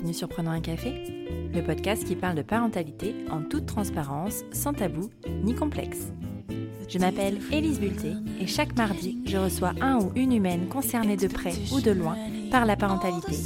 bienvenue 0.00 0.14
sur 0.14 0.28
un 0.38 0.60
café, 0.60 1.28
le 1.52 1.62
podcast 1.62 2.04
qui 2.04 2.16
parle 2.16 2.34
de 2.34 2.42
parentalité 2.42 3.14
en 3.30 3.42
toute 3.42 3.66
transparence, 3.66 4.44
sans 4.50 4.72
tabou 4.72 5.10
ni 5.44 5.54
complexe. 5.54 6.10
Je 6.88 6.98
m'appelle 6.98 7.38
Élise 7.52 7.78
Bulté 7.78 8.14
et 8.40 8.46
chaque 8.46 8.74
mardi, 8.78 9.18
je 9.26 9.36
reçois 9.36 9.74
un 9.82 9.98
ou 9.98 10.10
une 10.16 10.32
humaine 10.32 10.68
concernée 10.68 11.18
de 11.18 11.28
près 11.28 11.52
ou 11.70 11.82
de 11.82 11.90
loin 11.90 12.16
par 12.50 12.64
la 12.64 12.76
parentalité 12.76 13.36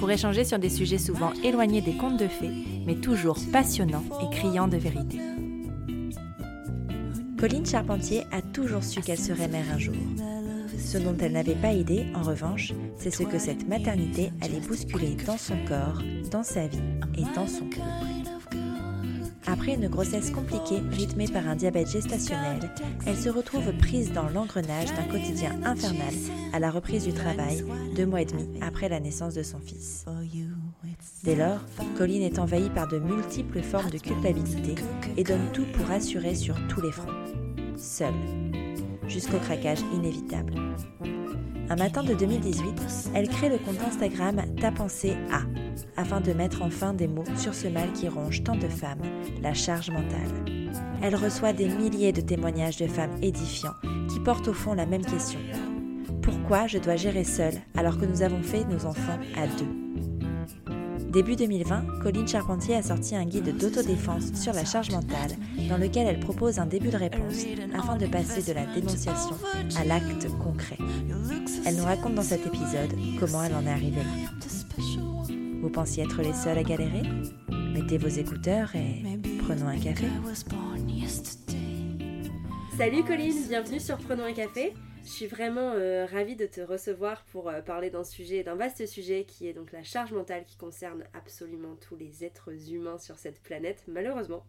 pour 0.00 0.10
échanger 0.10 0.44
sur 0.44 0.58
des 0.58 0.68
sujets 0.68 0.98
souvent 0.98 1.32
éloignés 1.44 1.80
des 1.80 1.96
contes 1.96 2.18
de 2.18 2.26
fées, 2.26 2.64
mais 2.86 2.96
toujours 2.96 3.38
passionnants 3.52 4.04
et 4.20 4.34
criants 4.34 4.68
de 4.68 4.78
vérité. 4.78 5.20
Pauline 7.38 7.66
Charpentier 7.66 8.24
a 8.32 8.42
toujours 8.42 8.82
su 8.82 9.00
qu'elle 9.00 9.16
serait 9.16 9.48
mère 9.48 9.66
un 9.72 9.78
jour. 9.78 9.94
Ce 10.90 10.98
dont 10.98 11.16
elle 11.20 11.34
n'avait 11.34 11.54
pas 11.54 11.72
idée, 11.72 12.06
en 12.16 12.22
revanche, 12.22 12.72
c'est 12.96 13.14
ce 13.14 13.22
que 13.22 13.38
cette 13.38 13.68
maternité 13.68 14.32
allait 14.40 14.58
bousculer 14.58 15.14
dans 15.24 15.38
son 15.38 15.54
corps, 15.64 16.02
dans 16.32 16.42
sa 16.42 16.66
vie 16.66 16.82
et 17.16 17.22
dans 17.36 17.46
son 17.46 17.66
couple. 17.66 17.78
Après 19.46 19.74
une 19.74 19.86
grossesse 19.86 20.32
compliquée 20.32 20.80
rythmée 20.90 21.28
par 21.28 21.46
un 21.46 21.54
diabète 21.54 21.92
gestationnel, 21.92 22.72
elle 23.06 23.16
se 23.16 23.28
retrouve 23.28 23.72
prise 23.78 24.12
dans 24.12 24.28
l'engrenage 24.30 24.92
d'un 24.96 25.04
quotidien 25.04 25.52
infernal 25.62 26.12
à 26.52 26.58
la 26.58 26.72
reprise 26.72 27.04
du 27.04 27.12
travail, 27.12 27.64
deux 27.94 28.06
mois 28.06 28.22
et 28.22 28.26
demi 28.26 28.48
après 28.60 28.88
la 28.88 28.98
naissance 28.98 29.34
de 29.34 29.44
son 29.44 29.60
fils. 29.60 30.04
Dès 31.22 31.36
lors, 31.36 31.60
Colline 31.96 32.22
est 32.22 32.40
envahie 32.40 32.70
par 32.70 32.88
de 32.88 32.98
multiples 32.98 33.62
formes 33.62 33.90
de 33.90 33.98
culpabilité 33.98 34.74
et 35.16 35.22
donne 35.22 35.52
tout 35.52 35.66
pour 35.72 35.88
assurer 35.92 36.34
sur 36.34 36.56
tous 36.66 36.80
les 36.80 36.90
fronts. 36.90 37.12
Seule, 37.76 38.12
jusqu'au 39.10 39.38
craquage 39.38 39.80
inévitable. 39.92 40.54
Un 41.68 41.76
matin 41.76 42.02
de 42.02 42.14
2018, 42.14 43.10
elle 43.14 43.28
crée 43.28 43.48
le 43.48 43.58
compte 43.58 43.80
Instagram 43.86 44.42
Ta 44.60 44.72
pensée 44.72 45.16
A, 45.30 45.42
afin 46.00 46.20
de 46.20 46.32
mettre 46.32 46.62
enfin 46.62 46.94
des 46.94 47.06
mots 47.06 47.24
sur 47.36 47.54
ce 47.54 47.68
mal 47.68 47.92
qui 47.92 48.08
ronge 48.08 48.42
tant 48.42 48.56
de 48.56 48.68
femmes, 48.68 49.02
la 49.42 49.54
charge 49.54 49.90
mentale. 49.90 50.70
Elle 51.02 51.14
reçoit 51.14 51.52
des 51.52 51.68
milliers 51.68 52.12
de 52.12 52.20
témoignages 52.20 52.76
de 52.76 52.86
femmes 52.86 53.16
édifiants 53.22 53.74
qui 54.08 54.20
portent 54.20 54.48
au 54.48 54.52
fond 54.52 54.74
la 54.74 54.86
même 54.86 55.04
question. 55.04 55.40
Pourquoi 56.22 56.66
je 56.66 56.78
dois 56.78 56.96
gérer 56.96 57.24
seule 57.24 57.60
alors 57.76 57.98
que 57.98 58.04
nous 58.04 58.22
avons 58.22 58.42
fait 58.42 58.64
nos 58.64 58.84
enfants 58.86 59.18
à 59.36 59.46
deux? 59.46 59.89
Début 61.10 61.34
2020, 61.34 62.02
Colline 62.04 62.28
Charpentier 62.28 62.76
a 62.76 62.82
sorti 62.82 63.16
un 63.16 63.24
guide 63.24 63.56
d'autodéfense 63.56 64.32
sur 64.34 64.52
la 64.52 64.64
charge 64.64 64.90
mentale 64.90 65.32
dans 65.68 65.76
lequel 65.76 66.06
elle 66.06 66.20
propose 66.20 66.60
un 66.60 66.66
début 66.66 66.90
de 66.90 66.96
réponse 66.96 67.44
afin 67.74 67.96
de 67.96 68.06
passer 68.06 68.42
de 68.42 68.52
la 68.52 68.64
dénonciation 68.66 69.36
à 69.76 69.84
l'acte 69.84 70.28
concret. 70.38 70.78
Elle 71.66 71.74
nous 71.74 71.84
raconte 71.84 72.14
dans 72.14 72.22
cet 72.22 72.46
épisode 72.46 72.94
comment 73.18 73.42
elle 73.42 73.54
en 73.56 73.66
est 73.66 73.70
arrivée 73.70 74.02
là. 74.02 74.30
Vous 75.60 75.68
pensiez 75.68 76.04
être 76.04 76.22
les 76.22 76.32
seuls 76.32 76.58
à 76.58 76.62
galérer? 76.62 77.02
Mettez 77.74 77.98
vos 77.98 78.06
écouteurs 78.06 78.70
et 78.76 79.02
prenons 79.44 79.66
un 79.66 79.78
café. 79.78 80.06
Salut 82.78 83.02
Colline, 83.02 83.48
bienvenue 83.48 83.80
sur 83.80 83.98
Prenons 83.98 84.24
un 84.24 84.32
café. 84.32 84.74
Je 85.02 85.08
suis 85.08 85.26
vraiment 85.26 85.72
euh, 85.74 86.06
ravie 86.06 86.36
de 86.36 86.46
te 86.46 86.60
recevoir 86.60 87.24
pour 87.24 87.48
euh, 87.48 87.62
parler 87.62 87.90
d'un 87.90 88.04
sujet, 88.04 88.42
d'un 88.42 88.54
vaste 88.54 88.86
sujet 88.86 89.24
qui 89.24 89.48
est 89.48 89.54
donc 89.54 89.72
la 89.72 89.82
charge 89.82 90.12
mentale 90.12 90.44
qui 90.44 90.56
concerne 90.56 91.04
absolument 91.14 91.74
tous 91.76 91.96
les 91.96 92.24
êtres 92.24 92.52
humains 92.70 92.98
sur 92.98 93.18
cette 93.18 93.40
planète, 93.42 93.82
malheureusement. 93.88 94.44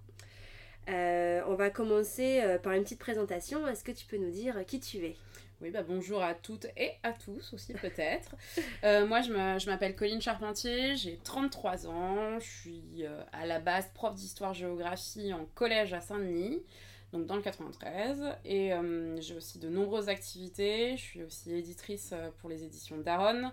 Euh, 0.90 1.42
on 1.48 1.56
va 1.56 1.70
commencer 1.70 2.44
par 2.64 2.74
une 2.74 2.84
petite 2.84 3.00
présentation. 3.00 3.68
Est-ce 3.68 3.84
que 3.84 3.92
tu 3.92 4.06
peux 4.06 4.18
nous 4.18 4.32
dire 4.32 4.66
qui 4.66 4.80
tu 4.80 4.98
es? 5.06 5.16
Oui, 5.62 5.70
bah 5.70 5.84
bonjour 5.84 6.24
à 6.24 6.34
toutes 6.34 6.66
et 6.76 6.94
à 7.04 7.14
tous 7.14 7.54
aussi 7.54 7.74
peut-être. 7.74 8.36
moi, 9.08 9.22
je 9.22 9.66
m'appelle 9.70 9.96
Colline 9.96 10.22
Charpentier, 10.22 10.96
j'ai 10.96 11.20
33 11.24 11.88
ans, 11.88 12.40
je 12.40 12.50
suis 12.50 13.06
à 13.32 13.46
la 13.46 13.60
base 13.60 13.90
prof 13.94 14.16
d'histoire-géographie 14.16 15.34
en 15.34 15.46
collège 15.54 15.94
à 15.94 16.02
Saint-Denis 16.02 16.64
donc 17.12 17.26
dans 17.26 17.36
le 17.36 17.42
93. 17.42 18.38
Et 18.46 18.74
euh, 18.74 19.20
j'ai 19.20 19.36
aussi 19.36 19.60
de 19.60 19.70
nombreuses 19.70 20.10
activités. 20.10 20.96
Je 20.96 21.02
suis 21.02 21.24
aussi 21.24 21.54
éditrice 21.54 22.12
euh, 22.14 22.30
pour 22.40 22.50
les 22.50 22.64
éditions 22.64 22.98
Daron. 22.98 23.52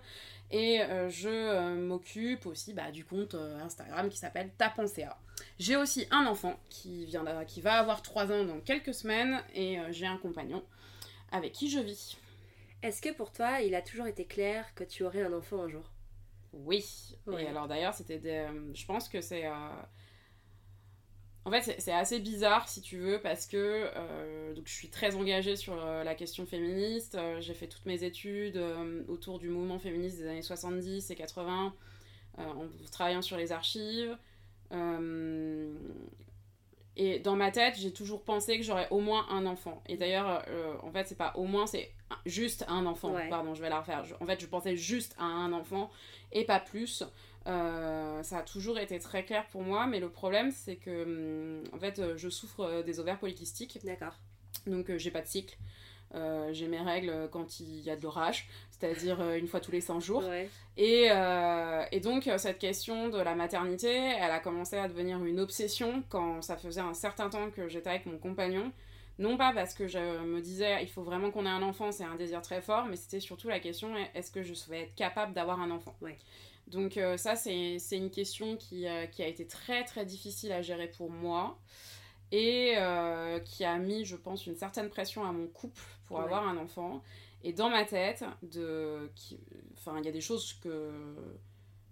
Et 0.51 0.81
euh, 0.81 1.09
je 1.09 1.75
m'occupe 1.75 2.45
aussi 2.45 2.73
bah, 2.73 2.91
du 2.91 3.05
compte 3.05 3.35
Instagram 3.35 4.09
qui 4.09 4.17
s'appelle 4.17 4.49
Ta 4.57 4.73
J'ai 5.59 5.75
aussi 5.75 6.07
un 6.09 6.25
enfant 6.25 6.57
qui, 6.69 7.05
vient 7.05 7.23
qui 7.45 7.61
va 7.61 7.73
avoir 7.79 8.01
3 8.01 8.31
ans 8.31 8.45
dans 8.45 8.59
quelques 8.59 8.93
semaines 8.93 9.43
et 9.53 9.77
j'ai 9.91 10.07
un 10.07 10.17
compagnon 10.17 10.63
avec 11.31 11.51
qui 11.51 11.69
je 11.69 11.79
vis. 11.79 12.17
Est-ce 12.81 13.01
que 13.01 13.13
pour 13.13 13.31
toi, 13.31 13.61
il 13.61 13.75
a 13.75 13.81
toujours 13.81 14.07
été 14.07 14.25
clair 14.25 14.73
que 14.73 14.83
tu 14.83 15.03
aurais 15.03 15.21
un 15.21 15.33
enfant 15.33 15.61
un 15.61 15.67
jour? 15.67 15.91
Oui. 16.53 16.83
Et 17.37 17.45
alors 17.45 17.67
d'ailleurs, 17.67 17.93
c'était 17.93 18.47
je 18.73 18.85
pense 18.87 19.07
que 19.07 19.21
c'est 19.21 19.45
en 21.49 21.51
fait, 21.51 21.75
c'est 21.79 21.91
assez 21.91 22.19
bizarre, 22.19 22.69
si 22.69 22.79
tu 22.79 22.97
veux, 22.97 23.19
parce 23.19 23.47
que 23.47 23.89
euh, 23.95 24.53
donc, 24.53 24.67
je 24.67 24.73
suis 24.73 24.89
très 24.89 25.15
engagée 25.15 25.55
sur 25.55 25.73
euh, 25.83 26.03
la 26.03 26.13
question 26.13 26.45
féministe. 26.45 27.15
Euh, 27.15 27.41
j'ai 27.41 27.55
fait 27.55 27.65
toutes 27.65 27.87
mes 27.87 28.03
études 28.03 28.61
autour 29.07 29.39
du 29.39 29.49
mouvement 29.49 29.79
féministe 29.79 30.19
des 30.19 30.27
années 30.27 30.43
70 30.43 31.09
et 31.09 31.15
80, 31.15 31.73
en 32.37 32.53
travaillant 32.91 33.23
sur 33.23 33.35
les 33.35 33.51
archives. 33.51 34.15
et 36.95 37.19
dans 37.19 37.35
ma 37.35 37.49
tête, 37.49 37.75
j'ai 37.79 37.93
toujours 37.93 38.23
pensé 38.23 38.57
que 38.57 38.63
j'aurais 38.63 38.87
au 38.91 38.99
moins 38.99 39.25
un 39.31 39.47
enfant. 39.47 39.81
Et 39.87 39.97
d'ailleurs, 39.97 40.45
en 40.83 40.91
fait, 40.91 41.07
c'est 41.07 41.17
pas 41.17 41.33
au 41.35 41.45
moins, 41.45 41.65
c'est 41.65 41.91
juste 42.27 42.63
un 42.67 42.85
enfant. 42.85 43.15
Pardon, 43.27 43.55
je 43.55 43.61
vais 43.61 43.69
la 43.69 43.79
refaire. 43.79 44.05
en 44.19 44.25
fait, 44.27 44.39
je 44.39 44.45
pensais 44.45 44.75
juste 44.75 45.15
à 45.17 45.25
un 45.25 45.51
enfant 45.51 45.89
et 46.31 46.45
pas 46.45 46.59
plus. 46.59 47.03
Euh, 47.47 48.21
ça 48.23 48.39
a 48.39 48.41
toujours 48.41 48.77
été 48.79 48.99
très 48.99 49.23
clair 49.23 49.45
pour 49.47 49.63
moi, 49.63 49.87
mais 49.87 49.99
le 49.99 50.09
problème 50.09 50.51
c'est 50.51 50.75
que 50.75 51.03
hum, 51.03 51.63
en 51.73 51.79
fait 51.79 51.99
euh, 51.99 52.17
je 52.17 52.29
souffre 52.29 52.61
euh, 52.61 52.83
des 52.83 52.99
ovaires 52.99 53.19
polykystiques. 53.19 53.79
D'accord. 53.83 54.15
Donc 54.67 54.95
j'ai 54.97 55.11
pas 55.11 55.21
de 55.21 55.27
cycle. 55.27 55.57
j'ai 56.51 56.67
mes 56.67 56.81
règles 56.81 57.29
quand 57.31 57.59
il 57.59 57.79
y 57.79 57.89
a 57.89 57.95
de 57.95 58.03
l'orage, 58.03 58.47
c'est-à-dire 58.71 59.21
une 59.33 59.47
fois 59.47 59.61
tous 59.61 59.71
les 59.71 59.79
100 59.79 59.99
jours. 59.99 60.23
Et, 60.75 61.05
et, 61.91 61.99
donc 62.01 62.29
cette 62.37 62.59
question 62.59 63.09
de 63.09 63.17
la 63.17 63.35
maternité, 63.35 63.93
elle 63.95 64.31
a 64.31 64.39
commencé 64.39 64.77
à 64.77 64.87
devenir 64.87 65.23
une 65.23 65.39
obsession 65.39 66.03
quand 66.09 66.41
ça 66.41 66.57
faisait 66.57 66.81
un 66.81 66.93
certain 66.93 67.29
temps 67.29 67.49
que 67.51 67.69
j'étais 67.69 67.89
avec 67.89 68.05
mon 68.05 68.17
compagnon. 68.17 68.71
Non 69.19 69.35
pas 69.35 69.51
parce 69.53 69.73
que 69.73 69.85
je 69.85 69.99
me 69.99 70.39
disais 70.39 70.81
il 70.81 70.87
faut 70.87 71.03
vraiment 71.03 71.29
qu'on 71.29 71.45
ait 71.45 71.49
un 71.49 71.61
enfant, 71.61 71.91
c'est 71.91 72.05
un 72.05 72.15
désir 72.15 72.41
très 72.41 72.61
fort, 72.61 72.85
mais 72.85 72.95
c'était 72.95 73.19
surtout 73.19 73.49
la 73.49 73.59
question 73.59 73.93
est-ce 74.15 74.31
que 74.31 74.41
je 74.41 74.53
vais 74.69 74.83
être 74.83 74.95
capable 74.95 75.33
d'avoir 75.33 75.59
un 75.59 75.71
enfant? 75.71 75.93
Ouais. 76.01 76.17
Donc 76.67 76.97
euh, 76.97 77.17
ça, 77.17 77.35
c'est 77.35 77.77
une 77.91 78.11
question 78.11 78.55
qui, 78.55 78.87
euh, 78.87 79.07
qui, 79.07 79.23
a 79.23 79.27
été 79.27 79.45
très 79.45 79.83
très 79.83 80.05
difficile 80.05 80.51
à 80.51 80.61
gérer 80.61 80.87
pour 80.87 81.09
moi 81.09 81.57
et 82.31 82.75
euh, 82.77 83.39
qui 83.39 83.65
a 83.65 83.77
mis, 83.77 84.05
je 84.05 84.15
pense, 84.15 84.45
une 84.45 84.55
certaine 84.55 84.89
pression 84.89 85.25
à 85.25 85.31
mon 85.31 85.47
couple 85.47 85.81
pour 86.05 86.21
avoir 86.21 86.47
un 86.47 86.57
enfant. 86.57 87.01
Et 87.43 87.53
dans 87.53 87.69
ma 87.69 87.85
tête, 87.85 88.23
de, 88.43 89.11
enfin, 89.73 89.97
il 89.99 90.05
y 90.05 90.07
a 90.07 90.11
des 90.11 90.21
choses 90.21 90.53
que 90.61 90.91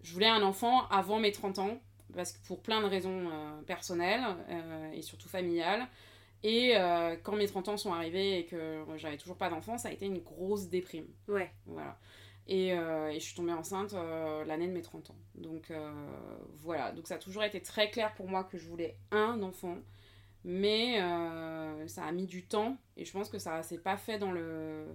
je 0.04 0.14
voulais 0.14 0.28
un 0.28 0.44
enfant 0.44 0.88
avant 0.90 1.20
mes 1.20 1.32
30 1.32 1.60
ans, 1.60 1.80
parce 2.14 2.34
que 2.34 2.46
pour 2.46 2.62
plein 2.62 2.82
de 2.82 2.86
raisons 2.86 3.30
personnelles 3.66 4.24
et 4.94 5.02
surtout 5.02 5.30
familiales. 5.30 5.88
Et 6.44 6.74
quand 7.24 7.36
mes 7.36 7.48
30 7.48 7.70
ans 7.70 7.78
sont 7.78 7.94
arrivés 7.94 8.40
et 8.40 8.46
que 8.46 8.84
j'avais 8.96 9.18
toujours 9.18 9.38
pas 9.38 9.50
d'enfant, 9.50 9.78
ça 9.78 9.90
a 9.90 9.92
été 9.92 10.06
une 10.06 10.20
grosse 10.20 10.70
déprime. 10.70 11.08
Ouais. 11.28 11.52
Voilà. 11.66 11.98
Euh, 12.50 13.10
et, 13.10 13.20
je 13.20 13.26
suis 13.26 13.36
tombée 13.36 13.54
enceinte 13.54 13.94
euh, 13.94 14.46
l'année 14.46 14.68
de 14.68 14.72
mes 14.72 14.82
30 14.82 15.10
ans. 15.10 15.16
Donc 15.36 15.70
euh, 15.72 15.92
voilà, 16.60 16.92
donc 16.92 17.08
ça 17.08 17.16
a 17.16 17.18
toujours 17.18 17.44
été 17.44 17.62
très 17.62 17.90
clair 17.90 18.14
pour 18.16 18.28
moi 18.30 18.44
que 18.44 18.58
je 18.58 18.68
voulais 18.68 18.98
un 19.12 19.42
enfant. 19.44 19.78
Mais 20.44 21.00
ça 21.88 22.06
a 22.06 22.12
mis 22.14 22.26
du 22.26 22.46
temps 22.46 22.78
et 22.96 23.04
je 23.04 23.12
pense 23.12 23.30
que 23.30 23.38
ça 23.38 23.64
s'est 23.64 23.80
pas 23.80 23.98
fait 23.98 24.18
dans 24.18 24.32
le 24.32 24.86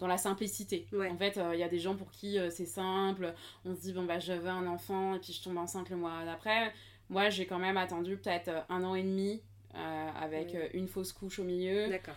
dans 0.00 0.08
la 0.08 0.16
simplicité. 0.16 0.88
En 0.92 1.16
fait, 1.16 1.38
il 1.52 1.60
y 1.60 1.62
a 1.62 1.68
des 1.68 1.78
gens 1.78 1.94
pour 1.94 2.10
qui 2.10 2.38
c'est 2.50 2.66
simple, 2.66 3.34
on 3.64 3.74
se 3.76 3.80
dit 3.82 3.92
bon 3.92 4.02
bah 4.04 4.18
je 4.18 4.32
veux 4.32 4.48
un 4.48 4.66
enfant 4.66 5.14
et 5.14 5.20
puis 5.20 5.32
je 5.32 5.44
tombe 5.44 5.58
enceinte 5.58 5.90
le 5.90 5.96
mois 5.96 6.24
d'après. 6.24 6.72
Moi, 7.08 7.28
j'ai 7.28 7.46
quand 7.46 7.60
même 7.60 7.76
attendu 7.76 8.16
peut-être 8.16 8.50
un 8.68 8.82
an 8.82 8.96
et 8.96 9.02
demi 9.02 9.42
avec 9.74 10.56
une 10.72 10.88
fausse 10.88 11.12
couche 11.12 11.38
au 11.38 11.44
milieu. 11.44 11.88
D'accord. 11.88 12.14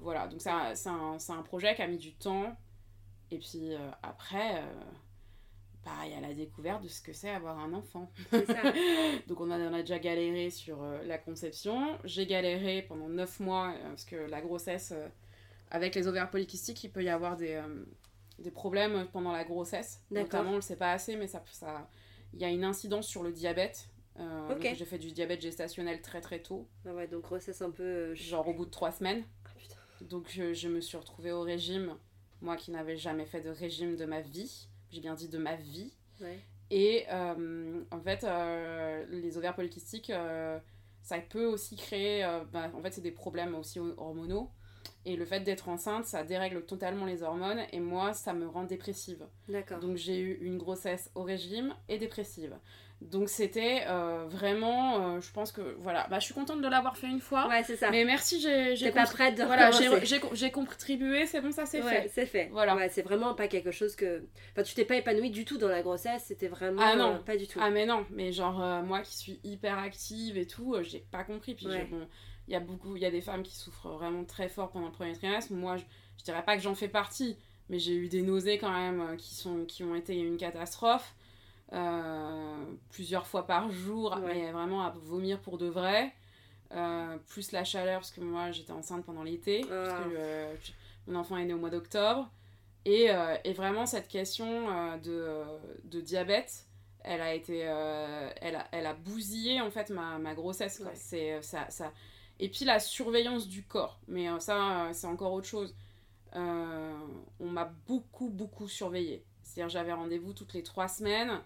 voilà, 0.00 0.26
donc 0.28 0.40
c'est 0.40 0.50
un, 0.50 1.16
un, 1.28 1.42
projet 1.42 1.74
qui 1.74 1.82
a 1.82 1.86
mis 1.86 1.98
du 1.98 2.12
temps. 2.12 2.56
Et 3.32 3.38
puis 3.38 3.72
euh, 3.72 3.78
après, 4.02 4.56
euh, 4.56 4.82
bah, 5.86 5.92
il 6.04 6.12
y 6.12 6.14
a 6.14 6.20
la 6.20 6.34
découverte 6.34 6.82
de 6.82 6.88
ce 6.88 7.00
que 7.00 7.14
c'est 7.14 7.30
avoir 7.30 7.58
un 7.58 7.72
enfant. 7.72 8.10
Ça. 8.30 8.40
Donc 9.26 9.40
on 9.40 9.50
a, 9.50 9.58
on 9.58 9.72
a, 9.72 9.80
déjà 9.80 9.98
galéré 9.98 10.50
sur 10.50 10.82
euh, 10.82 11.02
la 11.06 11.16
conception. 11.16 11.98
J'ai 12.04 12.26
galéré 12.26 12.82
pendant 12.82 13.08
9 13.08 13.40
mois 13.40 13.74
parce 13.84 14.04
que 14.04 14.16
la 14.16 14.42
grossesse, 14.42 14.92
avec 15.70 15.94
les 15.94 16.06
ovaires 16.06 16.30
polykystiques, 16.30 16.84
il 16.84 16.90
peut 16.90 17.02
y 17.02 17.08
avoir 17.08 17.38
des, 17.38 17.58
des 18.38 18.50
problèmes 18.50 19.06
pendant 19.14 19.32
la 19.32 19.44
grossesse. 19.44 20.02
Notamment, 20.10 20.50
on 20.50 20.52
ne 20.52 20.56
le 20.56 20.62
sait 20.62 20.76
pas 20.76 20.92
assez, 20.92 21.16
mais 21.16 21.26
ça, 21.26 21.42
ça, 21.52 21.88
il 22.34 22.40
y 22.40 22.44
a 22.44 22.50
une 22.50 22.64
incidence 22.64 23.06
sur 23.06 23.22
le 23.22 23.32
diabète. 23.32 23.88
J'ai 24.60 24.84
fait 24.84 24.98
du 24.98 25.12
diabète 25.12 25.40
gestationnel 25.40 26.00
très 26.02 26.20
très 26.20 26.40
tôt. 26.40 26.68
Ah 26.86 26.94
ouais, 26.94 27.06
donc 27.06 27.22
grossesse 27.22 27.62
un 27.62 27.70
peu... 27.70 28.14
Genre 28.14 28.46
au 28.46 28.54
bout 28.54 28.64
de 28.64 28.70
3 28.70 28.92
semaines. 28.92 29.24
Ah, 29.44 29.50
donc 30.02 30.26
je, 30.30 30.52
je, 30.52 30.68
me 30.68 30.80
suis 30.80 30.96
retrouvée 30.96 31.32
au 31.32 31.42
régime 31.42 31.96
moi 32.42 32.56
qui 32.56 32.70
n'avais 32.72 32.96
jamais 32.96 33.24
fait 33.24 33.40
de 33.40 33.50
régime 33.50 33.96
de 33.96 34.04
ma 34.04 34.20
vie, 34.20 34.68
j'ai 34.90 35.00
bien 35.00 35.14
dit 35.14 35.28
de 35.28 35.38
ma 35.38 35.54
vie. 35.54 35.92
Et 36.70 37.06
en 37.10 38.00
fait, 38.04 38.26
les 39.10 39.36
ovaires 39.38 39.54
polykystiques, 39.54 40.12
ça 41.02 41.18
peut 41.18 41.46
aussi 41.46 41.76
créer. 41.76 42.22
Bah, 42.52 42.70
en 42.74 42.82
fait, 42.82 42.92
c'est 42.92 43.00
des 43.00 43.12
problèmes 43.12 43.54
aussi 43.54 43.78
hormonaux. 43.78 44.50
Et 45.04 45.16
le 45.16 45.24
fait 45.24 45.40
d'être 45.40 45.68
enceinte, 45.68 46.04
ça 46.04 46.22
dérègle 46.22 46.64
totalement 46.64 47.06
les 47.06 47.22
hormones 47.22 47.62
et 47.72 47.80
moi, 47.80 48.14
ça 48.14 48.32
me 48.32 48.46
rend 48.46 48.64
dépressive. 48.64 49.26
D'accord. 49.48 49.80
Donc 49.80 49.96
j'ai 49.96 50.18
eu 50.20 50.38
une 50.42 50.58
grossesse 50.58 51.10
au 51.14 51.22
régime 51.22 51.74
et 51.88 51.98
dépressive. 51.98 52.56
Donc 53.10 53.28
c'était 53.28 53.82
euh, 53.88 54.26
vraiment, 54.28 55.16
euh, 55.16 55.20
je 55.20 55.32
pense 55.32 55.50
que 55.50 55.76
voilà, 55.80 56.06
bah, 56.08 56.18
je 56.18 56.26
suis 56.26 56.34
contente 56.34 56.60
de 56.60 56.68
l'avoir 56.68 56.96
fait 56.96 57.08
une 57.08 57.20
fois. 57.20 57.48
Ouais, 57.48 57.62
c'est 57.64 57.76
ça. 57.76 57.90
Mais 57.90 58.04
merci, 58.04 58.40
j'ai. 58.40 58.74
T'es 58.76 58.92
pas 58.92 59.04
prête 59.06 59.36
de 59.36 59.42
Voilà, 59.42 59.70
j'ai 60.32 60.50
contribué, 60.50 61.26
c'est 61.26 61.40
bon, 61.40 61.50
ça 61.50 61.66
c'est 61.66 61.82
ouais, 61.82 62.02
fait. 62.02 62.10
c'est 62.12 62.26
fait. 62.26 62.48
Voilà. 62.52 62.76
Ouais, 62.76 62.88
c'est 62.88 63.02
vraiment 63.02 63.34
pas 63.34 63.48
quelque 63.48 63.70
chose 63.70 63.96
que. 63.96 64.22
Enfin, 64.52 64.62
tu 64.62 64.74
t'es 64.74 64.84
pas 64.84 64.96
épanouie 64.96 65.30
du 65.30 65.44
tout 65.44 65.58
dans 65.58 65.68
la 65.68 65.82
grossesse, 65.82 66.24
c'était 66.26 66.48
vraiment. 66.48 66.82
Ah 66.84 66.96
non, 66.96 67.14
euh, 67.14 67.18
pas 67.18 67.36
du 67.36 67.46
tout. 67.46 67.58
Ah 67.60 67.70
mais 67.70 67.86
non, 67.86 68.06
mais 68.10 68.32
genre 68.32 68.82
moi 68.84 69.00
qui 69.00 69.16
suis 69.16 69.40
hyper 69.42 69.78
active 69.78 70.36
et 70.38 70.46
tout, 70.46 70.76
j'ai 70.82 71.00
pas 71.10 71.24
compris. 71.24 71.54
Puis 71.54 71.66
bon, 71.66 72.06
il 72.52 72.54
y 72.54 72.58
a 72.58 72.60
beaucoup, 72.60 72.96
il 72.96 73.02
y 73.02 73.06
a 73.06 73.10
des 73.10 73.22
femmes 73.22 73.42
qui 73.42 73.56
souffrent 73.56 73.88
vraiment 73.88 74.24
très 74.24 74.46
fort 74.46 74.70
pendant 74.70 74.86
le 74.86 74.92
premier 74.92 75.14
trimestre. 75.14 75.54
Moi, 75.54 75.78
je, 75.78 75.84
je 76.18 76.24
dirais 76.24 76.44
pas 76.44 76.54
que 76.54 76.62
j'en 76.62 76.74
fais 76.74 76.88
partie, 76.88 77.38
mais 77.70 77.78
j'ai 77.78 77.94
eu 77.94 78.08
des 78.08 78.20
nausées 78.20 78.58
quand 78.58 78.70
même 78.70 79.16
qui, 79.16 79.34
sont, 79.34 79.64
qui 79.64 79.82
ont 79.82 79.94
été 79.94 80.14
une 80.14 80.36
catastrophe. 80.36 81.14
Euh, 81.72 82.64
plusieurs 82.90 83.26
fois 83.26 83.46
par 83.46 83.70
jour, 83.70 84.16
mais 84.16 84.52
vraiment 84.52 84.82
à 84.84 84.90
vomir 84.90 85.40
pour 85.40 85.56
de 85.56 85.66
vrai. 85.66 86.12
Euh, 86.72 87.16
plus 87.28 87.52
la 87.52 87.64
chaleur, 87.64 88.00
parce 88.00 88.10
que 88.10 88.20
moi 88.20 88.50
j'étais 88.50 88.72
enceinte 88.72 89.06
pendant 89.06 89.22
l'été, 89.22 89.62
parce 89.62 89.88
que 89.88 89.94
ah. 89.94 90.18
euh, 90.18 90.54
mon 91.06 91.18
enfant 91.20 91.38
est 91.38 91.46
né 91.46 91.54
au 91.54 91.58
mois 91.58 91.70
d'octobre. 91.70 92.30
Et, 92.84 93.08
et, 93.44 93.52
vraiment 93.52 93.86
cette 93.86 94.08
question 94.08 94.98
de, 94.98 95.44
de, 95.84 96.00
diabète, 96.00 96.66
elle 97.04 97.20
a 97.20 97.32
été 97.32 97.58
elle, 97.60 98.56
a, 98.56 98.66
elle 98.72 98.86
a 98.86 98.92
bousillé 98.92 99.60
en 99.60 99.70
fait 99.70 99.88
ma, 99.90 100.18
ma 100.18 100.34
grossesse 100.34 100.82
c'est 100.94 101.40
ça, 101.42 101.70
ça 101.70 101.92
et 102.38 102.48
puis 102.48 102.64
la 102.64 102.80
surveillance 102.80 103.48
du 103.48 103.64
corps. 103.64 104.00
Mais 104.08 104.28
ça 104.40 104.90
c'est 104.92 105.06
encore 105.06 105.32
autre 105.32 105.48
chose. 105.48 105.74
On 106.34 107.50
m'a 107.50 107.72
beaucoup 107.86 108.30
beaucoup 108.30 108.68
surveillée. 108.68 109.24
C'est 109.42 109.60
à 109.60 109.64
dire 109.64 109.68
j'avais 109.70 109.92
rendez-vous 109.92 110.32
toutes 110.32 110.54
les 110.54 110.62
trois 110.62 110.88
semaines. 110.88 111.42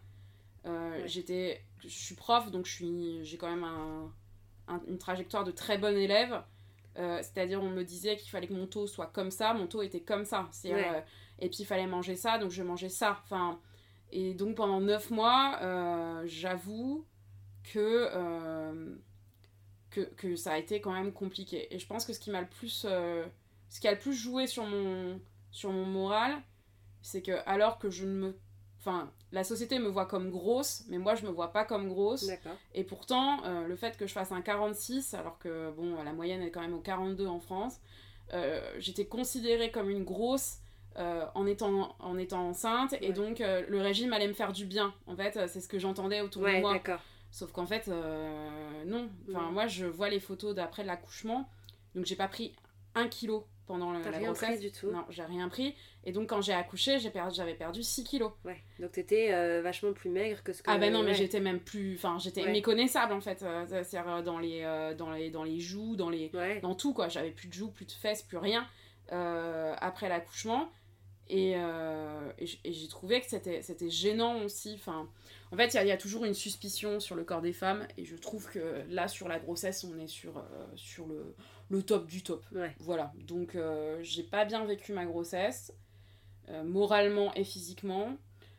Euh, 0.67 1.03
j'étais, 1.07 1.63
je 1.81 1.89
suis 1.89 2.15
prof, 2.15 2.51
donc 2.51 2.67
j'ai 2.67 3.37
quand 3.39 3.49
même 3.49 3.65
un, 3.65 4.13
une 4.89 4.99
trajectoire 4.99 5.45
de 5.45 5.53
très 5.53 5.79
bon 5.79 5.97
élève. 5.97 6.43
Euh, 6.99 7.19
c'est-à-dire, 7.19 7.63
on 7.63 7.71
me 7.71 7.85
disait 7.85 8.17
qu'il 8.17 8.31
fallait 8.31 8.47
que 8.47 8.55
mon 8.55 8.67
taux 8.67 8.87
soit 8.87 9.07
comme 9.07 9.31
ça, 9.31 9.53
mon 9.55 9.67
taux 9.67 9.83
était 9.83 10.01
comme 10.01 10.25
ça. 10.25 10.49
Euh, 10.65 11.01
et 11.39 11.49
puis, 11.49 11.59
il 11.61 11.67
fallait 11.67 11.87
manger 11.87 12.17
ça, 12.17 12.39
donc 12.39 12.51
je 12.51 12.63
mangeais 12.63 12.89
ça. 12.89 13.21
Enfin, 13.25 13.61
et 14.11 14.35
donc, 14.35 14.57
pendant 14.57 14.81
9 14.81 15.11
mois, 15.11 15.59
j'avoue 16.25 17.05
que, 17.65 18.11
que, 20.01 20.15
que, 20.17 20.37
ça 20.37 20.53
a 20.53 20.59
été 20.59 20.81
quand 20.81 20.93
même 20.93 21.13
compliqué. 21.13 21.75
Et 21.75 21.79
je 21.79 21.87
pense 21.87 22.05
que 22.05 22.13
ce 22.13 22.21
qui 22.21 22.31
m'a 22.31 22.41
le 22.41 22.49
plus, 22.49 22.87
ce 22.87 23.81
qui 23.81 23.89
a 23.89 23.93
le 23.93 23.99
plus 23.99 24.15
joué 24.15 24.47
sur 24.47 24.65
mon, 24.65 25.21
sur 25.51 25.71
mon 25.73 25.85
moral, 25.85 26.35
c'est 27.03 27.23
que 27.23 27.33
alors 27.47 27.79
que 27.79 27.91
je 27.91 28.05
ne 28.05 28.13
me 28.13 28.35
Enfin, 28.87 29.11
la 29.33 29.43
société 29.43 29.81
me 29.81 29.89
voit 29.89 30.07
comme 30.07 30.31
grosse, 30.31 30.85
mais 30.89 30.99
moi 30.99 31.17
je 31.17 31.27
me 31.27 31.31
vois 31.31 31.53
pas 31.53 31.65
comme 31.65 31.89
grosse. 31.89 32.31
Et 32.73 32.85
pourtant, 32.85 33.43
euh, 33.45 33.67
le 33.67 33.75
fait 33.75 33.97
que 33.97 34.07
je 34.07 34.13
fasse 34.13 34.31
un 34.31 34.43
46, 34.43 35.13
alors 35.15 35.41
que 35.41 35.73
bon, 35.73 36.01
la 36.05 36.13
moyenne 36.13 36.41
est 36.41 36.53
quand 36.53 36.61
même 36.61 36.75
au 36.75 36.79
42 36.79 37.27
en 37.27 37.41
France, 37.41 37.81
euh, 38.33 38.61
j'étais 38.79 39.07
considérée 39.07 39.73
comme 39.73 39.91
une 39.91 40.05
grosse 40.05 40.59
euh, 40.99 41.25
en, 41.35 41.49
étant, 41.49 41.97
en 41.99 42.17
étant 42.17 42.49
enceinte, 42.49 42.95
et 43.01 43.13
donc 43.13 43.41
le 43.41 43.81
régime 43.81 44.13
allait 44.13 44.29
me 44.29 44.35
faire 44.35 44.53
du 44.53 44.67
bien. 44.67 44.95
En 45.09 45.17
fait, 45.17 45.49
c'est 45.49 45.61
ce 45.61 45.67
que 45.67 45.81
j'entendais 45.81 46.21
autour 46.21 46.43
de 46.43 46.61
moi. 46.61 46.79
Sauf 47.37 47.53
qu'en 47.53 47.67
fait, 47.67 47.89
non. 48.87 49.11
Enfin, 49.29 49.51
moi 49.51 49.67
je 49.67 49.85
vois 49.85 50.09
les 50.09 50.21
photos 50.21 50.55
d'après 50.55 50.85
l'accouchement, 50.85 51.49
donc 51.95 52.07
j'ai 52.07 52.17
pas 52.17 52.29
pris 52.29 52.55
un 52.95 53.09
kilo 53.09 53.47
pendant 53.67 53.93
la 53.93 53.99
rien 53.99 54.21
grossesse. 54.21 54.59
Pris 54.59 54.59
du 54.59 54.73
tout. 54.73 54.91
Non, 54.91 55.05
j'ai 55.11 55.23
rien 55.23 55.49
pris. 55.49 55.75
Et 56.05 56.13
donc, 56.13 56.29
quand 56.29 56.41
j'ai 56.41 56.53
accouché, 56.53 56.99
j'ai 56.99 57.11
perdu, 57.11 57.35
j'avais 57.35 57.55
perdu 57.55 57.83
6 57.83 58.05
kilos. 58.05 58.33
Ouais. 58.45 58.63
Donc, 58.79 58.93
t'étais 58.93 59.33
euh, 59.33 59.61
vachement 59.61 59.93
plus 59.93 60.09
maigre 60.09 60.43
que 60.43 60.53
ce 60.53 60.63
que. 60.63 60.71
Ah, 60.71 60.79
ben 60.79 60.93
non, 60.93 61.03
mais 61.03 61.15
j'étais 61.15 61.41
même 61.41 61.61
plus. 61.61 61.97
Enfin, 61.97 62.19
j'étais 62.19 62.51
méconnaissable 62.51 63.13
en 63.13 63.21
fait. 63.21 63.43
Euh, 63.43 63.67
c'est-à-dire 63.67 64.09
euh, 64.09 64.23
dans 64.23 64.39
les, 64.39 64.63
dans, 64.97 65.11
les, 65.11 65.31
dans 65.31 65.45
les 65.45 65.61
joues, 65.61 65.97
dans, 65.97 66.11
les, 66.11 66.31
dans 66.63 66.75
tout 66.75 66.95
quoi. 66.95 67.09
J'avais 67.09 67.31
plus 67.31 67.49
de 67.49 67.55
joues, 67.55 67.71
plus 67.71 67.87
de 67.87 67.93
fesses, 67.93 68.23
plus 68.23 68.39
rien 68.39 68.67
après 69.11 70.09
l'accouchement. 70.09 70.71
Et, 71.29 71.53
et 71.53 72.73
j'ai 72.73 72.89
trouvé 72.89 73.21
que 73.21 73.27
c'était 73.29 73.91
gênant 73.91 74.43
aussi. 74.43 74.75
Enfin, 74.75 75.09
en 75.51 75.57
fait, 75.57 75.75
il 75.75 75.87
y, 75.87 75.91
a 75.91 75.97
toujours 75.97 76.25
une 76.25 76.35
suspicion 76.35 77.01
sur 77.01 77.17
le 77.17 77.25
corps 77.25 77.43
des 77.43 77.53
femmes. 77.53 77.87
Et 77.97 78.05
je 78.05 78.17
trouve 78.17 78.49
que 78.49 78.85
là, 78.89 79.09
sur 79.09 79.29
la 79.29 79.39
grossesse, 79.39 79.85
on 79.85 79.99
est 79.99 80.07
sur, 80.07 80.45
sur 80.77 81.07
le 81.07 81.35
le 81.69 81.83
top 81.83 82.07
du 82.07 82.23
top. 82.23 82.45
Voilà. 82.79 83.13
Donc, 83.27 83.55
euh, 83.55 83.99
j'ai 84.03 84.23
pas 84.23 84.45
bien 84.45 84.65
vécu 84.65 84.93
ma 84.93 85.05
grossesse, 85.05 85.73
euh, 86.49 86.63
moralement 86.65 87.33
et 87.35 87.45
physiquement. 87.45 88.17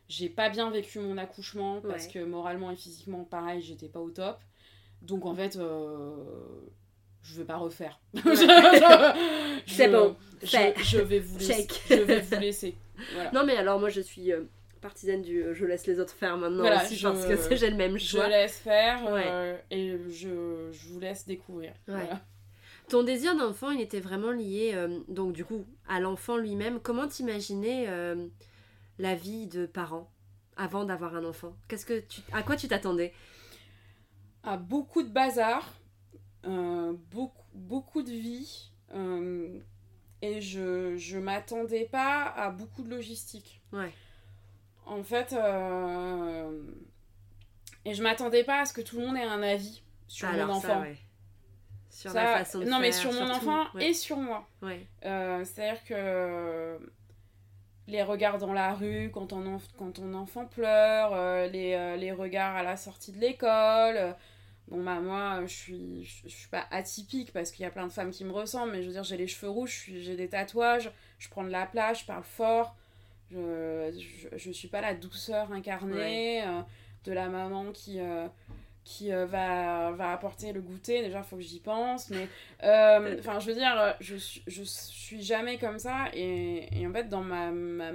J'ai 0.09 0.29
pas 0.29 0.49
bien 0.49 0.69
vécu 0.71 0.99
mon 0.99 1.17
accouchement 1.17 1.81
parce 1.81 2.07
que 2.07 2.23
moralement 2.23 2.71
et 2.71 2.77
physiquement, 2.77 3.25
pareil, 3.25 3.61
j'étais 3.61 3.89
pas 3.89 3.99
au 3.99 4.09
top. 4.09 4.39
Donc, 5.01 5.25
en 5.25 5.35
fait, 5.35 5.57
euh, 5.57 6.15
je 7.27 7.37
vais 7.37 7.45
pas 7.45 7.57
refaire. 7.57 7.99
C'est 9.67 9.89
bon. 9.89 10.15
Je, 10.41 11.01
vais 11.01 11.19
vous 11.19 11.37
laisser. 11.37 11.67
je 11.89 11.95
vais 11.95 12.19
vous 12.19 12.39
laisser. 12.39 12.75
Non, 13.33 13.45
mais 13.45 13.57
alors, 13.57 13.79
moi, 13.79 13.89
je 13.89 14.01
suis 14.01 14.31
partisane 14.81 15.21
du 15.21 15.43
je 15.53 15.65
laisse 15.65 15.87
les 15.87 15.99
autres 15.99 16.13
faire 16.13 16.37
maintenant 16.37 16.63
aussi 16.63 17.01
parce 17.01 17.47
que 17.47 17.55
j'ai 17.55 17.69
le 17.69 17.75
même 17.75 17.97
choix. 17.99 18.25
Je 18.25 18.29
laisse 18.29 18.57
faire 18.57 18.99
et 19.71 19.97
je, 20.09 20.69
je, 20.71 20.87
vous 20.89 20.99
laisse 20.99 21.25
découvrir. 21.25 21.73
Voilà. 21.87 22.21
Ton 22.89 23.03
désir 23.03 23.35
d'enfant, 23.35 23.71
il 23.71 23.81
était 23.81 23.99
vraiment 23.99 24.31
lié, 24.31 24.71
euh, 24.73 24.99
donc 25.09 25.33
du 25.33 25.43
coup, 25.43 25.65
à 25.89 25.99
l'enfant 25.99 26.37
lui-même. 26.37 26.79
Comment 26.79 27.07
t'imaginais 27.07 27.85
euh, 27.89 28.27
la 28.97 29.13
vie 29.13 29.47
de 29.47 29.65
parent 29.65 30.09
avant 30.55 30.85
d'avoir 30.85 31.15
un 31.15 31.25
enfant? 31.25 31.53
Qu'est-ce 31.67 31.85
que 31.85 31.99
tu, 31.99 32.21
à 32.31 32.43
quoi 32.43 32.55
tu 32.55 32.69
t'attendais? 32.69 33.13
À 34.43 34.55
beaucoup 34.55 35.03
de 35.03 35.09
bazar, 35.09 35.65
euh, 35.65 35.76
beaucoup, 37.11 37.45
beaucoup 37.53 38.03
de 38.03 38.11
vie, 38.11 38.71
et 40.21 40.41
je 40.41 40.95
je 40.95 41.17
m'attendais 41.17 41.85
pas 41.85 42.23
à 42.23 42.49
beaucoup 42.49 42.83
de 42.83 42.89
logistique. 42.89 43.61
Ouais. 43.71 43.91
En 44.85 45.03
fait, 45.03 45.33
et 47.85 47.93
je 47.93 48.03
m'attendais 48.03 48.43
pas 48.43 48.61
à 48.61 48.65
ce 48.65 48.73
que 48.73 48.81
tout 48.81 48.99
le 48.99 49.05
monde 49.05 49.17
ait 49.17 49.23
un 49.23 49.43
avis 49.43 49.81
sur 50.07 50.29
mon 50.29 50.49
enfant. 50.49 50.81
ouais 50.81 50.97
sur 51.97 52.13
la 52.13 52.37
façon 52.37 52.59
de 52.59 52.65
non 52.65 52.79
mais 52.79 52.91
sur 52.91 53.11
mon 53.11 53.29
enfant 53.29 53.65
et 53.79 53.93
sur 53.93 54.17
moi 54.17 54.47
euh, 54.63 55.43
c'est 55.45 55.67
à 55.67 55.73
dire 55.73 55.83
que 55.83 56.79
les 57.87 58.03
regards 58.03 58.37
dans 58.37 58.53
la 58.53 58.75
rue 58.75 59.09
quand 59.11 59.27
ton, 59.27 59.57
quand 59.79 59.93
ton 59.93 60.13
enfant 60.13 60.45
pleure 60.45 61.13
euh, 61.13 61.47
les, 61.47 61.73
euh, 61.73 61.95
les, 61.95 62.11
regards 62.11 62.55
à 62.55 62.61
la 62.61 62.77
sortie 62.77 63.11
de 63.11 63.17
l'école 63.17 64.15
bon 64.67 64.83
bah 64.83 64.99
moi 64.99 65.41
je 65.45 65.53
suis 65.53 66.03
je, 66.03 66.27
suis 66.27 66.49
pas 66.49 66.65
atypique 66.71 67.31
parce 67.31 67.51
qu'il 67.51 67.63
y 67.63 67.65
a 67.65 67.71
plein 67.71 67.87
de 67.87 67.91
femmes 67.91 68.11
qui 68.11 68.25
me 68.25 68.31
ressemblent 68.31 68.73
mais 68.73 68.81
je 68.81 68.87
veux 68.87 68.93
dire 68.93 69.03
j'ai 69.03 69.17
les 69.17 69.27
cheveux 69.27 69.49
rouges 69.49 69.85
j'ai 69.87 70.15
des 70.15 70.27
tatouages 70.27 70.91
je 71.19 71.29
prends 71.29 71.43
de 71.43 71.49
la 71.49 71.65
plage 71.65 72.01
je 72.01 72.05
parle 72.05 72.23
fort 72.23 72.75
je, 73.31 73.91
je, 74.31 74.37
je 74.37 74.51
suis 74.51 74.67
pas 74.67 74.81
la 74.81 74.93
douceur 74.93 75.51
incarnée 75.51 76.43
de 77.05 77.11
la 77.13 77.29
maman 77.29 77.71
qui 77.71 77.99
qui 78.87 79.11
euh, 79.11 79.25
va, 79.25 79.91
va 79.91 80.13
apporter 80.13 80.53
le 80.53 80.61
goûter. 80.61 81.03
Déjà, 81.03 81.19
il 81.19 81.23
faut 81.25 81.35
que 81.35 81.41
j'y 81.41 81.59
pense. 81.59 82.09
Mais, 82.09 82.27
euh, 82.63 83.17
enfin, 83.19 83.39
je 83.39 83.47
veux 83.47 83.53
dire, 83.53 83.95
je, 83.99 84.15
je 84.47 84.63
suis 84.63 85.21
jamais 85.21 85.57
comme 85.57 85.77
ça. 85.77 86.05
Et, 86.13 86.69
et 86.71 86.87
en 86.87 86.93
fait, 86.93 87.09
dans 87.09 87.21
ma, 87.21 87.51
ma, 87.51 87.91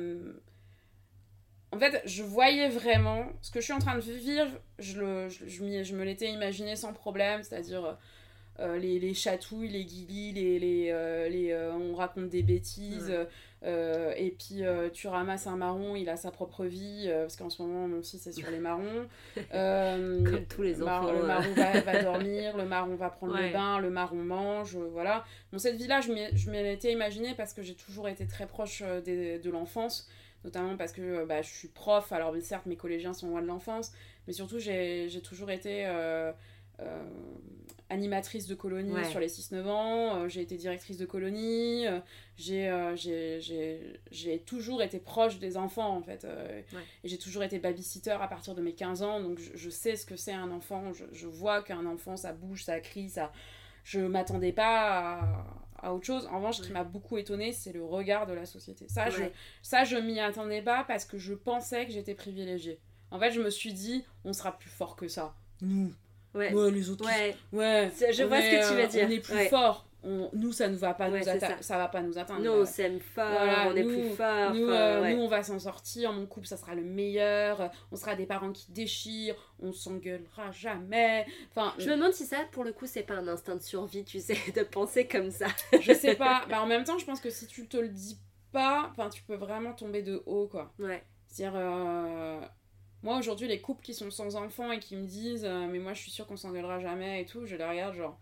En 1.72 1.78
fait, 1.78 2.02
je 2.04 2.22
voyais 2.22 2.68
vraiment 2.68 3.24
ce 3.40 3.50
que 3.50 3.60
je 3.60 3.64
suis 3.64 3.72
en 3.72 3.78
train 3.78 3.96
de 3.96 4.00
vivre. 4.00 4.50
Je, 4.78 5.00
le, 5.00 5.28
je, 5.30 5.48
je, 5.48 5.94
me 5.94 6.04
l'étais 6.04 6.30
imaginé 6.30 6.76
sans 6.76 6.92
problème. 6.92 7.42
C'est-à-dire 7.42 7.96
euh, 8.60 8.76
les, 8.76 8.98
les, 8.98 9.14
chatouilles, 9.14 9.68
les 9.68 9.84
guilis, 9.84 10.32
les, 10.32 10.58
les, 10.58 10.90
euh, 10.90 11.28
les 11.30 11.52
euh, 11.52 11.72
on 11.72 11.94
raconte 11.94 12.28
des 12.28 12.42
bêtises, 12.42 13.10
et 13.64 14.36
puis 14.38 14.62
tu 14.92 15.08
ramasses 15.08 15.46
un 15.46 15.56
marron, 15.56 15.96
il 15.96 16.08
a 16.10 16.16
sa 16.16 16.30
propre 16.30 16.64
vie, 16.66 17.08
parce 17.08 17.36
qu'en 17.36 17.48
ce 17.48 17.62
moment, 17.62 17.88
mon 17.88 18.02
fils 18.02 18.26
est 18.26 18.32
sur 18.32 18.50
les 18.50 18.58
marrons. 18.58 19.06
Comme 19.52 20.44
tous 20.48 20.62
les 20.62 20.82
enfants. 20.82 21.12
le 21.12 21.26
marron 21.26 21.52
va, 21.54 21.80
va, 21.80 22.02
dormir, 22.02 22.56
le 22.56 22.66
marron 22.66 22.94
va 22.96 23.08
prendre 23.08 23.34
le 23.34 23.50
bain, 23.50 23.78
le 23.78 23.88
marron 23.88 24.16
mange, 24.16 24.76
voilà. 24.92 25.24
Bon, 25.52 25.58
cette 25.58 25.76
vie-là, 25.76 26.02
je 26.02 26.50
m'y 26.50 26.58
étais 26.58 26.92
imaginée 26.92 27.34
parce 27.34 27.54
que 27.54 27.62
j'ai 27.62 27.74
toujours 27.74 28.08
été 28.08 28.26
très 28.26 28.46
proche 28.46 28.82
de 28.82 29.50
l'enfance 29.50 30.08
notamment 30.44 30.76
parce 30.76 30.92
que 30.92 31.24
bah, 31.24 31.42
je 31.42 31.48
suis 31.50 31.68
prof, 31.68 32.12
alors 32.12 32.34
certes 32.42 32.66
mes 32.66 32.76
collégiens 32.76 33.12
sont 33.12 33.28
loin 33.28 33.42
de 33.42 33.46
l'enfance, 33.46 33.92
mais 34.26 34.32
surtout 34.32 34.58
j'ai 34.58 35.08
toujours 35.22 35.50
été 35.50 35.86
animatrice 37.90 38.46
de 38.46 38.54
colonie 38.54 38.92
Ouais. 38.92 39.04
sur 39.04 39.20
les 39.20 39.28
6-9 39.28 39.66
ans, 39.68 40.16
euh, 40.16 40.28
j'ai 40.28 40.40
été 40.40 40.56
directrice 40.56 40.96
de 40.96 41.04
colonie, 41.04 41.86
euh, 41.86 42.00
j'ai, 42.38 42.68
euh, 42.70 44.38
toujours 44.46 44.82
été 44.82 44.98
proche 44.98 45.38
des 45.38 45.56
enfants 45.58 45.94
en 45.96 46.02
fait. 46.02 46.24
euh, 46.24 46.62
Ouais. 46.72 46.80
Et 47.04 47.08
j'ai 47.08 47.18
toujours 47.18 47.42
été 47.42 47.58
babysitter 47.58 48.12
à 48.12 48.26
partir 48.28 48.54
de 48.54 48.62
mes 48.62 48.72
15 48.72 49.02
ans, 49.02 49.20
donc 49.20 49.38
je, 49.38 49.50
je 49.54 49.70
sais 49.70 49.96
ce 49.96 50.06
que 50.06 50.16
c'est 50.16 50.32
un 50.32 50.50
enfant, 50.50 50.92
je, 50.94 51.04
je 51.12 51.26
vois 51.26 51.62
qu'un 51.62 51.84
enfant 51.84 52.16
ça 52.16 52.32
bouge, 52.32 52.64
ça 52.64 52.80
crie, 52.80 53.10
ça... 53.10 53.30
Je 53.84 53.98
m'attendais 54.00 54.52
pas 54.52 55.18
à, 55.20 55.44
à 55.82 55.92
autre 55.92 56.06
chose. 56.06 56.26
En 56.30 56.36
revanche, 56.36 56.58
ce 56.58 56.62
qui 56.62 56.72
m'a 56.72 56.84
beaucoup 56.84 57.18
étonnée, 57.18 57.52
c'est 57.52 57.72
le 57.72 57.84
regard 57.84 58.26
de 58.26 58.32
la 58.32 58.46
société. 58.46 58.86
Ça, 58.88 59.10
je, 59.10 59.24
ça, 59.62 59.84
je 59.84 59.96
m'y 59.96 60.20
attendais 60.20 60.62
pas 60.62 60.84
parce 60.84 61.04
que 61.04 61.18
je 61.18 61.34
pensais 61.34 61.86
que 61.86 61.92
j'étais 61.92 62.14
privilégiée. 62.14 62.80
En 63.10 63.18
fait, 63.18 63.32
je 63.32 63.40
me 63.42 63.50
suis 63.50 63.72
dit, 63.74 64.04
on 64.24 64.32
sera 64.32 64.56
plus 64.56 64.70
fort 64.70 64.96
que 64.96 65.08
ça. 65.08 65.34
Nous. 65.60 65.92
Ouais. 66.34 66.52
Ouais, 66.54 66.70
les 66.70 66.88
autres. 66.88 67.04
Ouais. 67.04 67.36
Ouais, 67.52 67.90
je 68.12 68.22
vois 68.22 68.40
ce 68.40 68.50
que 68.50 68.68
tu 68.68 68.74
veux 68.74 68.84
euh, 68.84 68.86
dire. 68.86 69.06
On 69.06 69.10
est 69.10 69.20
plus 69.20 69.34
Ouais. 69.34 69.48
fort. 69.48 69.86
On, 70.04 70.30
nous, 70.32 70.52
ça 70.52 70.68
ne 70.68 70.74
va 70.76 70.94
pas 70.94 71.08
Ouais, 71.08 71.18
nous 71.20 71.24
c'est 71.24 71.38
atta- 71.38 71.56
ça. 71.58 71.62
ça. 71.62 71.78
va 71.78 71.86
pas 71.88 72.02
nous 72.02 72.18
atteindre. 72.18 72.42
Nous, 72.42 72.50
on 72.50 72.64
s'aime 72.64 72.98
fort, 72.98 73.24
Voilà, 73.30 73.68
on 73.68 73.76
est 73.76 73.84
plus 73.84 74.10
fort. 74.10 74.52
nous, 74.52 74.68
euh, 74.68 75.00
ouais. 75.00 75.14
nous, 75.14 75.22
on 75.22 75.28
va 75.28 75.42
s'en 75.44 75.58
sortir. 75.60 76.12
Mon 76.12 76.26
couple, 76.26 76.46
ça 76.46 76.56
sera 76.56 76.74
le 76.74 76.82
meilleur. 76.82 77.70
On 77.92 77.96
sera 77.96 78.16
des 78.16 78.26
parents 78.26 78.50
qui 78.52 78.72
déchirent. 78.72 79.54
On 79.60 79.72
s'engueulera 79.72 80.50
jamais. 80.50 81.24
Enfin, 81.50 81.72
Je 81.78 81.88
me 81.90 81.94
demande 81.96 82.12
si 82.12 82.26
ça, 82.26 82.38
pour 82.50 82.64
le 82.64 82.72
coup, 82.72 82.86
c'est 82.86 83.04
pas 83.04 83.14
un 83.14 83.28
instinct 83.28 83.54
de 83.56 83.62
survie, 83.62 84.04
tu 84.04 84.18
sais, 84.20 84.36
de 84.56 84.62
penser 84.62 85.06
comme 85.06 85.30
ça. 85.30 85.46
je 85.80 85.92
sais 85.92 86.16
pas. 86.16 86.44
Bah, 86.48 86.60
en 86.62 86.66
même 86.66 86.82
temps, 86.84 86.98
je 86.98 87.04
pense 87.04 87.20
que 87.20 87.30
si 87.30 87.46
tu 87.46 87.66
te 87.68 87.76
le 87.76 87.88
dis 87.88 88.18
pas, 88.50 88.88
enfin, 88.90 89.08
tu 89.08 89.22
peux 89.22 89.36
vraiment 89.36 89.72
tomber 89.72 90.02
de 90.02 90.22
haut, 90.26 90.48
quoi. 90.48 90.72
Ouais. 90.78 91.02
C'est-à-dire, 91.28 91.58
euh, 91.58 92.40
moi 93.02 93.18
aujourd'hui, 93.18 93.48
les 93.48 93.60
couples 93.60 93.82
qui 93.82 93.94
sont 93.94 94.10
sans 94.10 94.36
enfants 94.36 94.70
et 94.72 94.78
qui 94.78 94.96
me 94.96 95.06
disent, 95.06 95.44
euh, 95.46 95.66
mais 95.70 95.78
moi 95.78 95.94
je 95.94 96.00
suis 96.02 96.10
sûre 96.10 96.26
qu'on 96.26 96.36
s'engueulera 96.36 96.78
jamais 96.80 97.22
et 97.22 97.24
tout, 97.24 97.46
je 97.46 97.56
les 97.56 97.64
regarde, 97.64 97.94
genre, 97.94 98.18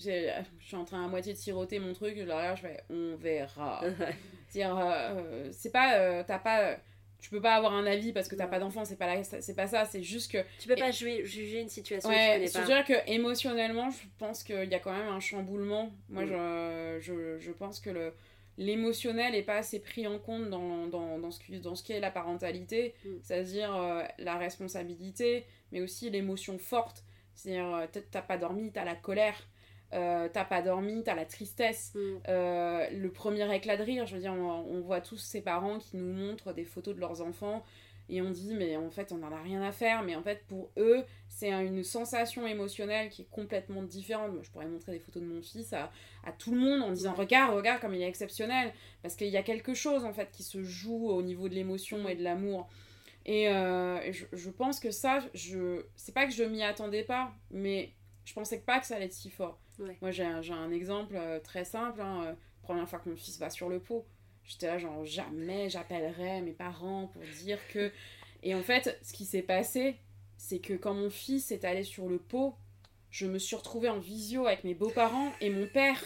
je 0.00 0.66
suis 0.66 0.76
en 0.76 0.84
train 0.84 1.04
à 1.04 1.08
moitié 1.08 1.32
de 1.32 1.38
siroter 1.38 1.78
mon 1.78 1.92
truc, 1.92 2.14
je 2.16 2.22
regarde, 2.22 2.56
je 2.56 2.62
fais, 2.62 2.80
on 2.90 3.16
verra. 3.16 3.80
C'est-à-dire, 4.48 4.76
euh, 4.78 5.48
c'est 5.52 5.70
pas, 5.72 5.94
euh, 5.98 6.24
t'as 6.26 6.38
pas, 6.38 6.76
tu 7.20 7.30
peux 7.30 7.40
pas 7.40 7.54
avoir 7.54 7.74
un 7.74 7.86
avis 7.86 8.12
parce 8.12 8.28
que 8.28 8.34
t'as 8.34 8.46
pas 8.46 8.58
d'enfant, 8.58 8.84
c'est 8.84 8.96
pas, 8.96 9.06
la- 9.14 9.22
c'est 9.24 9.54
pas 9.54 9.66
ça, 9.66 9.84
c'est 9.84 10.02
juste 10.02 10.32
que 10.32 10.38
tu 10.58 10.66
peux 10.68 10.74
pas 10.74 10.90
jouer- 10.90 11.24
juger 11.24 11.60
une 11.60 11.68
situation 11.68 12.08
que 12.08 12.14
Ouais, 12.14 12.26
tu 12.26 12.32
connais 12.32 12.44
pas. 12.44 12.50
c'est-à-dire 12.66 12.84
que 12.84 13.10
émotionnellement, 13.10 13.90
je 13.90 13.98
pense 14.18 14.42
qu'il 14.42 14.68
y 14.70 14.74
a 14.74 14.78
quand 14.78 14.92
même 14.92 15.08
un 15.08 15.20
chamboulement. 15.20 15.92
Moi, 16.08 16.24
Mm. 16.24 16.28
je, 16.28 16.98
je, 17.00 17.38
je 17.38 17.52
pense 17.52 17.78
que 17.80 17.90
le 17.90 18.12
l'émotionnel 18.58 19.32
n'est 19.32 19.42
pas 19.42 19.56
assez 19.56 19.80
pris 19.80 20.06
en 20.06 20.18
compte 20.18 20.50
dans, 20.50 20.86
dans, 20.86 21.18
dans, 21.18 21.30
ce, 21.30 21.40
qui, 21.40 21.58
dans 21.60 21.74
ce 21.74 21.82
qui 21.82 21.92
est 21.92 22.00
la 22.00 22.10
parentalité, 22.10 22.94
Mm. 23.04 23.08
c'est-à-dire 23.22 23.74
euh, 23.74 24.02
la 24.18 24.36
responsabilité, 24.36 25.46
mais 25.72 25.80
aussi 25.80 26.10
l'émotion 26.10 26.58
forte. 26.58 27.04
C'est-à-dire, 27.34 27.88
t'as- 27.90 28.00
t'as 28.02 28.20
pas 28.22 28.36
dormi, 28.36 28.70
t'as 28.70 28.84
la 28.84 28.94
colère, 28.96 29.48
euh, 29.92 30.28
t'as 30.32 30.44
pas 30.44 30.62
dormi, 30.62 31.02
t'as 31.02 31.14
la 31.14 31.24
tristesse. 31.24 31.92
Mm. 31.94 31.98
Euh, 32.28 32.90
le 32.90 33.10
premier 33.10 33.52
éclat 33.54 33.76
de 33.76 33.82
rire, 33.82 34.06
je 34.06 34.14
veux 34.14 34.20
dire, 34.20 34.32
on, 34.32 34.50
on 34.70 34.80
voit 34.80 35.00
tous 35.00 35.16
ces 35.18 35.40
parents 35.40 35.78
qui 35.78 35.96
nous 35.96 36.12
montrent 36.12 36.52
des 36.52 36.64
photos 36.64 36.94
de 36.94 37.00
leurs 37.00 37.22
enfants 37.22 37.64
et 38.08 38.20
on 38.22 38.30
dit, 38.30 38.54
mais 38.54 38.76
en 38.76 38.90
fait, 38.90 39.12
on 39.12 39.18
n'en 39.18 39.30
a 39.30 39.40
rien 39.40 39.62
à 39.62 39.70
faire. 39.70 40.02
Mais 40.02 40.16
en 40.16 40.22
fait, 40.22 40.44
pour 40.48 40.70
eux, 40.76 41.04
c'est 41.28 41.52
un- 41.52 41.60
une 41.60 41.84
sensation 41.84 42.44
émotionnelle 42.46 43.08
qui 43.08 43.22
est 43.22 43.30
complètement 43.30 43.82
différente. 43.84 44.32
Moi, 44.32 44.42
je 44.42 44.50
pourrais 44.50 44.66
montrer 44.66 44.92
des 44.92 44.98
photos 44.98 45.22
de 45.22 45.28
mon 45.28 45.40
fils 45.42 45.72
à, 45.72 45.92
à 46.24 46.32
tout 46.32 46.52
le 46.52 46.58
monde 46.58 46.82
en 46.82 46.90
disant, 46.90 47.14
regarde, 47.14 47.54
regarde 47.54 47.80
comme 47.80 47.94
il 47.94 48.02
est 48.02 48.08
exceptionnel. 48.08 48.72
Parce 49.02 49.14
qu'il 49.14 49.28
y 49.28 49.36
a 49.36 49.44
quelque 49.44 49.74
chose, 49.74 50.04
en 50.04 50.12
fait, 50.12 50.28
qui 50.32 50.42
se 50.42 50.62
joue 50.62 51.08
au 51.08 51.22
niveau 51.22 51.48
de 51.48 51.54
l'émotion 51.54 52.08
et 52.08 52.16
de 52.16 52.24
l'amour. 52.24 52.68
Et 53.26 53.48
euh, 53.48 54.12
je, 54.12 54.24
je 54.32 54.50
pense 54.50 54.80
que 54.80 54.90
ça, 54.90 55.20
je 55.34 55.82
c'est 55.94 56.12
pas 56.14 56.26
que 56.26 56.32
je 56.32 56.42
m'y 56.42 56.62
attendais 56.64 57.04
pas, 57.04 57.30
mais 57.50 57.92
je 58.24 58.32
pensais 58.32 58.58
pas 58.58 58.80
que 58.80 58.86
ça 58.86 58.96
allait 58.96 59.04
être 59.04 59.12
si 59.12 59.30
fort. 59.30 59.58
Ouais. 59.80 59.96
Moi, 60.00 60.10
j'ai 60.10 60.24
un, 60.24 60.42
un 60.52 60.70
exemple 60.70 61.14
euh, 61.16 61.40
très 61.40 61.64
simple. 61.64 62.00
hein, 62.00 62.24
euh, 62.26 62.32
première 62.62 62.88
fois 62.88 62.98
que 63.00 63.08
mon 63.08 63.16
fils 63.16 63.38
va 63.38 63.50
sur 63.50 63.68
le 63.68 63.80
pot, 63.80 64.04
j'étais 64.44 64.66
là, 64.66 64.78
genre, 64.78 65.04
jamais 65.04 65.68
j'appellerai 65.70 66.42
mes 66.42 66.52
parents 66.52 67.08
pour 67.08 67.22
dire 67.42 67.58
que. 67.68 67.90
Et 68.42 68.54
en 68.54 68.62
fait, 68.62 68.98
ce 69.02 69.12
qui 69.12 69.26
s'est 69.26 69.42
passé, 69.42 69.96
c'est 70.38 70.60
que 70.60 70.72
quand 70.72 70.94
mon 70.94 71.10
fils 71.10 71.50
est 71.50 71.64
allé 71.64 71.82
sur 71.82 72.08
le 72.08 72.18
pot, 72.18 72.54
je 73.10 73.26
me 73.26 73.38
suis 73.38 73.56
retrouvée 73.56 73.88
en 73.90 73.98
visio 73.98 74.46
avec 74.46 74.64
mes 74.64 74.72
beaux-parents 74.72 75.32
et 75.40 75.50
mon 75.50 75.66
père. 75.66 76.00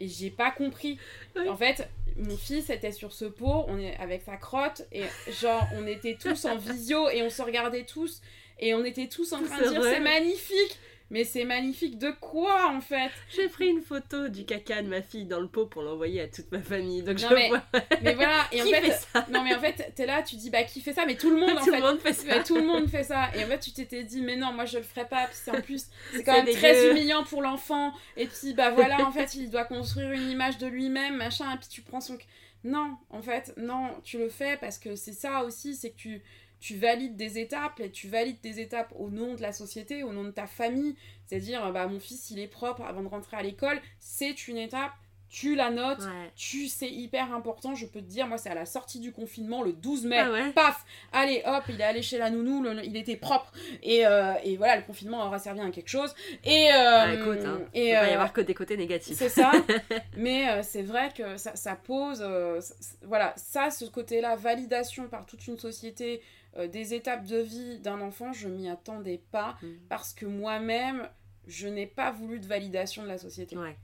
Et 0.00 0.08
j'ai 0.08 0.30
pas 0.30 0.50
compris. 0.50 0.98
Oui. 1.36 1.48
En 1.48 1.56
fait, 1.56 1.88
mon 2.16 2.36
fils 2.36 2.70
était 2.70 2.90
sur 2.90 3.12
ce 3.12 3.26
pot, 3.26 3.64
on 3.68 3.78
est 3.78 3.96
avec 3.98 4.22
sa 4.22 4.36
crotte, 4.36 4.82
et 4.90 5.04
genre, 5.40 5.64
on 5.74 5.86
était 5.86 6.16
tous 6.20 6.44
en 6.46 6.56
visio 6.56 7.08
et 7.10 7.22
on 7.22 7.30
se 7.30 7.42
regardait 7.42 7.84
tous, 7.84 8.22
et 8.58 8.74
on 8.74 8.84
était 8.84 9.08
tous 9.08 9.32
en 9.32 9.42
train 9.44 9.58
de 9.60 9.68
dire 9.68 9.82
c'est 9.82 10.00
magnifique! 10.00 10.78
Mais 11.12 11.24
c'est 11.24 11.44
magnifique 11.44 11.98
de 11.98 12.10
quoi 12.10 12.70
en 12.74 12.80
fait? 12.80 13.10
J'ai 13.28 13.46
pris 13.48 13.68
une 13.68 13.82
photo 13.82 14.28
du 14.28 14.46
caca 14.46 14.80
de 14.82 14.88
ma 14.88 15.02
fille 15.02 15.26
dans 15.26 15.40
le 15.40 15.46
pot 15.46 15.66
pour 15.66 15.82
l'envoyer 15.82 16.22
à 16.22 16.26
toute 16.26 16.50
ma 16.50 16.60
famille. 16.60 17.02
Donc 17.02 17.20
Non, 17.20 17.28
je 17.28 17.34
mais 17.34 17.48
vois 17.50 17.62
Mais 18.02 18.14
voilà, 18.14 18.46
et 18.50 18.62
en 18.62 18.64
qui 18.64 18.70
fait, 18.72 18.80
fait 18.80 18.92
ça? 19.12 19.26
non 19.30 19.44
mais 19.44 19.54
en 19.54 19.60
fait, 19.60 19.92
t'es 19.94 20.06
là, 20.06 20.22
tu 20.22 20.36
dis 20.36 20.48
bah 20.48 20.62
qui 20.64 20.80
fait 20.80 20.94
ça? 20.94 21.04
Mais 21.06 21.14
tout 21.16 21.28
le 21.30 21.36
monde 21.38 21.50
en 21.50 21.56
Tout 21.64 21.70
fait. 21.70 21.76
le 21.80 21.82
monde 21.86 22.00
fait 22.00 22.14
ça. 22.14 22.42
Tout 22.42 22.56
le 22.56 22.66
monde 22.66 22.88
fait 22.88 23.04
ça. 23.04 23.28
Et 23.36 23.44
en 23.44 23.46
fait, 23.46 23.60
tu 23.60 23.72
t'étais 23.72 24.04
dit, 24.04 24.22
mais 24.22 24.36
non, 24.36 24.52
moi 24.54 24.64
je 24.64 24.78
le 24.78 24.82
ferai 24.84 25.06
pas. 25.06 25.26
Puis 25.26 25.36
c'est 25.44 25.50
en 25.50 25.60
plus, 25.60 25.86
c'est 26.14 26.24
quand 26.24 26.42
même 26.42 26.46
très 26.54 26.90
humiliant 26.90 27.24
pour 27.24 27.42
l'enfant. 27.42 27.92
Et 28.16 28.26
puis, 28.26 28.54
bah 28.54 28.70
voilà, 28.70 29.06
en 29.06 29.12
fait, 29.12 29.34
il 29.34 29.50
doit 29.50 29.64
construire 29.64 30.12
une 30.12 30.30
image 30.30 30.56
de 30.58 30.66
lui-même, 30.66 31.16
machin. 31.16 31.52
Et 31.54 31.58
puis 31.58 31.68
tu 31.68 31.82
prends 31.82 32.00
son. 32.00 32.16
Non, 32.64 32.96
en 33.10 33.20
fait, 33.20 33.52
non, 33.56 33.88
tu 34.04 34.18
le 34.18 34.28
fais 34.28 34.56
parce 34.56 34.78
que 34.78 34.94
c'est 34.94 35.12
ça 35.12 35.42
aussi, 35.44 35.74
c'est 35.74 35.90
que 35.90 35.96
tu, 35.96 36.22
tu 36.62 36.76
valides 36.76 37.16
des 37.16 37.38
étapes 37.38 37.80
et 37.80 37.90
tu 37.90 38.08
valides 38.08 38.40
des 38.40 38.60
étapes 38.60 38.92
au 38.98 39.10
nom 39.10 39.34
de 39.34 39.42
la 39.42 39.52
société, 39.52 40.02
au 40.02 40.12
nom 40.12 40.24
de 40.24 40.30
ta 40.30 40.46
famille. 40.46 40.94
C'est-à-dire, 41.26 41.70
bah 41.72 41.86
mon 41.88 42.00
fils, 42.00 42.30
il 42.30 42.38
est 42.38 42.46
propre 42.48 42.82
avant 42.82 43.02
de 43.02 43.08
rentrer 43.08 43.36
à 43.36 43.42
l'école. 43.42 43.80
C'est 43.98 44.48
une 44.48 44.56
étape, 44.58 44.92
tu 45.28 45.54
la 45.54 45.70
notes. 45.70 46.00
Ouais. 46.00 46.30
Tu, 46.36 46.68
c'est 46.68 46.90
hyper 46.90 47.32
important, 47.34 47.74
je 47.74 47.86
peux 47.86 48.00
te 48.00 48.06
dire, 48.06 48.26
moi 48.26 48.36
c'est 48.36 48.50
à 48.50 48.54
la 48.54 48.66
sortie 48.66 49.00
du 49.00 49.12
confinement, 49.12 49.62
le 49.62 49.72
12 49.72 50.04
mai, 50.04 50.18
Ah 50.18 50.30
ouais. 50.30 50.52
paf, 50.52 50.84
allez 51.10 51.42
hop, 51.46 51.64
il 51.70 51.80
est 51.80 51.84
allé 51.84 52.02
chez 52.02 52.18
la 52.18 52.28
nounou, 52.28 52.62
le- 52.62 52.84
il 52.84 52.96
était 52.98 53.16
propre, 53.16 53.50
et, 53.82 54.04
euh, 54.06 54.34
et 54.44 54.58
voilà, 54.58 54.76
le 54.76 54.82
confinement 54.82 55.24
aura 55.26 55.38
servi 55.38 55.60
à 55.62 55.70
quelque 55.70 55.88
chose, 55.88 56.14
et... 56.44 56.68
euh, 56.68 56.74
Ah, 56.74 57.14
écoute, 57.14 57.38
hein, 57.46 57.60
et, 57.72 57.88
il 57.88 57.92
peut 57.94 57.98
pas 58.00 58.06
y 58.08 58.10
euh, 58.10 58.14
avoir 58.14 58.32
que 58.34 58.42
des 58.42 58.52
côtés 58.54 58.76
négatifs. 58.76 59.16
c'est 59.16 59.30
ça, 59.30 59.52
mais 60.18 60.50
euh, 60.50 60.60
c'est 60.62 60.82
vrai 60.82 61.10
que 61.16 61.38
ça, 61.38 61.56
ça 61.56 61.76
pose, 61.76 62.20
euh, 62.22 62.60
voilà, 63.04 63.32
ça, 63.36 63.70
ce 63.70 63.86
côté-là, 63.86 64.36
validation 64.36 65.08
par 65.08 65.24
toute 65.24 65.46
une 65.46 65.58
société 65.58 66.20
euh, 66.56 66.66
des 66.68 66.94
étapes 66.94 67.24
de 67.24 67.38
vie 67.38 67.78
d'un 67.80 68.00
enfant, 68.00 68.32
je 68.32 68.48
m'y 68.48 68.68
attendais 68.68 69.22
pas, 69.30 69.56
Mm. 69.62 69.66
parce 69.88 70.12
que 70.12 70.26
moi-même, 70.26 71.08
je 71.46 71.66
n'ai 71.68 71.86
pas 71.86 72.10
voulu 72.10 72.38
de 72.40 72.46
validation 72.46 73.02
de 73.02 73.08
la 73.08 73.18
société. 73.18 73.56
Ouais. 73.56 73.76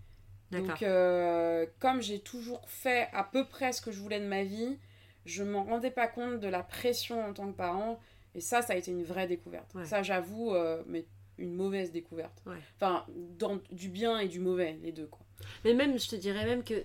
Donc, 0.51 0.83
euh, 0.83 1.67
comme 1.79 2.01
j'ai 2.01 2.21
toujours 2.21 2.69
fait 2.69 3.09
à 3.13 3.23
peu 3.25 3.45
près 3.45 3.73
ce 3.73 3.83
que 3.83 3.91
je 3.93 3.99
voulais 4.01 4.21
de 4.21 4.27
ma 4.27 4.45
vie, 4.45 4.79
je 5.27 5.43
m'en 5.45 5.65
rendais 5.65 5.91
pas 5.91 6.09
compte 6.09 6.41
de 6.41 6.49
la 6.49 6.63
pression 6.63 7.23
en 7.23 7.35
tant 7.35 7.47
que 7.51 7.57
parent. 7.57 8.01
Et 8.35 8.41
ça, 8.41 8.63
ça 8.63 8.73
a 8.73 8.77
été 8.77 8.91
une 8.91 9.03
vraie 9.05 9.27
découverte. 9.27 9.75
Ouais. 9.75 9.85
Ça, 9.85 10.03
j'avoue, 10.03 10.55
euh, 10.55 10.83
mais 10.87 11.05
une 11.37 11.55
mauvaise 11.55 11.93
découverte. 11.93 12.43
Ouais. 12.47 12.57
Enfin, 12.77 13.05
dans 13.39 13.59
du 13.71 13.89
bien 13.89 14.19
et 14.21 14.29
du 14.29 14.41
mauvais, 14.41 14.79
les 14.83 14.93
deux, 14.93 15.07
quoi. 15.07 15.21
Mais 15.65 15.75
même, 15.75 15.99
je 15.99 16.09
te 16.09 16.17
dirais 16.17 16.45
même 16.47 16.65
que 16.65 16.83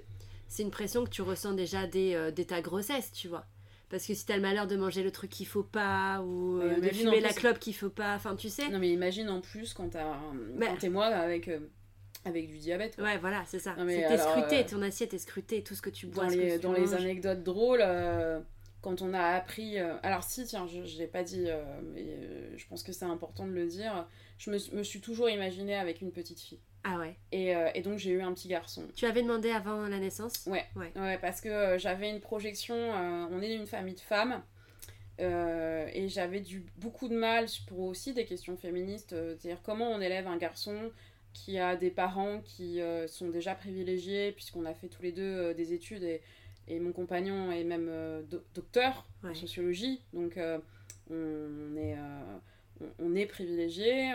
c'est 0.48 0.64
une 0.64 0.72
pression 0.72 1.04
que 1.06 1.10
tu 1.10 1.22
ressens 1.22 1.54
déjà 1.54 1.88
dès, 1.88 2.16
euh, 2.16 2.32
dès 2.32 2.46
ta 2.46 2.62
grossesse, 2.62 3.12
tu 3.14 3.28
vois. 3.30 3.46
Parce 3.94 4.08
que 4.08 4.16
si 4.16 4.26
t'as 4.26 4.38
le 4.38 4.42
malheur 4.42 4.66
de 4.66 4.76
manger 4.76 5.04
le 5.04 5.12
truc 5.12 5.30
qu'il 5.30 5.46
faut 5.46 5.62
pas, 5.62 6.20
ou 6.24 6.58
Ouais, 6.58 6.64
euh, 6.64 6.80
de 6.80 6.88
fumer 6.90 7.20
la 7.20 7.30
clope 7.32 7.60
qu'il 7.60 7.76
faut 7.76 7.92
pas, 7.92 8.16
enfin 8.16 8.36
tu 8.36 8.50
sais. 8.50 8.68
Non, 8.70 8.80
mais 8.80 8.90
imagine 8.90 9.30
en 9.30 9.40
plus 9.40 9.76
quand 9.76 9.90
t'as 9.90 10.18
Bah. 10.58 10.66
t'es 10.80 10.90
moi 10.90 11.06
avec, 11.06 11.48
euh, 11.48 11.60
avec 12.26 12.48
du 12.50 12.58
diabète. 12.58 12.96
quoi. 12.96 13.04
Ouais, 13.06 13.20
voilà, 13.20 13.44
c'est 13.46 13.60
ça. 13.60 13.76
T'es 13.78 14.18
scruté, 14.18 14.62
euh, 14.62 14.64
ton 14.68 14.82
assiette 14.82 15.14
est 15.14 15.20
scrutée, 15.20 15.62
tout 15.62 15.76
ce 15.76 15.84
que 15.84 15.92
tu 15.92 16.08
bois, 16.08 16.24
dans 16.24 16.30
ce 16.32 16.36
que 16.36 16.42
les, 16.42 16.54
tu 16.54 16.60
dans 16.62 16.74
les 16.74 16.96
anecdotes 16.96 17.44
drôles, 17.44 17.82
euh, 17.84 18.40
quand 18.82 19.04
on 19.04 19.14
a 19.14 19.22
appris. 19.22 19.78
euh, 19.78 19.94
alors, 20.02 20.24
si, 20.24 20.44
tiens, 20.46 20.66
je 20.66 20.80
ne 20.80 20.98
l'ai 20.98 21.06
pas 21.06 21.22
dit, 21.22 21.46
mais 21.94 22.58
je 22.58 22.66
pense 22.68 22.82
que 22.82 22.94
c'est 22.94 23.06
important 23.06 23.46
de 23.46 23.52
le 23.54 23.68
dire. 23.68 24.08
Je 24.40 24.50
me, 24.50 24.58
me 24.76 24.82
suis 24.82 25.02
toujours 25.02 25.30
imaginée 25.30 25.76
avec 25.76 26.02
une 26.02 26.12
petite 26.12 26.40
fille. 26.40 26.62
Ah 26.84 27.00
ouais. 27.00 27.16
Et, 27.32 27.56
euh, 27.56 27.70
et 27.74 27.82
donc, 27.82 27.98
j'ai 27.98 28.12
eu 28.12 28.22
un 28.22 28.34
petit 28.34 28.48
garçon. 28.48 28.84
Tu 28.96 29.06
avais 29.06 29.22
demandé 29.22 29.50
avant 29.52 29.88
la 29.88 30.00
naissance? 30.00 30.46
Ouais. 30.48 30.66
Ouais. 30.76 30.92
Ouais, 30.96 31.18
parce 31.18 31.40
que 31.42 31.50
euh, 31.50 31.78
j'avais 31.78 32.10
une 32.10 32.20
projection. 32.20 32.76
euh, 32.76 33.26
on 33.32 33.42
est 33.42 33.54
une 33.56 33.68
famille 33.68 33.96
de 33.96 34.00
femmes. 34.02 34.42
et 35.20 36.08
j'avais 36.10 36.42
du 36.42 36.66
beaucoup 36.78 37.08
de 37.08 37.16
mal 37.16 37.46
pour 37.68 37.80
aussi 37.82 38.14
des 38.14 38.26
questions 38.26 38.58
féministes, 38.58 39.12
c'est-à-dire 39.12 39.62
comment 39.64 39.90
on 39.92 40.02
élève 40.02 40.28
un 40.28 40.38
garçon 40.38 40.92
qui 41.34 41.58
a 41.58 41.76
des 41.76 41.90
parents 41.90 42.42
qui 42.42 42.80
sont 43.08 43.30
déjà 43.30 43.56
privilégiés, 43.56 44.32
puisqu'on 44.34 44.66
a 44.66 44.74
fait 44.74 44.88
tous 44.88 45.02
les 45.02 45.12
deux 45.12 45.54
des 45.54 45.74
études, 45.74 46.04
et, 46.04 46.22
et 46.68 46.80
mon 46.80 46.92
compagnon 46.92 47.52
est 47.52 47.64
même 47.64 47.90
do- 48.30 48.44
docteur 48.54 49.06
en 49.24 49.34
sociologie, 49.34 50.02
donc 50.14 50.38
on, 51.10 51.78
est, 51.78 51.96
on, 52.82 52.86
on 53.00 53.16
est 53.16 53.26
privilégié, 53.26 54.14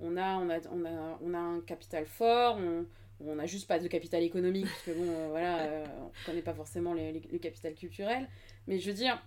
on, 0.00 0.16
a, 0.16 0.36
on, 0.36 0.48
a, 0.50 0.58
on, 0.70 0.84
a, 0.84 1.18
on 1.22 1.34
a 1.34 1.38
un 1.38 1.60
capital 1.60 2.06
fort, 2.06 2.56
on, 2.58 2.86
on 3.20 3.36
n'a 3.36 3.46
juste 3.46 3.68
pas 3.68 3.78
de 3.78 3.86
capital 3.88 4.22
économique, 4.22 4.66
parce 4.66 4.82
que 4.82 4.90
bon, 4.92 5.08
euh, 5.08 5.28
voilà, 5.30 5.58
euh, 5.62 5.84
on 6.00 6.10
connaît 6.26 6.42
pas 6.42 6.54
forcément 6.54 6.94
les- 6.94 7.12
les- 7.12 7.28
le 7.32 7.38
capital 7.38 7.74
culturel, 7.74 8.28
mais 8.66 8.78
je 8.78 8.88
veux 8.90 8.96
dire, 8.96 9.22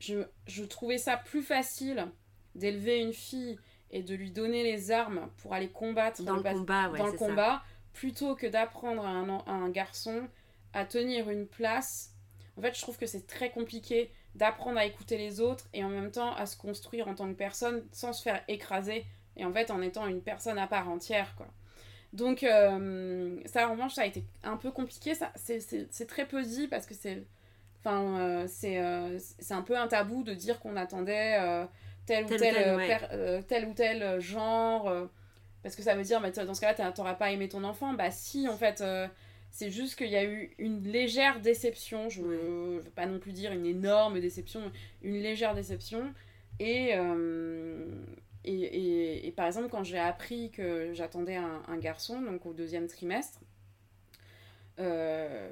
je, 0.00 0.24
je 0.46 0.64
trouvais 0.64 0.98
ça 0.98 1.16
plus 1.16 1.42
facile 1.42 2.06
d'élever 2.54 2.98
une 3.00 3.12
fille 3.12 3.58
et 3.90 4.02
de 4.02 4.14
lui 4.14 4.30
donner 4.30 4.62
les 4.62 4.90
armes 4.90 5.28
pour 5.38 5.54
aller 5.54 5.68
combattre 5.68 6.22
Dans 6.22 6.36
le 6.36 6.42
pas- 6.42 6.52
combat, 6.52 6.90
ouais, 6.90 6.98
dans 6.98 7.06
le 7.06 7.12
combat 7.12 7.62
plutôt 7.92 8.34
que 8.34 8.46
d'apprendre 8.46 9.04
à 9.04 9.10
un, 9.10 9.38
à 9.38 9.52
un 9.52 9.68
garçon 9.70 10.26
à 10.72 10.84
tenir 10.86 11.28
une 11.30 11.46
place. 11.46 12.14
En 12.56 12.62
fait, 12.62 12.74
je 12.74 12.80
trouve 12.80 12.96
que 12.98 13.06
c'est 13.06 13.26
très 13.26 13.50
compliqué 13.50 14.10
d'apprendre 14.34 14.78
à 14.78 14.86
écouter 14.86 15.18
les 15.18 15.40
autres 15.40 15.68
et 15.74 15.84
en 15.84 15.90
même 15.90 16.10
temps 16.10 16.34
à 16.34 16.46
se 16.46 16.56
construire 16.56 17.06
en 17.08 17.14
tant 17.14 17.28
que 17.28 17.36
personne 17.36 17.86
sans 17.92 18.14
se 18.14 18.22
faire 18.22 18.42
écraser 18.48 19.04
et 19.36 19.44
en 19.44 19.52
fait 19.52 19.70
en 19.70 19.80
étant 19.82 20.06
une 20.06 20.20
personne 20.22 20.58
à 20.58 20.66
part 20.66 20.88
entière 20.88 21.34
quoi. 21.36 21.46
Donc 22.12 22.42
euh, 22.44 23.36
ça 23.46 23.68
en 23.68 23.72
revanche 23.72 23.94
ça 23.94 24.02
a 24.02 24.06
été 24.06 24.24
un 24.44 24.56
peu 24.56 24.70
compliqué, 24.70 25.14
ça 25.14 25.32
c'est- 25.36 26.06
très 26.06 26.26
peu 26.26 26.42
dit 26.42 26.68
parce 26.68 26.84
que 26.86 26.94
c'est 26.94 27.24
enfin 27.80 28.18
euh, 28.20 28.44
c'est 28.48 28.78
euh, 28.78 29.18
c'est 29.18 29.54
un 29.54 29.62
peu 29.62 29.78
un 29.78 29.88
tabou 29.88 30.22
de 30.22 30.34
dire 30.34 30.60
qu'on 30.60 30.76
attendait 30.76 31.38
euh, 31.40 31.64
tel 32.06 32.24
ou 32.26 32.28
Tel 32.28 32.38
tel, 32.40 32.52
ou 32.54 32.54
tel, 32.58 32.76
ouais. 32.76 32.86
per- 32.88 33.46
tel 33.48 33.66
ou 33.66 33.72
tel 33.74 34.20
genre 34.20 34.92
parce 35.62 35.74
que 35.76 35.82
ça 35.82 35.94
veut 35.94 36.02
dire 36.02 36.20
bah, 36.20 36.30
dans 36.30 36.54
ce 36.54 36.60
cas-là 36.60 36.92
t'auras 36.92 37.14
pas 37.14 37.30
aimé 37.30 37.48
ton 37.48 37.64
enfant. 37.64 37.94
Bah 37.94 38.10
si 38.10 38.46
en 38.48 38.56
fait 38.56 38.82
c'est 39.50 39.70
juste 39.70 39.96
qu'il 39.96 40.08
y 40.08 40.16
a 40.16 40.24
eu 40.24 40.54
une 40.58 40.82
légère 40.82 41.40
déception. 41.40 42.08
Je 42.08 42.22
ne 42.22 42.80
veux 42.80 42.90
pas 42.94 43.06
non 43.06 43.18
plus 43.18 43.32
dire 43.32 43.52
une 43.52 43.66
énorme 43.66 44.20
déception 44.20 44.70
une 45.02 45.16
légère 45.20 45.54
déception. 45.54 46.12
Et 46.58 46.94
et, 48.44 48.52
et, 48.54 49.26
et 49.26 49.32
par 49.32 49.46
exemple 49.46 49.68
quand 49.68 49.84
j'ai 49.84 49.98
appris 49.98 50.50
que 50.50 50.92
j'attendais 50.94 51.36
un, 51.36 51.62
un 51.68 51.76
garçon 51.78 52.20
donc 52.22 52.46
au 52.46 52.52
deuxième 52.52 52.86
trimestre 52.88 53.40
euh, 54.78 55.50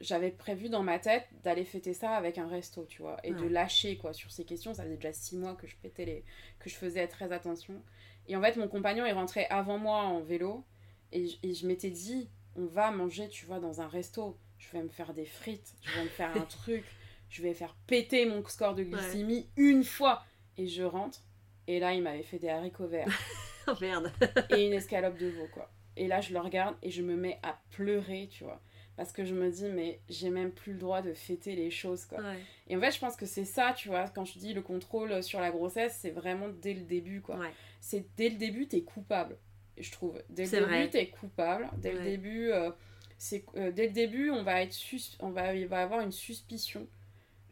j'avais 0.00 0.30
prévu 0.30 0.68
dans 0.68 0.82
ma 0.82 0.98
tête 0.98 1.28
d'aller 1.44 1.64
fêter 1.64 1.94
ça 1.94 2.10
avec 2.12 2.38
un 2.38 2.48
resto, 2.48 2.84
tu 2.86 3.02
vois, 3.02 3.18
et 3.22 3.34
de 3.34 3.46
lâcher 3.46 3.96
quoi 3.96 4.12
sur 4.12 4.30
ces 4.32 4.44
questions. 4.44 4.74
Ça 4.74 4.82
faisait 4.82 4.96
déjà 4.96 5.12
six 5.12 5.36
mois 5.36 5.54
que 5.54 5.66
je 5.66 5.76
pétais 5.76 6.04
les, 6.04 6.24
que 6.58 6.68
je 6.68 6.74
faisais 6.74 7.06
très 7.06 7.32
attention. 7.32 7.82
Et 8.26 8.36
en 8.36 8.42
fait, 8.42 8.56
mon 8.56 8.68
compagnon 8.68 9.04
est 9.06 9.12
rentré 9.12 9.46
avant 9.46 9.78
moi 9.78 10.02
en 10.02 10.20
vélo, 10.20 10.64
et, 11.12 11.28
je- 11.28 11.36
et 11.42 11.54
je 11.54 11.66
m'étais 11.66 11.90
dit, 11.90 12.28
on 12.56 12.66
va 12.66 12.90
manger, 12.90 13.28
tu 13.28 13.46
vois, 13.46 13.60
dans 13.60 13.80
un 13.80 13.88
resto. 13.88 14.36
Je 14.58 14.70
vais 14.72 14.82
me 14.82 14.88
faire 14.88 15.12
des 15.14 15.24
frites, 15.26 15.74
je 15.82 15.92
vais 15.92 16.04
me 16.04 16.08
faire 16.08 16.30
un 16.36 16.44
truc, 16.46 16.84
je 17.28 17.42
vais 17.42 17.54
faire 17.54 17.76
péter 17.86 18.26
mon 18.26 18.44
score 18.46 18.74
de 18.74 18.82
glycémie 18.82 19.48
une 19.56 19.84
fois. 19.84 20.24
Et 20.58 20.66
je 20.66 20.82
rentre, 20.82 21.20
et 21.66 21.78
là, 21.80 21.94
il 21.94 22.02
m'avait 22.02 22.22
fait 22.22 22.38
des 22.38 22.48
haricots 22.48 22.86
verts 22.86 23.08
Oh 23.68 23.72
merde. 23.80 24.10
et 24.50 24.66
une 24.66 24.72
escalope 24.72 25.18
de 25.18 25.28
veau, 25.28 25.46
quoi. 25.52 25.70
Et 25.96 26.08
là, 26.08 26.20
je 26.20 26.32
le 26.32 26.40
regarde 26.40 26.74
et 26.82 26.90
je 26.90 27.02
me 27.02 27.14
mets 27.16 27.38
à 27.42 27.58
pleurer, 27.70 28.28
tu 28.30 28.44
vois. 28.44 28.60
Parce 28.96 29.12
que 29.12 29.24
je 29.24 29.34
me 29.34 29.50
dis, 29.50 29.66
mais 29.66 30.00
j'ai 30.08 30.30
même 30.30 30.50
plus 30.52 30.72
le 30.74 30.78
droit 30.78 31.00
de 31.00 31.14
fêter 31.14 31.54
les 31.54 31.70
choses, 31.70 32.04
quoi. 32.04 32.18
Ouais. 32.20 32.38
Et 32.68 32.76
en 32.76 32.80
fait, 32.80 32.90
je 32.92 32.98
pense 32.98 33.16
que 33.16 33.24
c'est 33.26 33.44
ça, 33.44 33.72
tu 33.76 33.88
vois, 33.88 34.08
quand 34.08 34.24
je 34.24 34.38
dis 34.38 34.52
le 34.52 34.62
contrôle 34.62 35.22
sur 35.22 35.40
la 35.40 35.50
grossesse, 35.50 35.96
c'est 36.00 36.10
vraiment 36.10 36.48
dès 36.48 36.74
le 36.74 36.82
début, 36.82 37.20
quoi. 37.20 37.36
Ouais. 37.36 37.52
C'est 37.80 38.04
dès 38.16 38.28
le 38.28 38.36
début, 38.36 38.66
t'es 38.68 38.82
coupable, 38.82 39.36
je 39.78 39.90
trouve. 39.92 40.20
Dès 40.28 40.44
le 40.44 40.66
début, 40.66 40.90
t'es 40.90 41.06
coupable. 41.08 41.68
Dès 41.78 41.92
le 41.92 42.00
début, 42.02 42.50
euh, 42.50 42.70
c'est 43.18 43.44
euh, 43.56 43.70
dès 43.70 43.86
le 43.86 43.92
début, 43.92 44.30
on 44.30 44.42
va 44.42 44.62
être 44.62 44.72
sus- 44.74 45.16
on 45.20 45.30
va, 45.30 45.54
il 45.54 45.66
va 45.68 45.82
avoir 45.82 46.00
une 46.00 46.12
suspicion, 46.12 46.86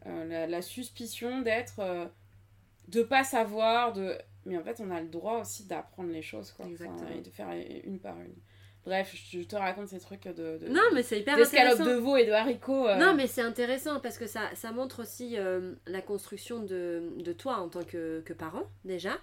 Euh, 0.07 0.25
la, 0.25 0.47
la 0.47 0.61
suspicion 0.61 1.41
d'être, 1.41 1.79
de 2.87 3.03
pas 3.03 3.23
savoir, 3.23 3.93
de. 3.93 4.15
Mais 4.45 4.57
en 4.57 4.63
fait, 4.63 4.81
on 4.83 4.89
a 4.91 4.99
le 5.01 5.07
droit 5.07 5.39
aussi 5.41 5.65
d'apprendre 5.65 6.11
les 6.11 6.21
choses, 6.23 6.51
quoi. 6.51 6.65
Enfin, 6.65 6.71
Exactement. 6.85 7.09
et 7.15 7.21
de 7.21 7.29
faire 7.29 7.49
une 7.85 7.99
par 7.99 8.19
une. 8.19 8.33
Bref, 8.83 9.13
je 9.15 9.43
te 9.43 9.55
raconte 9.55 9.89
ces 9.89 9.99
trucs 9.99 10.23
de. 10.27 10.57
de 10.57 10.67
Non, 10.67 10.81
mais 10.93 11.03
c'est 11.03 11.19
hyper 11.19 11.37
intéressant. 11.37 11.85
de 11.85 11.93
veau 11.93 12.17
et 12.17 12.25
de 12.25 12.31
haricots. 12.31 12.87
euh, 12.87 12.97
Non, 12.97 13.13
mais 13.13 13.27
c'est 13.27 13.43
intéressant 13.43 13.99
parce 13.99 14.17
que 14.17 14.25
ça, 14.25 14.49
ça 14.55 14.71
montre 14.71 15.03
aussi 15.03 15.37
euh, 15.37 15.75
la 15.85 16.01
construction 16.01 16.63
de, 16.63 17.03
de 17.17 17.31
toi 17.33 17.57
en 17.57 17.69
tant 17.69 17.83
que, 17.83 18.21
que 18.21 18.33
parent, 18.33 18.63
déjà. 18.83 19.19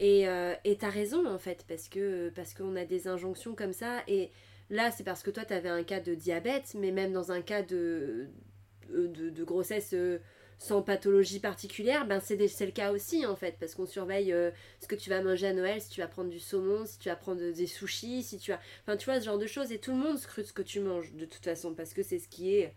Et 0.00 0.28
euh, 0.28 0.54
et 0.64 0.76
t'as 0.76 0.90
raison, 0.90 1.26
en 1.26 1.38
fait, 1.38 1.64
parce 1.68 1.88
que 1.88 2.30
parce 2.30 2.54
qu'on 2.54 2.74
a 2.74 2.84
des 2.84 3.06
injonctions 3.06 3.54
comme 3.54 3.72
ça. 3.72 4.02
Et 4.08 4.32
là, 4.68 4.90
c'est 4.90 5.04
parce 5.04 5.22
que 5.22 5.30
toi, 5.30 5.44
t'avais 5.44 5.68
un 5.68 5.84
cas 5.84 6.00
de 6.00 6.14
diabète, 6.16 6.74
mais 6.76 6.90
même 6.90 7.12
dans 7.12 7.30
un 7.30 7.40
cas 7.40 7.62
de, 7.62 8.26
de, 8.90 9.30
de 9.30 9.44
grossesse 9.44 9.90
euh, 9.94 10.18
sans 10.58 10.82
pathologie 10.82 11.38
particulière, 11.40 12.06
ben 12.06 12.20
c'est 12.20 12.36
le 12.36 12.72
cas 12.72 12.92
aussi, 12.92 13.24
en 13.26 13.36
fait, 13.36 13.56
parce 13.60 13.74
qu'on 13.74 13.86
surveille 13.86 14.32
euh, 14.32 14.50
ce 14.80 14.88
que 14.88 14.96
tu 14.96 15.08
vas 15.10 15.22
manger 15.22 15.46
à 15.48 15.52
Noël, 15.52 15.80
si 15.80 15.88
tu 15.90 16.00
vas 16.00 16.08
prendre 16.08 16.30
du 16.30 16.40
saumon, 16.40 16.84
si 16.84 16.98
tu 16.98 17.08
vas 17.08 17.16
prendre 17.16 17.40
des 17.40 17.66
sushis, 17.66 18.22
si 18.24 18.38
tu 18.38 18.50
vas... 18.50 18.60
Enfin, 18.82 18.96
tu 18.96 19.04
vois, 19.06 19.20
ce 19.20 19.26
genre 19.26 19.38
de 19.38 19.46
choses. 19.46 19.70
Et 19.72 19.78
tout 19.78 19.92
le 19.92 19.98
monde 19.98 20.18
scrute 20.18 20.46
ce 20.46 20.52
que 20.52 20.62
tu 20.62 20.80
manges, 20.80 21.12
de 21.14 21.24
toute 21.26 21.44
façon, 21.44 21.74
parce 21.74 21.94
que 21.94 22.02
c'est 22.02 22.18
ce 22.18 22.28
qui 22.28 22.54
est 22.56 22.74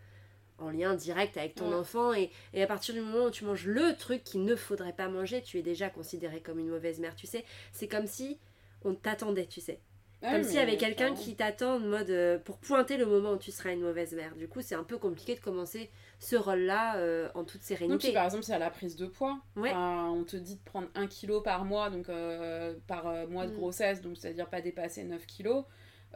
en 0.57 0.69
lien 0.69 0.93
direct 0.95 1.37
avec 1.37 1.55
ton 1.55 1.71
Ouais. 1.71 1.75
enfant. 1.75 2.13
Et, 2.13 2.29
et 2.53 2.61
à 2.63 2.67
partir 2.67 2.93
du 2.93 3.01
moment 3.01 3.25
où 3.25 3.31
tu 3.31 3.45
manges 3.45 3.65
le 3.65 3.95
truc 3.97 4.23
qu'il 4.23 4.43
ne 4.45 4.55
faudrait 4.55 4.93
pas 4.93 5.07
manger, 5.09 5.41
tu 5.41 5.57
es 5.57 5.61
déjà 5.63 5.89
considéré 5.89 6.41
comme 6.41 6.59
une 6.59 6.69
mauvaise 6.69 6.99
mère, 6.99 7.15
tu 7.15 7.27
sais. 7.27 7.45
C'est 7.73 7.87
comme 7.87 8.07
si 8.07 8.39
on 8.83 8.93
t'attendait, 8.95 9.47
tu 9.47 9.61
sais. 9.61 9.79
ah 10.21 10.27
Comme 10.29 10.43
s'il 10.43 10.55
y 10.59 10.59
avait 10.59 10.77
quelqu'un 10.77 11.13
qui 11.13 11.35
t'attend 11.35 11.75
en 11.75 11.79
mode 11.79 12.09
euh, 12.11 12.37
pour 12.39 12.57
pointer 12.59 12.97
le 12.97 13.05
moment 13.05 13.33
où 13.33 13.37
tu 13.37 13.51
seras 13.51 13.71
une 13.73 13.81
mauvaise 13.81 14.13
mère. 14.13 14.35
Du 14.35 14.47
coup, 14.47 14.61
c'est 14.61 14.75
un 14.75 14.83
peu 14.83 14.97
compliqué 14.97 15.35
de 15.35 15.39
commencer 15.41 15.89
ce 16.23 16.35
rôle-là 16.35 16.97
euh, 16.97 17.29
en 17.33 17.43
toute 17.43 17.63
sérénité. 17.63 18.13
par 18.13 18.25
exemple, 18.25 18.43
c'est 18.43 18.53
à 18.53 18.59
la 18.59 18.69
prise 18.69 18.95
de 18.95 19.07
poids. 19.07 19.39
Ouais. 19.55 19.73
On 19.73 20.23
te 20.23 20.37
dit 20.37 20.55
de 20.57 20.63
prendre 20.63 20.87
1 20.93 21.07
kg 21.07 21.41
par 21.43 21.65
mois, 21.65 21.89
donc 21.89 22.09
euh, 22.09 22.75
par 22.85 23.07
euh, 23.07 23.25
mois 23.27 23.47
de 23.47 23.51
Mm. 23.53 23.55
grossesse, 23.57 24.01
donc 24.01 24.17
c'est-à-dire 24.17 24.47
pas 24.47 24.61
dépasser 24.61 25.03
9 25.03 25.25
kg. 25.25 25.63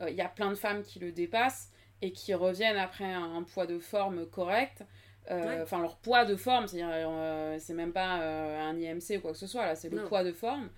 Il 0.08 0.14
y 0.14 0.22
a 0.22 0.30
plein 0.30 0.50
de 0.50 0.56
femmes 0.56 0.84
qui 0.84 1.00
le 1.00 1.12
dépassent 1.12 1.72
et 2.04 2.12
qui 2.12 2.34
reviennent 2.36 2.78
après 2.78 3.12
un, 3.12 3.36
un 3.36 3.44
poids 3.44 3.66
de 3.66 3.80
forme 3.80 4.26
correct. 4.28 4.84
Euh, 5.32 5.44
Ouais. 5.44 5.62
Enfin, 5.64 5.82
leur 5.82 5.98
poids 5.98 6.24
de 6.24 6.36
forme, 6.36 6.68
c'est-à-dire, 6.68 6.90
euh, 7.10 7.58
c'est 7.60 7.74
même 7.74 7.94
pas 7.94 8.22
euh, 8.22 8.62
un 8.62 8.78
IMC 8.80 9.18
ou 9.18 9.22
quoi 9.22 9.32
que 9.32 9.38
ce 9.40 9.48
soit, 9.48 9.66
là, 9.66 9.74
c'est 9.76 9.90
le 9.90 10.02
Non. 10.02 10.08
poids 10.08 10.24
de 10.24 10.32
forme. 10.34 10.70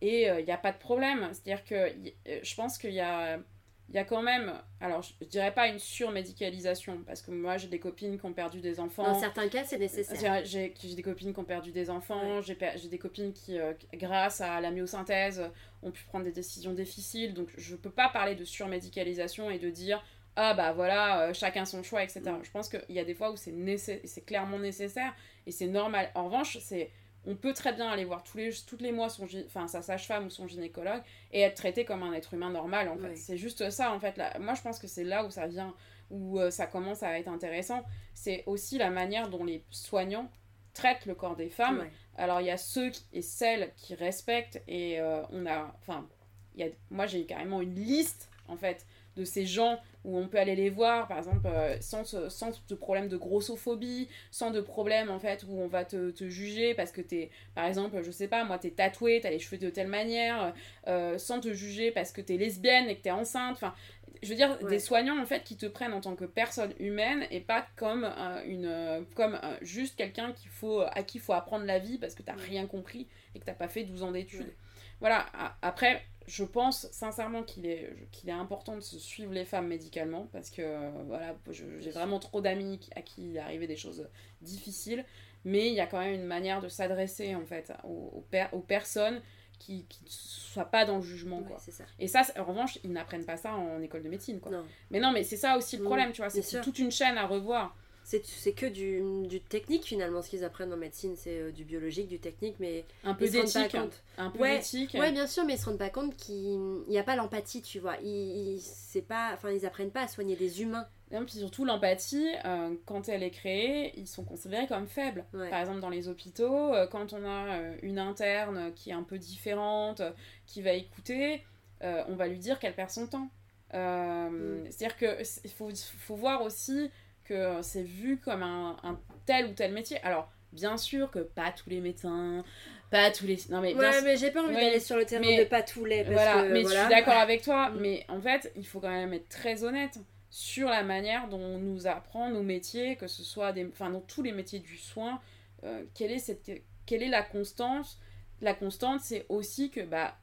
Et 0.00 0.26
il 0.26 0.44
n'y 0.44 0.50
a 0.50 0.56
pas 0.58 0.72
de 0.72 0.78
problème. 0.78 1.28
C'est-à-dire 1.32 1.64
que 1.64 1.96
y- 1.98 2.14
euh, 2.26 2.40
je 2.42 2.54
pense 2.56 2.76
qu'il 2.76 2.90
y 2.92 3.00
a, 3.00 3.38
il 3.88 3.94
y 3.94 3.98
a 3.98 4.04
quand 4.04 4.22
même, 4.22 4.52
alors 4.80 5.02
je, 5.02 5.12
je 5.20 5.26
dirais 5.26 5.52
pas 5.52 5.68
une 5.68 5.78
surmédicalisation, 5.78 7.02
parce 7.06 7.22
que 7.22 7.30
moi 7.30 7.56
j'ai 7.58 7.68
des 7.68 7.78
copines 7.78 8.18
qui 8.18 8.24
ont 8.26 8.32
perdu 8.32 8.60
des 8.60 8.80
enfants. 8.80 9.04
Dans 9.04 9.18
certains 9.18 9.48
cas, 9.48 9.64
c'est 9.64 9.78
nécessaire. 9.78 10.44
J'ai 10.44 10.72
des 10.94 11.02
copines 11.02 11.32
qui 11.32 11.38
ont 11.38 11.44
perdu 11.44 11.70
des 11.72 11.90
enfants, 11.90 12.40
j'ai 12.40 12.54
per- 12.54 12.72
j'ai 12.76 12.88
des 12.88 12.98
copines 12.98 13.32
qui, 13.32 13.58
euh, 13.58 13.72
grâce 13.94 14.40
à 14.40 14.60
la 14.60 14.70
myosynthèse, 14.70 15.42
ont 15.82 15.90
pu 15.90 16.04
prendre 16.04 16.24
des 16.24 16.32
décisions 16.32 16.72
difficiles. 16.72 17.34
Donc 17.34 17.48
je 17.56 17.76
peux 17.76 17.90
pas 17.90 18.08
parler 18.08 18.34
de 18.34 18.44
surmédicalisation 18.44 19.50
et 19.50 19.58
de 19.58 19.70
dire 19.70 20.02
ah 20.36 20.54
bah 20.54 20.72
voilà, 20.72 21.28
euh, 21.28 21.32
chacun 21.34 21.64
son 21.64 21.82
choix, 21.84 22.02
etc. 22.02 22.22
Mm. 22.26 22.42
Je 22.42 22.50
pense 22.50 22.68
qu'il 22.68 22.82
y 22.88 22.98
a 22.98 23.04
des 23.04 23.14
fois 23.14 23.30
où 23.30 23.36
c'est 23.36 24.24
clairement 24.26 24.58
nécessaire 24.58 25.14
et 25.46 25.52
c'est 25.52 25.68
normal. 25.68 26.10
En 26.14 26.24
revanche, 26.24 26.58
c'est 26.60 26.90
on 27.26 27.36
peut 27.36 27.52
très 27.54 27.72
bien 27.72 27.88
aller 27.88 28.04
voir 28.04 28.22
tous 28.22 28.36
les, 28.38 28.50
tous 28.66 28.76
les 28.78 28.92
mois 28.92 29.08
son, 29.08 29.26
enfin, 29.46 29.66
sa 29.68 29.82
sage-femme 29.82 30.26
ou 30.26 30.30
son 30.30 30.46
gynécologue 30.46 31.02
et 31.32 31.40
être 31.40 31.54
traité 31.56 31.84
comme 31.84 32.02
un 32.02 32.12
être 32.12 32.34
humain 32.34 32.50
normal 32.50 32.88
en 32.88 32.96
fait. 32.96 33.16
C'est 33.16 33.36
juste 33.38 33.70
ça 33.70 33.92
en 33.92 34.00
fait. 34.00 34.16
Là. 34.16 34.38
Moi 34.38 34.54
je 34.54 34.62
pense 34.62 34.78
que 34.78 34.86
c'est 34.86 35.04
là 35.04 35.24
où 35.24 35.30
ça 35.30 35.46
vient, 35.46 35.74
où 36.10 36.38
euh, 36.38 36.50
ça 36.50 36.66
commence 36.66 37.02
à 37.02 37.18
être 37.18 37.28
intéressant. 37.28 37.82
C'est 38.14 38.42
aussi 38.46 38.78
la 38.78 38.90
manière 38.90 39.28
dont 39.28 39.44
les 39.44 39.64
soignants 39.70 40.28
traitent 40.74 41.06
le 41.06 41.14
corps 41.14 41.36
des 41.36 41.48
femmes. 41.50 41.78
Alors 42.16 42.40
il 42.40 42.46
y 42.46 42.50
a 42.50 42.56
ceux 42.56 42.90
qui- 42.90 43.04
et 43.12 43.22
celles 43.22 43.72
qui 43.76 43.94
respectent 43.94 44.62
et 44.68 45.00
euh, 45.00 45.22
on 45.30 45.46
a, 45.46 45.74
enfin, 45.80 46.06
il 46.54 46.64
y 46.64 46.68
a, 46.68 46.70
moi 46.90 47.06
j'ai 47.06 47.24
carrément 47.24 47.60
une 47.60 47.74
liste 47.74 48.28
en 48.48 48.56
fait 48.56 48.84
de 49.16 49.24
ces 49.24 49.46
gens 49.46 49.80
où 50.04 50.18
on 50.18 50.28
peut 50.28 50.38
aller 50.38 50.54
les 50.54 50.68
voir, 50.68 51.08
par 51.08 51.16
exemple, 51.18 51.46
euh, 51.46 51.76
sans, 51.80 52.04
ce- 52.04 52.28
sans 52.28 52.50
de 52.68 52.74
problème 52.74 53.08
de 53.08 53.16
grossophobie, 53.16 54.08
sans 54.30 54.50
de 54.50 54.60
problème 54.60 55.10
en 55.10 55.18
fait 55.18 55.44
où 55.48 55.58
on 55.58 55.66
va 55.66 55.84
te, 55.84 56.10
te 56.10 56.28
juger 56.28 56.74
parce 56.74 56.92
que 56.92 57.00
t'es, 57.00 57.30
par 57.54 57.64
exemple, 57.64 58.02
je 58.02 58.10
sais 58.10 58.28
pas, 58.28 58.44
moi 58.44 58.58
t'es 58.58 58.70
tatoué, 58.70 59.20
t'as 59.22 59.30
les 59.30 59.38
cheveux 59.38 59.56
de 59.58 59.70
telle 59.70 59.88
manière, 59.88 60.52
euh, 60.88 61.16
sans 61.18 61.40
te 61.40 61.52
juger 61.54 61.90
parce 61.90 62.12
que 62.12 62.20
t'es 62.20 62.36
lesbienne 62.36 62.88
et 62.90 62.96
que 62.96 63.02
t'es 63.02 63.10
enceinte, 63.10 63.52
enfin, 63.56 63.74
je 64.22 64.28
veux 64.28 64.36
dire, 64.36 64.58
Ouais. 64.62 64.68
des 64.70 64.78
soignants 64.78 65.20
en 65.20 65.26
fait 65.26 65.42
qui 65.42 65.56
te 65.56 65.66
prennent 65.66 65.92
en 65.94 66.00
tant 66.00 66.16
que 66.16 66.24
personne 66.24 66.72
humaine 66.78 67.26
et 67.30 67.40
pas 67.40 67.66
comme 67.76 68.04
euh, 68.04 68.42
une, 68.46 69.06
comme 69.14 69.38
juste 69.62 69.96
quelqu'un 69.96 70.32
qu'il 70.32 70.50
faut, 70.50 70.80
à 70.82 71.02
qui 71.02 71.18
il 71.18 71.20
faut 71.20 71.32
apprendre 71.32 71.64
la 71.64 71.78
vie 71.78 71.96
parce 71.98 72.14
que 72.14 72.22
t'as 72.22 72.34
rien 72.34 72.66
compris 72.66 73.06
et 73.34 73.38
que 73.40 73.44
t'as 73.44 73.54
pas 73.54 73.68
fait 73.68 73.84
12 73.84 74.02
ans 74.02 74.12
d'études. 74.12 74.40
Ouais. 74.48 74.54
Voilà, 75.00 75.26
après, 75.62 76.02
je 76.26 76.44
pense 76.44 76.90
sincèrement 76.90 77.42
qu'il 77.42 77.66
est, 77.66 78.08
qu'il 78.12 78.28
est 78.28 78.32
important 78.32 78.76
de 78.76 78.80
se 78.80 78.98
suivre 78.98 79.32
les 79.32 79.44
femmes 79.44 79.66
médicalement 79.68 80.28
parce 80.32 80.50
que 80.50 80.62
euh, 80.62 80.90
voilà, 81.06 81.34
j'ai 81.50 81.90
vraiment 81.90 82.18
trop 82.18 82.40
d'amis 82.40 82.80
à 82.96 83.02
qui 83.02 83.30
il 83.30 83.36
est 83.36 83.40
arrivé 83.40 83.66
des 83.66 83.76
choses 83.76 84.08
difficiles, 84.40 85.04
mais 85.44 85.68
il 85.68 85.74
y 85.74 85.80
a 85.80 85.86
quand 85.86 85.98
même 86.00 86.14
une 86.14 86.24
manière 86.26 86.60
de 86.60 86.68
s'adresser 86.68 87.34
en 87.34 87.44
fait 87.44 87.72
aux, 87.84 88.12
aux, 88.16 88.24
per- 88.30 88.48
aux 88.52 88.60
personnes 88.60 89.20
qui 89.58 89.86
ne 90.02 90.08
soient 90.08 90.64
pas 90.64 90.84
dans 90.84 90.96
le 90.96 91.02
jugement. 91.02 91.38
Ouais, 91.38 91.44
quoi. 91.46 91.58
ça. 91.58 91.84
Et 91.98 92.08
ça, 92.08 92.22
en 92.36 92.44
revanche, 92.44 92.78
ils 92.84 92.92
n'apprennent 92.92 93.24
pas 93.24 93.36
ça 93.36 93.54
en 93.54 93.80
école 93.82 94.02
de 94.02 94.08
médecine. 94.08 94.40
Quoi. 94.40 94.52
Non. 94.52 94.64
Mais 94.90 95.00
non, 95.00 95.12
mais 95.12 95.24
c'est 95.24 95.36
ça 95.36 95.56
aussi 95.56 95.76
le 95.76 95.82
Mm, 95.82 95.86
problème, 95.86 96.12
tu 96.12 96.22
vois, 96.22 96.30
c'est 96.30 96.60
toute 96.60 96.78
une 96.78 96.90
chaîne 96.90 97.16
à 97.18 97.26
revoir. 97.26 97.76
C'est 98.06 98.24
c'est 98.26 98.52
que 98.52 98.66
du, 98.66 99.02
du 99.26 99.40
technique 99.40 99.84
finalement, 99.84 100.20
ce 100.20 100.28
qu'ils 100.28 100.44
apprennent 100.44 100.72
en 100.72 100.76
médecine, 100.76 101.14
c'est 101.16 101.38
euh, 101.40 101.50
du 101.52 101.64
biologique, 101.64 102.06
du 102.06 102.18
technique, 102.20 102.56
mais 102.60 102.84
Un 103.02 103.14
peu 103.14 103.26
d'éthique, 103.28 103.72
compte. 103.72 104.02
un 104.18 104.30
peu 104.30 104.38
Ouais, 104.40 104.58
d'éthique. 104.58 104.94
Ouais, 104.94 105.10
bien 105.10 105.26
sûr, 105.26 105.44
mais 105.46 105.54
ils 105.54 105.58
se 105.58 105.64
rendent 105.64 105.78
pas 105.78 105.88
compte 105.90 106.14
qu'il 106.16 106.58
n'y 106.86 106.98
a 106.98 107.02
pas 107.02 107.16
l'empathie, 107.16 107.62
tu 107.62 107.78
vois. 107.78 107.96
Ils, 108.02 108.54
ils, 108.56 108.60
c'est 108.60 109.00
pas, 109.02 109.30
enfin, 109.32 109.50
ils 109.50 109.64
apprennent 109.64 109.90
pas 109.90 110.02
à 110.02 110.08
soigner 110.08 110.36
des 110.36 110.60
humains. 110.62 110.86
Et 111.10 111.16
puis 111.18 111.38
surtout, 111.38 111.64
l'empathie, 111.64 112.28
euh, 112.44 112.74
quand 112.86 113.08
elle 113.08 113.22
est 113.22 113.30
créée, 113.30 113.92
ils 113.98 114.06
sont 114.08 114.24
considérés 114.24 114.66
comme 114.66 114.86
faibles. 114.86 115.24
Ouais. 115.32 115.48
Par 115.48 115.60
exemple, 115.60 115.80
dans 115.80 115.88
les 115.90 116.08
hôpitaux, 116.08 116.74
euh, 116.74 116.86
quand 116.86 117.12
on 117.14 117.24
a 117.24 117.58
une 117.82 117.98
interne 117.98 118.72
qui 118.74 118.90
est 118.90 118.94
un 118.94 119.02
peu 119.04 119.16
différente, 119.18 120.02
qui 120.46 120.60
va 120.60 120.72
écouter, 120.72 121.42
euh, 121.82 122.02
on 122.08 122.16
va 122.16 122.26
lui 122.26 122.38
dire 122.38 122.58
qu'elle 122.58 122.74
perd 122.74 122.90
son 122.90 123.06
temps. 123.06 123.28
Euh, 123.72 124.28
Mm. 124.28 124.70
C'est-à-dire 124.70 124.96
qu'il 124.96 125.50
faut, 125.50 125.70
faut 125.98 126.16
voir 126.16 126.42
aussi 126.42 126.90
que 127.24 127.60
c'est 127.62 127.82
vu 127.82 128.18
comme 128.18 128.42
un, 128.42 128.76
un 128.82 128.98
tel 129.26 129.46
ou 129.46 129.52
tel 129.54 129.72
métier. 129.72 129.98
Alors, 130.02 130.30
bien 130.52 130.76
sûr 130.76 131.10
que 131.10 131.18
pas 131.20 131.50
tous 131.52 131.68
les 131.70 131.80
médecins, 131.80 132.44
pas 132.90 133.10
tous 133.10 133.26
les... 133.26 133.38
Non, 133.50 133.60
mais 133.60 133.74
Ouais, 133.74 134.02
mais 134.02 134.16
j'ai 134.16 134.30
pas 134.30 134.42
envie 134.42 134.54
d'aller 134.54 134.78
sur 134.80 134.96
le 134.96 135.04
terrain 135.04 135.20
mais- 135.22 135.38
de 135.38 135.44
pas 135.48 135.62
tous 135.62 135.84
les. 135.84 136.02
Parce 136.04 136.12
voilà, 136.12 136.42
que, 136.42 136.52
mais 136.52 136.62
voilà. 136.62 136.80
je 136.82 136.86
suis 136.86 136.94
d'accord 136.94 137.14
avec 137.20 137.42
toi, 137.42 137.70
Mm. 137.70 137.80
mais 137.80 138.04
en 138.08 138.20
fait, 138.20 138.52
il 138.56 138.66
faut 138.66 138.80
quand 138.80 138.90
même 138.90 139.12
être 139.12 139.28
très 139.28 139.64
honnête 139.64 139.98
sur 140.30 140.68
la 140.68 140.82
manière 140.82 141.28
dont 141.28 141.40
on 141.40 141.58
nous 141.58 141.86
apprend 141.86 142.28
nos 142.30 142.42
métiers, 142.42 142.96
que 142.96 143.06
ce 143.06 143.22
soit 143.22 143.52
des, 143.52 143.66
enfin, 143.66 143.90
dans 143.90 144.00
tous 144.00 144.22
les 144.22 144.32
métiers 144.32 144.58
du 144.60 144.76
soin, 144.76 145.20
euh, 145.64 145.82
quelle, 145.94 146.10
est 146.12 146.18
cette, 146.18 146.50
quelle 146.86 147.02
est 147.02 147.08
la 147.08 147.22
constance? 147.22 147.98
La 148.40 148.52
constante, 148.54 149.00
c'est 149.00 149.26
aussi 149.28 149.70
que 149.70 149.80
bah, 149.80 150.16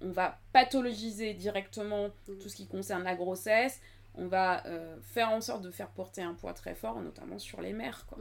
on 0.00 0.10
va 0.10 0.38
pathologiser 0.52 1.34
directement 1.34 2.08
Mm. 2.28 2.38
tout 2.40 2.48
ce 2.48 2.56
qui 2.56 2.66
concerne 2.66 3.04
la 3.04 3.14
grossesse, 3.14 3.80
on 4.14 4.26
va 4.26 4.66
euh, 4.66 4.96
faire 5.00 5.30
en 5.30 5.40
sorte 5.40 5.62
de 5.62 5.70
faire 5.70 5.88
porter 5.90 6.22
un 6.22 6.34
poids 6.34 6.52
très 6.54 6.74
fort, 6.74 7.00
notamment 7.00 7.38
sur 7.38 7.60
les 7.60 7.72
mères. 7.72 8.04
Quoi. 8.08 8.18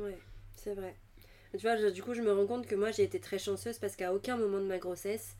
C'est 0.56 0.73
vrai. 0.73 0.95
Tu 1.51 1.58
vois, 1.60 1.75
je- 1.75 1.88
du 1.88 2.01
coup, 2.01 2.13
je 2.13 2.21
me 2.21 2.32
rends 2.34 2.47
compte 2.47 2.65
que 2.65 2.75
moi, 2.75 2.91
j'ai 2.91 3.04
été 3.04 3.19
très 3.19 3.38
chanceuse 3.39 3.77
parce 3.77 3.95
qu'à 3.95 4.13
aucun 4.13 4.38
moment 4.38 4.60
de 4.60 4.65
ma 4.65 4.77
grossesse, 4.77 5.36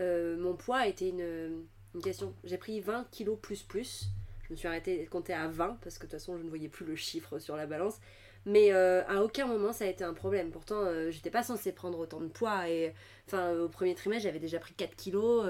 euh, 0.00 0.38
mon 0.38 0.54
poids 0.54 0.78
a 0.78 0.86
été 0.86 1.08
une, 1.08 1.64
une 1.94 2.00
question. 2.02 2.34
J'ai 2.44 2.56
pris 2.56 2.80
20 2.80 3.06
kilos 3.10 3.38
plus 3.40 3.62
plus. 3.62 4.06
Je 4.48 4.52
me 4.54 4.56
suis 4.56 4.66
arrêtée 4.68 5.04
de 5.04 5.08
compter 5.08 5.34
à 5.34 5.48
20 5.48 5.78
parce 5.82 5.98
que 5.98 6.06
de 6.06 6.10
toute 6.10 6.18
façon, 6.18 6.38
je 6.38 6.42
ne 6.42 6.48
voyais 6.48 6.68
plus 6.68 6.86
le 6.86 6.96
chiffre 6.96 7.38
sur 7.38 7.56
la 7.56 7.66
balance. 7.66 7.98
Mais 8.46 8.72
euh, 8.72 9.02
à 9.06 9.22
aucun 9.22 9.46
moment, 9.46 9.72
ça 9.72 9.84
a 9.84 9.88
été 9.88 10.02
un 10.02 10.14
problème. 10.14 10.50
Pourtant, 10.50 10.80
euh, 10.82 11.10
j'étais 11.10 11.30
pas 11.30 11.42
censée 11.42 11.72
prendre 11.72 11.98
autant 11.98 12.20
de 12.20 12.28
poids. 12.28 12.70
Et 12.70 12.94
enfin, 13.26 13.52
au 13.52 13.68
premier 13.68 13.94
trimestre, 13.94 14.24
j'avais 14.24 14.38
déjà 14.38 14.58
pris 14.58 14.72
4 14.72 14.96
kilos. 14.96 15.44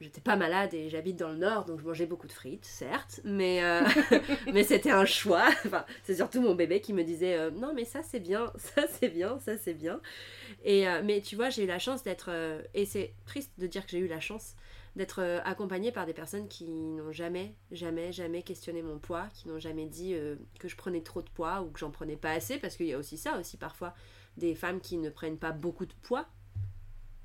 J'étais 0.00 0.22
pas 0.22 0.36
malade 0.36 0.72
et 0.72 0.88
j'habite 0.88 1.16
dans 1.16 1.28
le 1.28 1.36
nord, 1.36 1.66
donc 1.66 1.80
je 1.80 1.84
mangeais 1.84 2.06
beaucoup 2.06 2.26
de 2.26 2.32
frites, 2.32 2.64
certes, 2.64 3.20
mais, 3.22 3.62
euh, 3.62 3.82
mais 4.52 4.64
c'était 4.64 4.90
un 4.90 5.04
choix. 5.04 5.48
Enfin, 5.66 5.84
c'est 6.04 6.14
surtout 6.14 6.40
mon 6.40 6.54
bébé 6.54 6.80
qui 6.80 6.94
me 6.94 7.04
disait 7.04 7.36
euh, 7.36 7.50
non, 7.50 7.74
mais 7.74 7.84
ça 7.84 8.02
c'est 8.02 8.18
bien, 8.18 8.50
ça 8.56 8.86
c'est 8.88 9.10
bien, 9.10 9.38
ça 9.40 9.58
c'est 9.58 9.74
bien. 9.74 10.00
Et, 10.64 10.88
euh, 10.88 11.02
mais 11.04 11.20
tu 11.20 11.36
vois, 11.36 11.50
j'ai 11.50 11.64
eu 11.64 11.66
la 11.66 11.78
chance 11.78 12.02
d'être, 12.02 12.30
et 12.72 12.86
c'est 12.86 13.12
triste 13.26 13.52
de 13.58 13.66
dire 13.66 13.84
que 13.84 13.90
j'ai 13.90 13.98
eu 13.98 14.08
la 14.08 14.20
chance 14.20 14.54
d'être 14.96 15.22
accompagnée 15.44 15.92
par 15.92 16.06
des 16.06 16.14
personnes 16.14 16.48
qui 16.48 16.64
n'ont 16.64 17.12
jamais, 17.12 17.54
jamais, 17.70 18.10
jamais 18.10 18.42
questionné 18.42 18.82
mon 18.82 18.98
poids, 18.98 19.28
qui 19.34 19.48
n'ont 19.48 19.58
jamais 19.58 19.86
dit 19.86 20.16
que 20.58 20.66
je 20.66 20.76
prenais 20.76 21.02
trop 21.02 21.22
de 21.22 21.28
poids 21.28 21.60
ou 21.60 21.70
que 21.70 21.78
j'en 21.78 21.90
prenais 21.90 22.16
pas 22.16 22.32
assez, 22.32 22.58
parce 22.58 22.76
qu'il 22.76 22.86
y 22.86 22.94
a 22.94 22.98
aussi 22.98 23.18
ça 23.18 23.38
aussi 23.38 23.56
parfois, 23.56 23.94
des 24.38 24.54
femmes 24.54 24.80
qui 24.80 24.96
ne 24.96 25.10
prennent 25.10 25.38
pas 25.38 25.52
beaucoup 25.52 25.86
de 25.86 25.94
poids, 26.02 26.26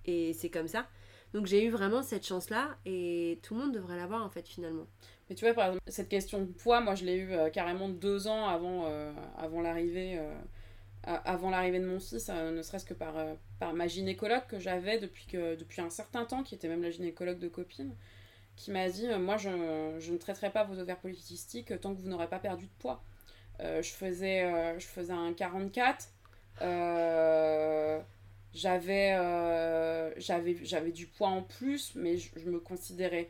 et 0.06 0.34
c'est 0.34 0.50
comme 0.50 0.68
ça. 0.68 0.88
Donc 1.36 1.48
j'ai 1.48 1.66
eu 1.66 1.70
vraiment 1.70 2.02
cette 2.02 2.26
chance-là, 2.26 2.78
et 2.86 3.40
tout 3.44 3.56
le 3.56 3.60
monde 3.60 3.74
devrait 3.74 3.98
l'avoir 3.98 4.24
en 4.24 4.30
fait 4.30 4.48
finalement. 4.48 4.88
Mais 5.30 5.36
tu 5.36 5.44
vois, 5.44 5.54
par 5.54 5.66
exemple, 5.68 5.84
cette 5.86 6.08
question 6.08 6.40
de 6.40 6.46
poids, 6.46 6.80
moi, 6.80 6.96
je 6.96 7.04
l'ai 7.04 7.16
eu 7.16 7.34
euh, 7.34 7.50
carrément 7.50 7.90
deux 7.90 8.30
ans 8.30 8.48
avant, 8.48 8.86
euh, 8.86 9.12
avant 9.38 9.62
l'arrivée 9.62 10.18
euh, 10.18 10.34
avant 11.04 11.50
l'arrivée 11.50 11.82
de 11.82 11.86
mon 11.86 12.00
fils, 12.00 12.30
ne 12.30 12.62
serait-ce 12.62 12.86
que 12.86 12.94
par, 12.94 13.16
par 13.60 13.74
ma 13.74 13.86
gynécologue 13.86 14.48
que 14.48 14.60
j'avais 14.60 14.98
depuis, 14.98 15.28
depuis 15.34 15.82
un 15.82 15.90
certain 15.90 16.24
temps, 16.24 16.42
qui 16.42 16.56
était 16.56 16.70
même 16.70 16.82
la 16.82 16.90
gynécologue 16.90 17.38
de 17.38 17.50
copine, 17.50 17.94
qui 18.56 18.72
m'a 18.72 18.88
dit 18.88 19.06
Moi, 19.20 19.36
je, 19.36 19.50
je 20.00 20.14
ne 20.14 20.18
traiterai 20.18 20.52
pas 20.52 20.64
vos 20.64 20.80
ovaires 20.80 21.00
polykystiques 21.00 21.80
tant 21.82 21.94
que 21.94 22.00
vous 22.00 22.08
n'aurez 22.08 22.30
pas 22.30 22.40
perdu 22.40 22.66
de 22.66 22.72
poids. 22.80 23.04
Je, 23.60 23.92
faisais, 23.92 24.80
je 24.80 24.86
faisais 24.86 25.14
un 25.14 25.34
44. 25.34 26.08
euh, 26.62 28.00
j'avais, 28.56 29.12
euh, 29.20 30.12
j'avais, 30.18 30.58
j'avais 30.64 30.92
du 30.92 31.06
poids 31.06 31.28
en 31.28 31.44
plus, 31.44 31.94
mais 31.96 32.18
je, 32.18 32.30
je 32.36 32.50
me 32.50 32.60
considérais. 32.60 33.30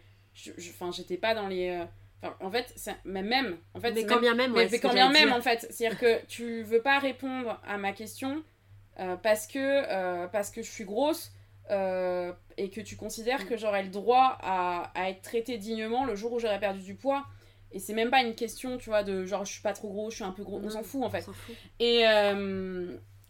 Enfin, 0.58 0.92
j'étais 0.92 1.18
pas 1.18 1.34
dans 1.36 1.48
les. 1.48 1.70
euh, 2.24 2.30
en 2.40 2.50
fait, 2.52 2.72
c'est- 2.76 2.96
mais 3.04 3.24
même. 3.24 3.58
En 3.74 3.80
fait, 3.82 3.92
mais 3.92 4.02
c'est 4.02 4.06
quand 4.08 4.16
même- 4.16 4.22
bien 4.22 4.36
même, 4.36 4.52
mais, 4.52 4.58
ouais, 4.60 4.64
mais 4.66 4.70
c'est 4.70 4.80
quand 4.80 4.94
bien 4.94 5.12
même, 5.12 5.28
dire. 5.28 5.36
en 5.36 5.42
fait. 5.42 5.68
C'est-à-dire 5.70 6.00
que 6.00 6.26
tu 6.28 6.64
veux 6.64 6.82
pas 6.82 7.00
répondre 7.00 7.60
à 7.68 7.78
ma 7.78 7.92
question 7.92 8.42
euh, 9.00 9.16
parce, 9.18 9.46
que, 9.48 10.26
parce 10.28 10.50
que 10.52 10.62
je 10.62 10.70
suis 10.72 10.86
grosse 10.86 11.32
et 11.70 12.70
que 12.70 12.82
tu 12.82 12.96
considères 12.96 13.42
Mm. 13.44 13.48
que 13.48 13.58
j'aurai 13.58 13.84
le 13.84 13.90
droit 13.90 14.38
à, 14.42 14.92
à 14.96 15.10
être 15.10 15.22
traitée 15.22 15.58
dignement 15.58 16.06
le 16.06 16.16
jour 16.16 16.32
où 16.34 16.40
j'aurai 16.40 16.60
perdu 16.60 16.82
du 16.82 16.96
poids. 16.96 17.26
Et 17.72 17.80
c'est 17.80 17.94
même 17.94 18.10
pas 18.10 18.22
une 18.22 18.36
question, 18.36 18.78
tu 18.78 18.90
vois, 18.90 19.04
de 19.04 19.26
genre 19.26 19.44
je 19.44 19.52
suis 19.52 19.62
pas 19.62 19.74
trop 19.74 19.90
gros, 19.90 20.10
je 20.10 20.16
suis 20.16 20.24
un 20.24 20.32
peu 20.32 20.44
gros. 20.44 20.62
On 20.64 20.70
s'en 20.70 20.84
fout 20.84 21.04
en 21.04 21.10
fait. 21.10 21.22
fout. 21.22 21.36
Et, 21.80 22.04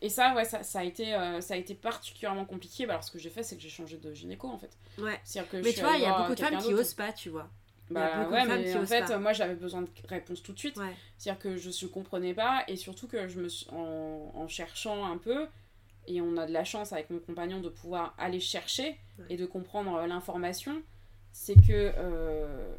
et 0.05 0.09
ça, 0.09 0.35
ouais, 0.35 0.45
ça, 0.45 0.61
ça, 0.61 0.79
a 0.79 0.83
été, 0.83 1.15
euh, 1.15 1.41
ça 1.41 1.55
a 1.55 1.57
été 1.57 1.73
particulièrement 1.73 2.45
compliqué. 2.45 2.85
Bah, 2.85 2.93
alors, 2.93 3.03
ce 3.03 3.09
que 3.09 3.17
j'ai 3.17 3.31
fait, 3.31 3.41
c'est 3.41 3.55
que 3.55 3.61
j'ai 3.63 3.69
changé 3.69 3.97
de 3.97 4.13
gynéco 4.13 4.47
en 4.47 4.59
fait. 4.59 4.77
Ouais. 4.99 5.19
Que 5.49 5.57
Mais 5.63 5.73
tu 5.73 5.79
vois, 5.79 5.95
il 5.95 6.01
y 6.01 6.05
a 6.05 6.09
voir 6.09 6.21
beaucoup 6.21 6.35
de 6.35 6.39
femmes 6.39 6.59
qui 6.59 6.73
osent 6.75 6.93
pas, 6.93 7.11
tu 7.11 7.29
vois. 7.29 7.49
Bah 7.89 8.27
ouais, 8.29 8.45
mais 8.45 8.71
qui 8.71 8.77
en 8.77 8.85
fait, 8.85 9.05
pas. 9.05 9.17
moi 9.17 9.33
j'avais 9.33 9.55
besoin 9.55 9.81
de 9.81 9.89
réponses 10.07 10.43
tout 10.43 10.53
de 10.53 10.59
suite. 10.59 10.77
Ouais. 10.77 10.93
C'est-à-dire 11.17 11.39
que 11.41 11.57
je 11.57 11.69
ne 11.69 11.89
comprenais 11.89 12.35
pas 12.35 12.63
et 12.67 12.75
surtout 12.77 13.07
que 13.07 13.27
je 13.27 13.39
me 13.39 13.49
suis, 13.49 13.67
en, 13.71 14.31
en 14.35 14.47
cherchant 14.47 15.05
un 15.05 15.17
peu, 15.17 15.47
et 16.07 16.21
on 16.21 16.37
a 16.37 16.45
de 16.45 16.51
la 16.51 16.63
chance 16.63 16.93
avec 16.93 17.09
mon 17.09 17.19
compagnon 17.19 17.59
de 17.59 17.69
pouvoir 17.69 18.13
aller 18.19 18.39
chercher 18.39 18.99
Ouais. 19.17 19.25
et 19.29 19.37
de 19.37 19.45
comprendre 19.45 19.95
euh, 19.95 20.07
l'information, 20.07 20.83
c'est 21.31 21.55
que 21.55 21.93
euh, 21.97 22.75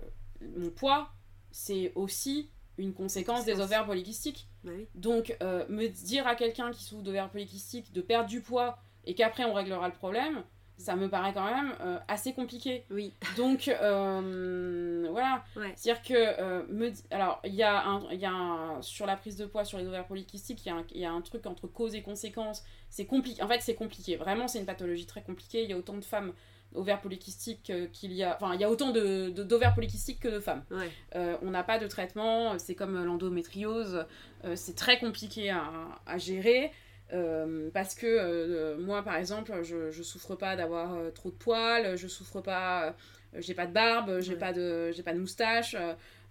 mon 0.57 0.71
poids, 0.71 1.11
c'est 1.51 1.93
aussi 1.95 2.51
une 2.79 2.93
conséquence 2.95 3.45
des 3.45 3.61
ovaires 3.61 3.87
polykystiques. 3.87 4.49
Bah 4.65 4.73
oui. 4.77 4.87
Donc, 4.95 5.37
euh, 5.43 5.65
me 5.69 5.87
dire 5.89 6.27
à 6.27 6.35
quelqu'un 6.35 6.71
qui 6.73 6.85
souffre 6.85 7.03
d'ovaires 7.03 7.31
polykystiques 7.31 7.93
de 7.93 8.01
perdre 8.01 8.29
du 8.29 8.41
poids 8.41 8.79
et 9.05 9.15
qu'après 9.15 9.45
on 9.45 9.53
réglera 9.55 9.87
le 9.89 9.95
problème, 9.95 10.43
ça 10.79 10.95
me 10.95 11.09
paraît 11.09 11.33
quand 11.33 11.45
même 11.51 11.75
euh, 11.81 11.99
assez 12.07 12.35
compliqué. 12.35 12.85
Oui. 12.91 13.15
Donc, 13.39 13.69
euh, 13.69 15.09
voilà. 15.11 15.45
Ouais. 15.57 15.73
C'est-à-dire 15.77 16.03
que, 16.03 16.71
me 16.71 16.93
alors, 17.11 17.41
il 17.45 17.55
y 17.55 17.63
a, 17.63 17.83
un, 17.87 18.13
y 18.13 18.25
a 18.27 18.31
un- 18.33 18.83
sur 18.83 19.07
la 19.07 19.17
prise 19.17 19.37
de 19.37 19.47
poids, 19.47 19.65
sur 19.65 19.79
les 19.79 19.87
ovaires 19.87 20.07
polykystiques, 20.07 20.65
il 20.67 20.69
y, 20.69 20.73
a 20.73 20.77
un- 20.77 20.85
il 20.93 21.01
y 21.01 21.05
a 21.07 21.13
un 21.13 21.21
truc 21.23 21.47
entre 21.47 21.67
cause 21.67 21.95
et 21.95 22.03
conséquence. 22.03 22.63
C'est 22.91 23.07
compliqué. 23.07 23.43
En 23.43 23.49
fait, 23.49 23.61
c'est 23.61 23.75
compliqué. 23.75 24.17
Vraiment, 24.17 24.49
c'est 24.49 24.59
une 24.59 24.67
pathologie 24.67 25.07
très 25.07 25.23
compliquée. 25.23 25.63
Il 25.65 25.71
y 25.71 25.73
a 25.73 25.79
autant 25.79 25.97
de 25.97 26.05
femmes 26.05 26.33
ovaires 26.75 27.01
polykystiques 27.01 27.71
euh, 27.71 27.87
qu'il 27.93 28.13
y 28.13 28.23
a. 28.23 28.37
Enfin, 28.41 28.55
il 28.55 28.61
y 28.61 28.65
a 28.65 28.71
autant 28.71 28.91
de, 28.91 29.31
de- 29.31 29.43
d'ovaires 29.43 29.75
polykystiques 29.75 30.21
que 30.21 30.29
de 30.29 30.41
femmes. 30.41 30.65
Ouais. 30.71 30.91
Euh, 31.15 31.37
on 31.43 31.51
n'a 31.51 31.63
pas 31.63 31.79
de 31.79 31.87
traitement. 31.87 32.59
C'est 32.59 32.75
comme 32.75 33.03
l'endométriose. 33.05 34.05
Euh, 34.45 34.55
c'est 34.57 34.75
très 34.77 34.99
compliqué 34.99 35.51
à, 35.51 35.65
à 36.07 36.19
gérer. 36.19 36.71
Euh, 37.13 37.71
parce 37.73 37.95
que 37.95 38.77
moi, 38.81 39.03
par 39.03 39.17
exemple, 39.17 39.63
je, 39.63 39.91
je 39.91 40.03
souffre 40.03 40.35
pas 40.35 40.57
d'avoir 40.57 40.97
trop 41.15 41.31
de 41.31 41.37
poils, 41.37 41.97
je 41.97 42.09
souffre 42.09 42.41
pas, 42.41 42.95
j'ai 43.39 43.55
pas 43.55 43.67
de 43.67 43.73
barbe, 43.73 44.19
j'ai 44.21 44.33
Ouais. 44.33 44.39
pas 44.39 44.53
de, 44.53 44.91
j'ai 44.93 45.03
pas 45.05 45.13
de 45.13 45.21
moustache. 45.21 45.77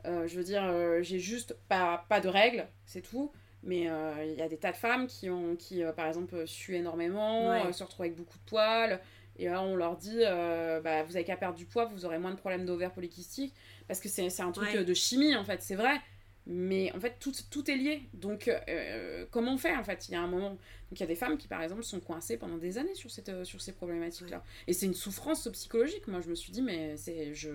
je 0.04 0.36
veux 0.38 0.44
dire, 0.44 0.64
j'ai 1.02 1.20
juste 1.20 1.56
pas, 1.70 2.06
pas 2.10 2.20
de 2.20 2.28
règles, 2.28 2.68
c'est 2.86 3.02
tout. 3.02 3.32
Mais 3.64 3.90
euh, 3.90 4.12
il 4.26 4.34
y 4.38 4.42
a 4.44 4.48
des 4.50 4.58
tas 4.58 4.72
de 4.74 4.78
femmes 4.78 5.08
qui, 5.08 5.28
ont, 5.30 5.56
qui 5.56 5.82
euh, 5.84 5.92
par 5.92 6.06
exemple, 6.08 6.46
suent 6.46 6.76
énormément, 6.76 7.50
Ouais. 7.50 7.64
euh, 7.66 7.72
se 7.72 7.84
retrouvent 7.84 8.06
avec 8.06 8.16
beaucoup 8.16 8.38
de 8.38 8.44
poils. 8.50 9.00
Et 9.38 9.46
là, 9.46 9.62
on 9.62 9.76
leur 9.76 9.98
dit, 9.98 10.20
euh, 10.22 10.80
bah, 10.82 11.04
vous 11.04 11.16
avez 11.16 11.26
qu'à 11.26 11.36
perdre 11.38 11.58
du 11.58 11.66
poids, 11.66 11.86
vous 11.86 12.06
aurez 12.06 12.20
moins 12.20 12.32
de 12.32 12.38
problèmes 12.38 12.66
d'ovaires 12.66 12.94
polykystiques. 12.94 13.54
Parce 13.88 14.00
que 14.00 14.10
c'est 14.10 14.42
un 14.42 14.52
truc 14.52 14.70
Ouais. 14.70 14.78
euh, 14.78 14.84
de 14.84 14.94
chimie, 14.94 15.36
en 15.36 15.44
fait, 15.44 15.62
c'est 15.62 15.76
vrai. 15.76 16.00
Mais 16.48 16.92
en 16.96 17.00
fait, 17.00 17.16
tout, 17.20 17.32
tout 17.50 17.70
est 17.70 17.76
lié. 17.76 18.04
Donc, 18.14 18.48
euh, 18.48 19.26
comment 19.32 19.54
on 19.54 19.58
fait, 19.58 19.76
en 19.76 19.84
fait? 19.84 20.08
Il 20.10 20.14
y 20.14 20.16
a 20.16 20.22
un 20.22 20.28
moment... 20.28 20.50
Donc, 20.52 20.60
il 20.92 21.00
y 21.00 21.04
a 21.04 21.08
des 21.08 21.16
femmes 21.16 21.38
qui, 21.38 21.48
par 21.48 21.62
exemple, 21.64 21.84
sont 21.84 22.00
coincées 22.00 22.38
pendant 22.38 22.58
des 22.58 22.78
années 22.78 22.94
sur, 22.96 23.10
cette, 23.12 23.44
sur 23.44 23.62
ces 23.62 23.72
problématiques-là. 23.74 24.44
Et 24.68 24.74
c'est 24.74 24.86
une 24.86 24.94
souffrance 24.94 25.48
psychologique. 25.52 26.08
Moi, 26.08 26.22
je 26.22 26.30
me 26.30 26.36
suis 26.36 26.52
dit, 26.52 26.62
mais 26.62 26.96
c'est 26.98 27.34
je, 27.34 27.50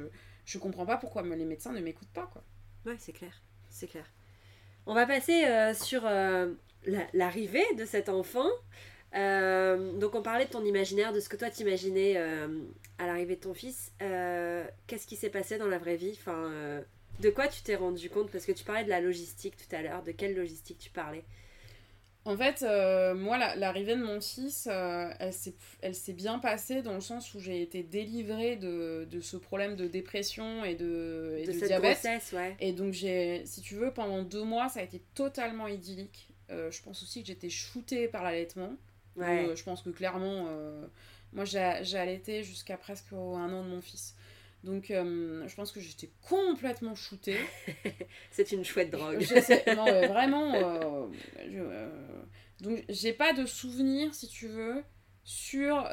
je 0.44 0.58
comprends 0.58 0.86
pas 0.86 0.96
pourquoi 0.96 1.22
les 1.22 1.44
médecins 1.44 1.72
ne 1.72 1.80
m'écoutent 1.80 2.08
pas, 2.12 2.28
quoi. 2.32 2.42
Ouais, 2.84 2.96
c'est 2.98 3.12
clair. 3.12 3.32
C'est 3.68 3.86
clair. 3.86 4.04
On 4.86 4.94
va 4.94 5.06
passer 5.06 5.44
euh, 5.44 5.72
sur 5.72 6.02
la- 6.02 6.48
l'arrivée 7.12 7.64
de 7.78 7.84
cet 7.84 8.08
enfant. 8.08 8.48
Euh, 9.14 9.92
donc 9.98 10.14
on 10.14 10.22
parlait 10.22 10.44
de 10.46 10.50
ton 10.50 10.64
imaginaire, 10.64 11.12
de 11.12 11.18
ce 11.20 11.28
que 11.28 11.36
toi 11.36 11.50
t'imaginais 11.50 12.14
euh, 12.16 12.46
à 12.98 13.06
l'arrivée 13.06 13.36
de 13.36 13.40
ton 13.40 13.54
fils. 13.54 13.92
Euh, 14.02 14.64
Qu'est-ce 14.86 15.06
qui 15.06 15.16
s'est 15.16 15.30
passé 15.30 15.58
dans 15.58 15.66
la 15.68 15.78
vraie 15.78 15.96
vie? 15.96 16.16
Enfin, 16.18 16.82
De 17.20 17.30
quoi 17.30 17.48
tu 17.48 17.62
t'es 17.62 17.74
rendu 17.74 18.08
compte? 18.08 18.30
Parce 18.30 18.46
que 18.46 18.52
tu 18.52 18.64
parlais 18.64 18.84
de 18.84 18.88
la 18.90 19.00
logistique 19.00 19.54
tout 19.56 19.74
à 19.74 19.82
l'heure. 19.82 20.02
De 20.02 20.12
quelle 20.12 20.34
logistique 20.36 20.78
tu 20.78 20.90
parlais? 20.90 21.24
En 22.26 22.36
fait, 22.36 22.60
moi, 23.16 23.38
la- 23.38 23.56
l'arrivée 23.56 23.96
de 23.96 24.04
mon 24.04 24.20
fils, 24.20 24.68
elle 24.68 25.94
s'est 25.94 26.12
bien 26.12 26.38
passée 26.38 26.82
dans 26.82 26.94
le 26.94 27.00
sens 27.00 27.34
où 27.34 27.40
j'ai 27.40 27.62
été 27.62 27.82
délivrée 27.82 28.56
de, 28.56 29.08
de 29.10 29.20
ce 29.20 29.36
problème 29.38 29.74
de 29.74 29.88
dépression 29.88 30.62
et 30.64 30.74
de, 30.74 31.36
et 31.38 31.46
De 31.46 31.52
de 31.52 31.58
cette 31.58 31.68
diabète. 31.68 32.00
grossesse, 32.02 32.32
ouais. 32.32 32.54
Et 32.60 32.72
donc, 32.72 32.94
si 32.94 33.60
tu 33.62 33.74
veux, 33.74 33.90
pendant 33.90 34.22
deux 34.22 34.44
mois, 34.44 34.68
ça 34.68 34.80
a 34.80 34.82
été 34.84 35.00
totalement 35.14 35.66
idyllique. 35.66 36.28
Je 36.50 36.82
pense 36.82 37.02
aussi 37.02 37.22
que 37.22 37.26
j'étais 37.28 37.48
shootée 37.50 38.06
par 38.06 38.22
l'allaitement. 38.22 38.72
Ouais. 39.16 39.54
Je 39.54 39.62
pense 39.62 39.82
que 39.82 39.90
clairement, 39.90 40.46
euh, 40.48 40.86
moi, 41.32 41.44
j'ai, 41.44 41.58
allaité 41.96 42.42
jusqu'à 42.42 42.76
presque 42.76 43.12
un 43.12 43.52
an 43.52 43.64
de 43.64 43.68
mon 43.68 43.80
fils. 43.80 44.16
Donc, 44.64 44.90
euh, 44.90 45.46
je 45.48 45.54
pense 45.54 45.72
que 45.72 45.80
j'étais 45.80 46.10
complètement 46.28 46.94
shootée. 46.94 47.38
C'est 48.30 48.52
une 48.52 48.64
chouette 48.64 48.90
drogue. 48.90 49.24
Non, 49.76 49.84
vraiment. 50.08 50.54
euh, 50.54 51.06
je- 51.48 51.58
euh, 51.58 52.22
donc, 52.60 52.84
j'ai 52.88 53.12
pas 53.14 53.32
de 53.32 53.46
souvenir, 53.46 54.14
si 54.14 54.28
tu 54.28 54.48
veux, 54.48 54.84
sur. 55.24 55.86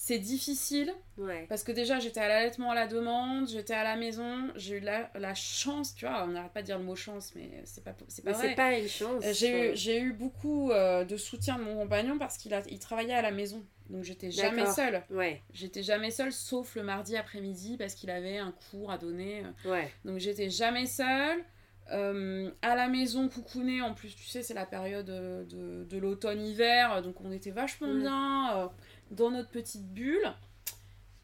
Euh, 0.00 0.02
c'est 0.02 0.18
difficile 0.18 0.92
Ouais. 1.18 1.44
parce 1.50 1.62
que 1.62 1.72
déjà 1.72 1.98
j'étais 1.98 2.20
à 2.20 2.28
l'allaitement 2.28 2.70
à 2.70 2.74
la 2.74 2.86
demande, 2.86 3.46
j'étais 3.48 3.74
à 3.74 3.84
la 3.84 3.96
maison, 3.96 4.48
j'ai 4.56 4.76
eu 4.78 4.80
la, 4.80 5.10
la 5.14 5.34
chance, 5.34 5.94
tu 5.94 6.06
vois, 6.06 6.24
on 6.24 6.28
n'arrête 6.28 6.52
pas 6.52 6.62
de 6.62 6.66
dire 6.66 6.78
le 6.78 6.84
mot 6.84 6.96
chance, 6.96 7.32
mais 7.36 7.50
c'est 7.64 7.84
pas, 7.84 7.94
c'est 8.08 8.24
pas 8.24 8.30
Mais 8.32 8.36
vrai. 8.38 8.54
pas 8.54 8.78
une 8.78 8.88
chance. 8.88 9.22
Euh, 9.24 9.32
J'ai 9.34 9.72
eu, 9.72 9.76
j'ai 9.76 10.00
eu 10.00 10.12
beaucoup 10.12 10.70
euh, 10.70 11.04
de 11.04 11.16
soutien 11.18 11.58
de 11.58 11.64
mon 11.64 11.76
compagnon 11.76 12.18
parce 12.18 12.38
qu'il 12.38 12.54
a, 12.54 12.62
il 12.70 12.78
travaillait 12.78 13.12
à 13.14 13.22
la 13.22 13.30
maison. 13.30 13.62
Donc 13.90 14.04
j'étais 14.04 14.30
jamais 14.30 14.66
seule. 14.66 15.02
Ouais, 15.10 15.42
J'étais 15.52 15.82
jamais 15.82 16.10
seule 16.12 16.32
sauf 16.32 16.76
le 16.76 16.82
mardi 16.84 17.16
après-midi 17.16 17.76
parce 17.76 17.94
qu'il 17.94 18.08
avait 18.10 18.38
un 18.38 18.54
cours 18.70 18.90
à 18.92 18.98
donner. 18.98 19.42
ouais. 19.66 19.90
Donc 20.04 20.18
j'étais 20.18 20.48
jamais 20.48 20.86
seule. 20.86 21.44
Euh, 21.92 22.48
à 22.62 22.76
la 22.76 22.86
maison, 22.86 23.28
coucounée, 23.28 23.82
en 23.82 23.94
plus, 23.94 24.14
tu 24.14 24.22
sais, 24.22 24.44
c'est 24.44 24.54
la 24.54 24.64
période 24.64 25.10
euh, 25.10 25.44
de, 25.44 25.84
de 25.84 25.98
l'automne-hiver, 25.98 27.02
donc 27.02 27.20
on 27.20 27.32
était 27.32 27.50
vachement 27.50 27.88
Ouais. 27.88 27.98
bien 27.98 28.56
euh, 28.58 28.66
dans 29.10 29.30
notre 29.30 29.50
petite 29.50 29.86
bulle. 29.92 30.32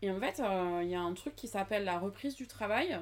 Et 0.02 0.10
en 0.10 0.20
fait, 0.20 0.40
euh, 0.40 0.80
il 0.82 0.90
y 0.90 0.94
a 0.94 1.00
un 1.00 1.14
truc 1.14 1.34
qui 1.34 1.48
s'appelle 1.48 1.84
la 1.84 1.98
reprise 1.98 2.34
du 2.34 2.46
travail 2.46 2.98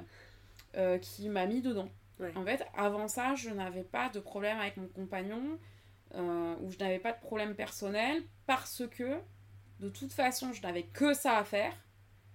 euh, 0.77 0.99
qui 0.99 1.29
m'a 1.29 1.47
mis 1.47 1.61
dedans. 1.61 1.89
Ouais. 2.21 2.33
En 2.37 2.45
fait, 2.45 2.65
avant 2.77 3.09
ça, 3.09 3.35
je 3.35 3.51
n'avais 3.51 3.83
pas 3.83 4.09
de 4.09 4.21
problème 4.21 4.59
avec 4.61 4.77
mon 4.77 4.87
compagnon 4.87 5.59
euh, 6.15 6.55
ou 6.61 6.71
je 6.71 6.79
n'avais 6.79 7.01
pas 7.01 7.13
de 7.13 7.19
problème 7.21 7.55
personnel 7.55 8.23
parce 8.47 8.83
que 8.89 9.19
de 9.81 9.89
toute 9.89 10.13
façon, 10.13 10.53
je 10.53 10.63
n'avais 10.63 10.85
que 10.85 11.13
ça 11.15 11.37
à 11.39 11.45
faire, 11.45 11.75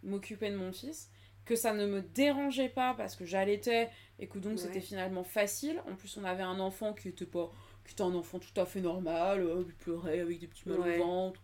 m'occuper 0.04 0.52
de 0.52 0.58
mon 0.58 0.74
fils, 0.74 1.10
que 1.46 1.56
ça 1.56 1.74
ne 1.74 1.86
me 1.86 2.02
dérangeait 2.02 2.68
pas 2.70 2.94
parce 2.96 3.16
que 3.16 3.26
j'allaitais 3.26 3.90
et 4.20 4.28
que 4.28 4.38
donc 4.38 4.54
Ouais. 4.54 4.58
c'était 4.58 4.82
finalement 4.82 5.24
facile. 5.24 5.82
En 5.90 5.96
plus, 5.96 6.18
on 6.18 6.26
avait 6.26 6.44
un 6.44 6.60
enfant 6.60 6.94
qui 6.94 7.08
était 7.08 7.26
pas 7.26 7.50
qui 7.86 7.94
était 7.94 8.04
un 8.04 8.14
enfant 8.14 8.38
tout 8.38 8.60
à 8.62 8.66
fait 8.68 8.82
normal, 8.82 9.50
il 9.68 9.74
pleurait 9.74 10.20
avec 10.20 10.40
des 10.40 10.46
petits 10.48 10.68
mal 10.70 10.80
Ouais. 10.82 11.00
au 11.00 11.04
ventre, 11.06 11.42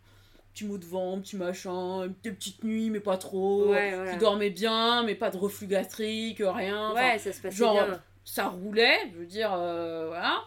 petits 0.55 0.65
maux 0.65 0.77
de 0.79 0.85
ventre, 0.85 1.21
petits 1.21 1.35
machins, 1.35 2.13
des 2.23 2.31
petites 2.31 2.63
nuits 2.63 2.89
mais 2.89 2.99
pas 3.01 3.17
trop, 3.17 3.69
Ouais, 3.69 3.93
voilà. 3.93 4.11
qui 4.13 4.17
dormait 4.17 4.49
bien 4.49 5.03
mais 5.03 5.13
pas 5.15 5.29
de 5.29 5.37
reflux 5.37 5.67
gastrique, 5.67 6.41
rien. 6.43 6.93
Ouais, 6.95 7.19
ça 7.19 7.31
se 7.33 7.41
passait 7.41 7.55
genre, 7.55 7.73
bien. 7.73 8.03
ça 8.23 8.47
roulait, 8.47 8.97
je 9.11 9.17
veux 9.19 9.25
dire, 9.27 9.53
euh, 9.53 10.07
voilà. 10.07 10.43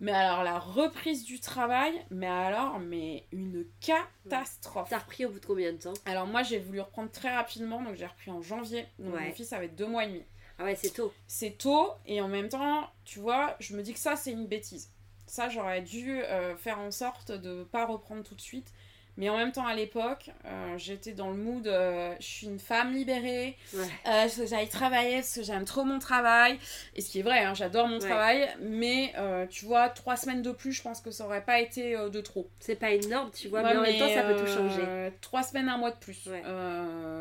Mais 0.00 0.12
alors 0.12 0.42
la 0.44 0.58
reprise 0.58 1.24
du 1.24 1.40
travail, 1.40 1.92
mais 2.10 2.26
alors, 2.26 2.78
mais 2.80 3.26
une 3.32 3.66
catastrophe. 3.80 4.88
T'as 4.90 4.98
repris 4.98 5.26
au 5.26 5.30
bout 5.30 5.40
de 5.40 5.46
combien 5.46 5.72
de 5.72 5.78
temps? 5.78 5.92
Alors 6.06 6.26
moi 6.26 6.42
j'ai 6.42 6.58
voulu 6.58 6.80
reprendre 6.80 7.10
très 7.10 7.34
rapidement, 7.34 7.82
donc 7.82 7.96
j'ai 7.96 8.06
repris 8.06 8.30
en 8.30 8.40
janvier. 8.42 8.86
Donc 8.98 9.14
Ouais. 9.14 9.26
mon 9.28 9.32
fils 9.32 9.52
avait 9.52 9.68
deux 9.68 9.86
mois 9.86 10.04
et 10.04 10.08
demi. 10.08 10.22
Ah 10.58 10.64
ouais, 10.64 10.74
c'est 10.74 10.90
tôt. 10.90 11.12
C'est 11.26 11.56
tôt 11.58 11.92
et 12.06 12.20
en 12.20 12.28
même 12.28 12.48
temps, 12.48 12.88
tu 13.04 13.18
vois, 13.18 13.56
je 13.60 13.76
me 13.76 13.82
dis 13.82 13.92
que 13.92 13.98
ça 13.98 14.16
c'est 14.16 14.32
une 14.32 14.46
bêtise. 14.46 14.90
Ça 15.26 15.48
j'aurais 15.50 15.82
dû 15.82 16.22
euh, 16.22 16.56
faire 16.56 16.78
en 16.80 16.90
sorte 16.90 17.30
de 17.30 17.62
pas 17.64 17.84
reprendre 17.86 18.22
tout 18.24 18.34
de 18.34 18.40
suite. 18.40 18.72
Mais 19.20 19.28
en 19.28 19.36
même 19.36 19.52
temps 19.52 19.66
à 19.66 19.74
l'époque, 19.74 20.30
euh, 20.46 20.78
j'étais 20.78 21.12
dans 21.12 21.28
le 21.30 21.36
mood, 21.36 21.66
euh, 21.68 22.14
je 22.20 22.24
suis 22.26 22.46
une 22.46 22.58
femme 22.58 22.92
libérée, 22.94 23.54
Ouais. 23.74 23.84
euh, 24.08 24.46
j'aille 24.48 24.68
travailler 24.70 25.16
parce 25.16 25.34
que 25.34 25.42
j'aime 25.42 25.66
trop 25.66 25.84
mon 25.84 25.98
travail. 25.98 26.58
Et 26.96 27.02
ce 27.02 27.10
qui 27.10 27.18
est 27.20 27.22
vrai, 27.22 27.40
hein, 27.44 27.52
j'adore 27.52 27.86
mon 27.86 27.98
Ouais. 27.98 28.08
travail, 28.08 28.48
mais 28.60 29.12
euh, 29.18 29.46
tu 29.46 29.66
vois, 29.66 29.90
trois 29.90 30.16
semaines 30.16 30.40
de 30.40 30.52
plus, 30.52 30.72
je 30.72 30.80
pense 30.82 31.02
que 31.02 31.10
ça 31.10 31.26
aurait 31.26 31.44
pas 31.44 31.60
été 31.60 31.94
de 31.96 32.20
trop. 32.22 32.48
C'est 32.60 32.76
pas 32.76 32.92
énorme, 32.92 33.30
tu 33.30 33.48
vois, 33.48 33.60
Ouais, 33.60 33.72
mais 33.72 33.76
en 33.76 33.82
même 33.82 33.98
temps, 33.98 34.08
ça 34.08 34.22
peut 34.22 34.36
tout 34.36 34.46
changer. 34.46 35.10
Trois 35.20 35.42
semaines, 35.42 35.68
un 35.68 35.76
mois 35.76 35.90
de 35.90 35.98
plus. 35.98 36.26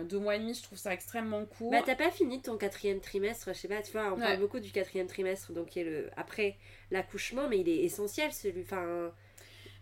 Deux 0.05 0.19
mois 0.19 0.37
et 0.37 0.39
demi, 0.39 0.53
je 0.53 0.63
trouve 0.63 0.77
ça 0.77 0.93
extrêmement 0.93 1.43
court. 1.45 1.69
Bah, 1.71 1.81
t'as 1.85 1.95
pas 1.95 2.11
fini 2.11 2.41
ton 2.41 2.55
quatrième 2.57 3.01
trimestre, 3.01 3.49
je 3.49 3.59
sais 3.59 3.67
pas, 3.67 3.81
tu 3.81 3.91
vois, 3.91 4.13
on 4.13 4.17
parle 4.17 4.39
beaucoup 4.39 4.61
du 4.61 4.71
quatrième 4.71 5.07
trimestre, 5.07 5.51
donc 5.51 5.67
qui 5.67 5.81
est 5.81 5.83
le 5.83 6.09
après 6.15 6.55
l'accouchement, 6.91 7.49
mais 7.49 7.59
il 7.59 7.67
est 7.67 7.83
essentiel 7.83 8.31
celui. 8.31 8.61
Enfin, 8.61 9.11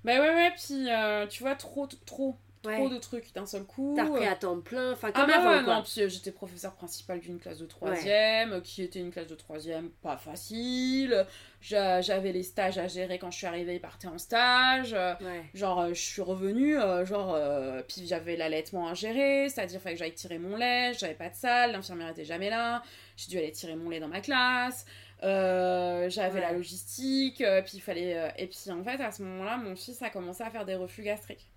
Bah 0.07 0.19
ouais, 0.21 0.33
ouais, 0.33 0.51
puis 0.55 0.89
euh, 0.89 1.27
tu 1.27 1.43
vois, 1.43 1.55
trop, 1.55 1.85
trop, 2.05 2.37
ouais. 2.65 2.75
trop 2.77 2.89
de 2.89 2.97
trucs 2.97 3.33
d'un 3.35 3.45
seul 3.45 3.63
coup. 3.65 3.93
T'as 3.95 4.05
repris 4.05 4.25
à 4.25 4.35
temps 4.35 4.59
plein, 4.61 4.93
enfin, 4.93 5.09
Ah 5.13 5.19
comme 5.21 5.27
bah 5.29 5.35
avant, 5.39 5.51
ouais, 5.57 5.63
quoi. 5.65 5.75
non, 5.75 5.83
puis 5.83 6.01
euh, 6.01 6.09
j'étais 6.09 6.31
professeur 6.31 6.73
principal 6.75 7.19
d'une 7.19 7.39
classe 7.39 7.59
de 7.59 7.65
troisième, 7.65 8.53
euh, 8.53 8.61
qui 8.61 8.83
était 8.83 8.99
une 8.99 9.11
classe 9.11 9.27
de 9.27 9.35
troisième 9.35 9.89
pas 10.01 10.15
facile. 10.17 11.25
J'a- 11.59 11.99
J'avais 12.01 12.31
les 12.31 12.43
stages 12.43 12.77
à 12.77 12.87
gérer 12.87 13.19
quand 13.19 13.31
je 13.31 13.37
suis 13.37 13.47
arrivée, 13.47 13.75
ils 13.75 13.81
partaient 13.81 14.07
en 14.07 14.17
stage. 14.17 14.93
Ouais. 14.93 15.43
Genre, 15.53 15.89
je 15.89 15.93
suis 16.01 16.21
revenue, 16.21 16.75
genre, 17.05 17.33
euh, 17.35 17.81
puis 17.87 18.07
j'avais 18.07 18.37
l'allaitement 18.37 18.87
à 18.87 18.93
gérer, 18.93 19.49
c'est-à-dire 19.49 19.81
fallait 19.81 19.95
que 19.95 19.99
j'aille 19.99 20.13
tirer 20.13 20.37
mon 20.39 20.55
lait, 20.55 20.93
j'avais 20.93 21.15
pas 21.15 21.29
de 21.29 21.35
salle, 21.35 21.73
l'infirmière 21.73 22.09
était 22.09 22.23
jamais 22.25 22.49
là, 22.49 22.81
j'ai 23.17 23.29
dû 23.29 23.37
aller 23.39 23.51
tirer 23.51 23.75
mon 23.75 23.89
lait 23.89 23.99
dans 23.99 24.07
ma 24.07 24.21
classe, 24.21 24.85
euh, 25.23 26.09
j'avais 26.09 26.35
Ouais. 26.35 26.41
la 26.41 26.53
logistique, 26.53 27.41
euh, 27.41 27.61
puis 27.61 27.73
il 27.77 27.81
fallait. 27.81 28.17
euh, 28.17 28.29
et 28.37 28.47
puis 28.47 28.57
en 28.71 28.83
fait, 28.83 29.01
à 29.01 29.11
ce 29.11 29.23
moment-là, 29.23 29.57
mon 29.57 29.75
fils 29.75 30.01
a 30.01 30.09
commencé 30.09 30.43
à 30.43 30.49
faire 30.49 30.65
des 30.65 30.75
reflux 30.75 31.03
gastriques. 31.03 31.49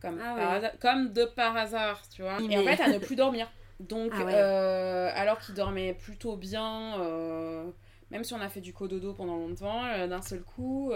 Comme, 0.00 0.20
Ah 0.22 0.34
par 0.36 0.50
ouais. 0.50 0.56
hasard- 0.56 0.78
comme 0.80 1.12
de 1.12 1.24
par 1.24 1.56
hasard, 1.56 2.02
tu 2.08 2.22
vois. 2.22 2.38
Et 2.40 2.56
en 2.58 2.62
Mais- 2.64 2.76
fait, 2.76 2.82
à 2.82 2.88
ne 2.88 2.98
plus 2.98 3.16
dormir. 3.16 3.50
Donc, 3.80 4.12
Ah 4.14 4.24
ouais. 4.24 4.32
euh, 4.34 5.10
alors 5.14 5.38
qu'il 5.38 5.54
dormait 5.54 5.94
plutôt 5.94 6.36
bien, 6.36 7.00
euh, 7.00 7.70
même 8.10 8.22
si 8.24 8.32
on 8.34 8.40
a 8.40 8.48
fait 8.48 8.60
du 8.60 8.72
cododo 8.72 9.14
pendant 9.14 9.36
longtemps, 9.36 9.84
euh, 9.86 10.06
d'un 10.06 10.22
seul 10.22 10.42
coup, 10.42 10.92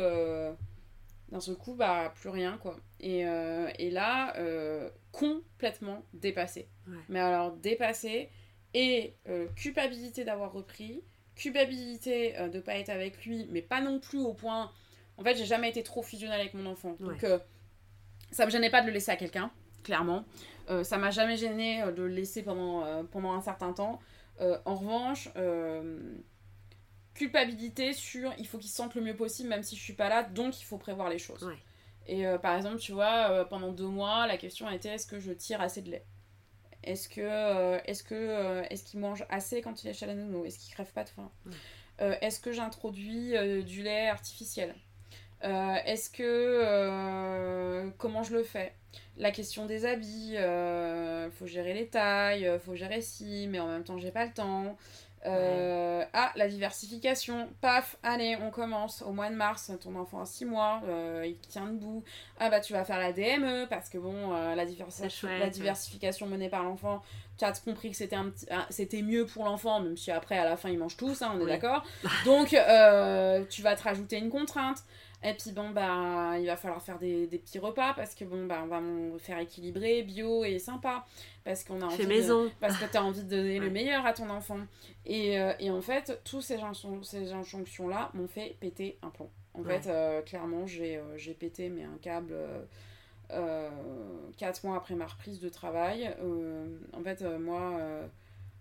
d'un 1.31 1.41
seul 1.41 1.57
coup, 1.57 1.75
bah 1.75 2.13
plus 2.15 2.29
rien 2.31 2.57
quoi. 2.59 2.77
Et, 3.01 3.21
et 3.79 3.91
là, 3.91 4.35
complètement 5.13 6.03
dépassé. 6.15 6.69
Ouais. 6.87 6.97
Mais 7.09 7.21
alors 7.21 7.53
dépassé 7.53 8.29
et 8.75 9.15
culpabilité 9.57 10.25
d'avoir 10.25 10.53
repris, 10.53 11.03
culpabilité 11.39 12.37
euh, 12.37 12.49
de 12.49 12.61
pas 12.61 12.75
être 12.75 12.91
avec 12.91 13.25
lui, 13.25 13.47
mais 13.51 13.63
pas 13.63 13.81
non 13.81 13.99
plus 14.01 14.19
au 14.19 14.35
point. 14.35 14.71
En 15.17 15.23
fait, 15.23 15.37
j'ai 15.37 15.47
jamais 15.47 15.71
été 15.71 15.83
trop 15.83 16.03
fusionnelle 16.03 16.41
avec 16.41 16.53
mon 16.53 16.67
enfant. 16.67 16.97
Donc 17.01 17.25
euh, 17.25 17.39
ça 18.31 18.45
me 18.45 18.51
gênait 18.51 18.71
pas 18.71 18.83
de 18.83 18.87
le 18.89 18.93
laisser 18.93 19.11
à 19.11 19.17
quelqu'un, 19.17 19.51
clairement. 19.83 20.25
Euh, 20.69 20.85
ça 20.85 20.99
m'a 20.99 21.11
jamais 21.11 21.37
gêné 21.37 21.83
euh, 21.83 21.93
de 21.93 22.03
le 22.03 22.09
laisser 22.09 22.43
pendant, 22.43 22.85
euh, 22.85 23.03
pendant 23.05 23.33
un 23.33 23.41
certain 23.41 23.73
temps. 23.73 24.01
En 24.65 24.77
revanche, 24.77 25.29
culpabilité 27.15 27.93
sur 27.93 28.33
il 28.39 28.47
faut 28.47 28.57
qu'il 28.59 28.71
se 28.71 28.77
sente 28.77 28.95
le 28.95 29.01
mieux 29.01 29.17
possible 29.17 29.49
même 29.49 29.65
si 29.65 29.75
je 29.75 29.83
suis 29.83 29.95
pas 29.95 30.09
là, 30.09 30.23
donc 30.23 30.61
il 30.61 30.65
faut 30.65 30.79
prévoir 30.79 31.09
les 31.11 31.19
choses. 31.19 31.43
Ouais. 31.43 31.59
Et 32.07 32.25
par 32.41 32.55
exemple, 32.55 32.79
tu 32.79 32.93
vois, 32.93 33.45
pendant 33.51 33.73
deux 33.73 33.89
mois, 33.89 34.29
la 34.29 34.37
question 34.37 34.71
était 34.71 34.91
est-ce 34.91 35.09
que 35.09 35.19
je 35.19 35.33
tire 35.33 35.61
assez 35.61 35.83
de 35.83 35.91
lait? 35.91 36.05
Est-ce 36.89 37.09
que 37.09 37.21
euh, 37.21 37.79
est-ce 37.85 38.03
que 38.03 38.15
euh, 38.15 38.63
est-ce 38.71 38.83
qu'il 38.83 38.99
mange 38.99 39.25
assez 39.29 39.61
quand 39.61 39.85
il 39.85 39.89
est 39.89 39.93
chez 39.93 40.07
la 40.07 40.15
nounou? 40.15 40.45
Est-ce 40.47 40.59
qu'il 40.59 40.73
crève 40.73 40.91
pas 40.93 41.05
de 41.05 41.11
faim? 41.11 41.31
Ouais. 41.47 41.53
Euh, 42.01 42.15
Est-ce 42.23 42.41
que 42.41 42.53
j'introduis 42.53 43.35
du 43.65 43.83
lait 43.83 44.09
artificiel? 44.09 44.75
Est-ce 45.43 46.11
que 46.11 47.91
comment 47.99 48.23
je 48.23 48.35
le 48.35 48.43
fais? 48.43 48.73
La 49.17 49.31
question 49.33 49.67
des 49.67 49.85
habits, 49.85 50.37
euh, 50.37 51.31
faut 51.31 51.47
gérer 51.47 51.75
les 51.75 51.89
tailles, 51.89 52.49
faut 52.65 52.75
gérer 52.75 53.03
si, 53.03 53.47
mais 53.49 53.61
en 53.61 53.67
même 53.67 53.85
temps 53.85 53.99
j'ai 53.99 54.13
pas 54.13 54.25
le 54.25 54.33
temps. 54.33 54.77
Euh, 55.27 56.05
Ah, 56.13 56.33
la 56.37 56.49
diversification, 56.49 57.49
paf, 57.61 57.97
allez, 58.03 58.37
on 58.41 58.51
commence 58.51 59.03
au 59.03 59.11
mois 59.13 59.29
de 59.29 59.35
mars, 59.35 59.71
ton 59.81 59.95
enfant 59.97 60.21
a 60.21 60.27
6 60.27 60.45
mois, 60.45 60.81
euh, 60.89 61.25
il 61.27 61.37
tient 61.39 61.67
debout. 61.67 62.03
Ah 62.39 62.49
bah 62.51 62.61
tu 62.61 62.73
vas 62.73 62.85
faire 62.85 62.99
la 62.99 63.13
DME 63.13 63.67
parce 63.69 63.89
que 63.89 63.99
bon, 63.99 64.33
euh, 64.35 64.55
la, 64.55 64.65
diversification, 64.65 65.11
C'est 65.11 65.27
chouette, 65.29 65.39
la 65.41 65.45
ouais. 65.47 65.51
diversification 65.51 66.27
menée 66.27 66.49
par 66.49 66.63
l'enfant, 66.63 67.03
tu 67.37 67.45
as 67.45 67.53
compris 67.61 67.91
que 67.91 67.97
c'était 67.97 68.17
un 68.17 68.31
petit- 68.31 68.47
ah, 68.51 68.67
c'était 68.71 69.03
mieux 69.03 69.27
pour 69.27 69.45
l'enfant, 69.45 69.81
même 69.81 69.97
si 69.97 70.11
après 70.11 70.39
à 70.39 70.45
la 70.45 70.57
fin 70.57 70.71
ils 70.71 70.79
mangent 70.79 70.97
tous, 70.97 71.21
hein, 71.23 71.33
on 71.35 71.41
est 71.41 71.47
d'accord. 71.47 71.85
Donc 72.25 72.49
tu 72.49 73.63
vas 73.63 73.77
te 73.77 73.83
rajouter 73.83 74.19
une 74.19 74.31
contrainte. 74.31 74.79
Et 75.25 75.35
puis 75.35 75.51
bon 75.51 75.71
bah 75.71 76.39
il 76.39 76.47
va 76.47 76.57
falloir 76.57 76.81
faire 76.81 76.99
des, 77.01 77.27
des 77.27 77.39
petits 77.39 77.59
repas 77.59 77.93
parce 77.95 78.15
que 78.15 78.25
bon 78.25 78.47
bah 78.47 78.61
on 78.63 78.67
va 78.69 78.81
faire 79.19 79.39
équilibré, 79.41 80.03
bio 80.03 80.45
et 80.45 80.61
sympa 80.61 81.05
parce 81.45 81.65
qu'on 81.65 81.81
a 81.81 81.87
envie 81.87 81.97
Fait 81.97 82.03
de- 82.05 82.09
maison. 82.09 82.51
parce 82.61 82.77
que 82.77 82.85
tu 82.89 82.97
as 82.97 83.03
envie 83.05 83.25
de 83.25 83.29
donner 83.29 83.59
le 83.59 83.69
meilleur 83.69 84.07
à 84.07 84.13
ton 84.13 84.31
enfant. 84.31 84.61
Et, 85.07 85.41
euh, 85.41 85.53
et 85.59 85.71
en 85.73 85.81
fait, 85.81 86.21
tous 86.25 86.41
ces, 86.41 86.59
ces 87.03 87.33
injonctions-là 87.33 88.11
m'ont 88.15 88.29
fait 88.29 88.57
péter 88.61 88.97
un 89.03 89.09
plomb. 89.11 89.29
En 89.55 89.63
Ouais. 89.63 89.81
fait, 89.81 89.91
euh, 89.91 90.23
clairement, 90.23 90.67
j'ai 90.69 90.99
euh, 90.99 91.35
pété 91.41 91.69
mais 91.69 91.83
un 91.83 91.99
câble 92.01 92.33
euh, 92.35 92.63
euh, 93.33 93.71
quatre 94.37 94.63
mois 94.65 94.77
après 94.77 94.95
ma 94.95 95.07
reprise 95.07 95.41
de 95.41 95.49
travail. 95.49 96.15
En 96.93 97.03
fait, 97.03 97.23
moi, 97.23 97.81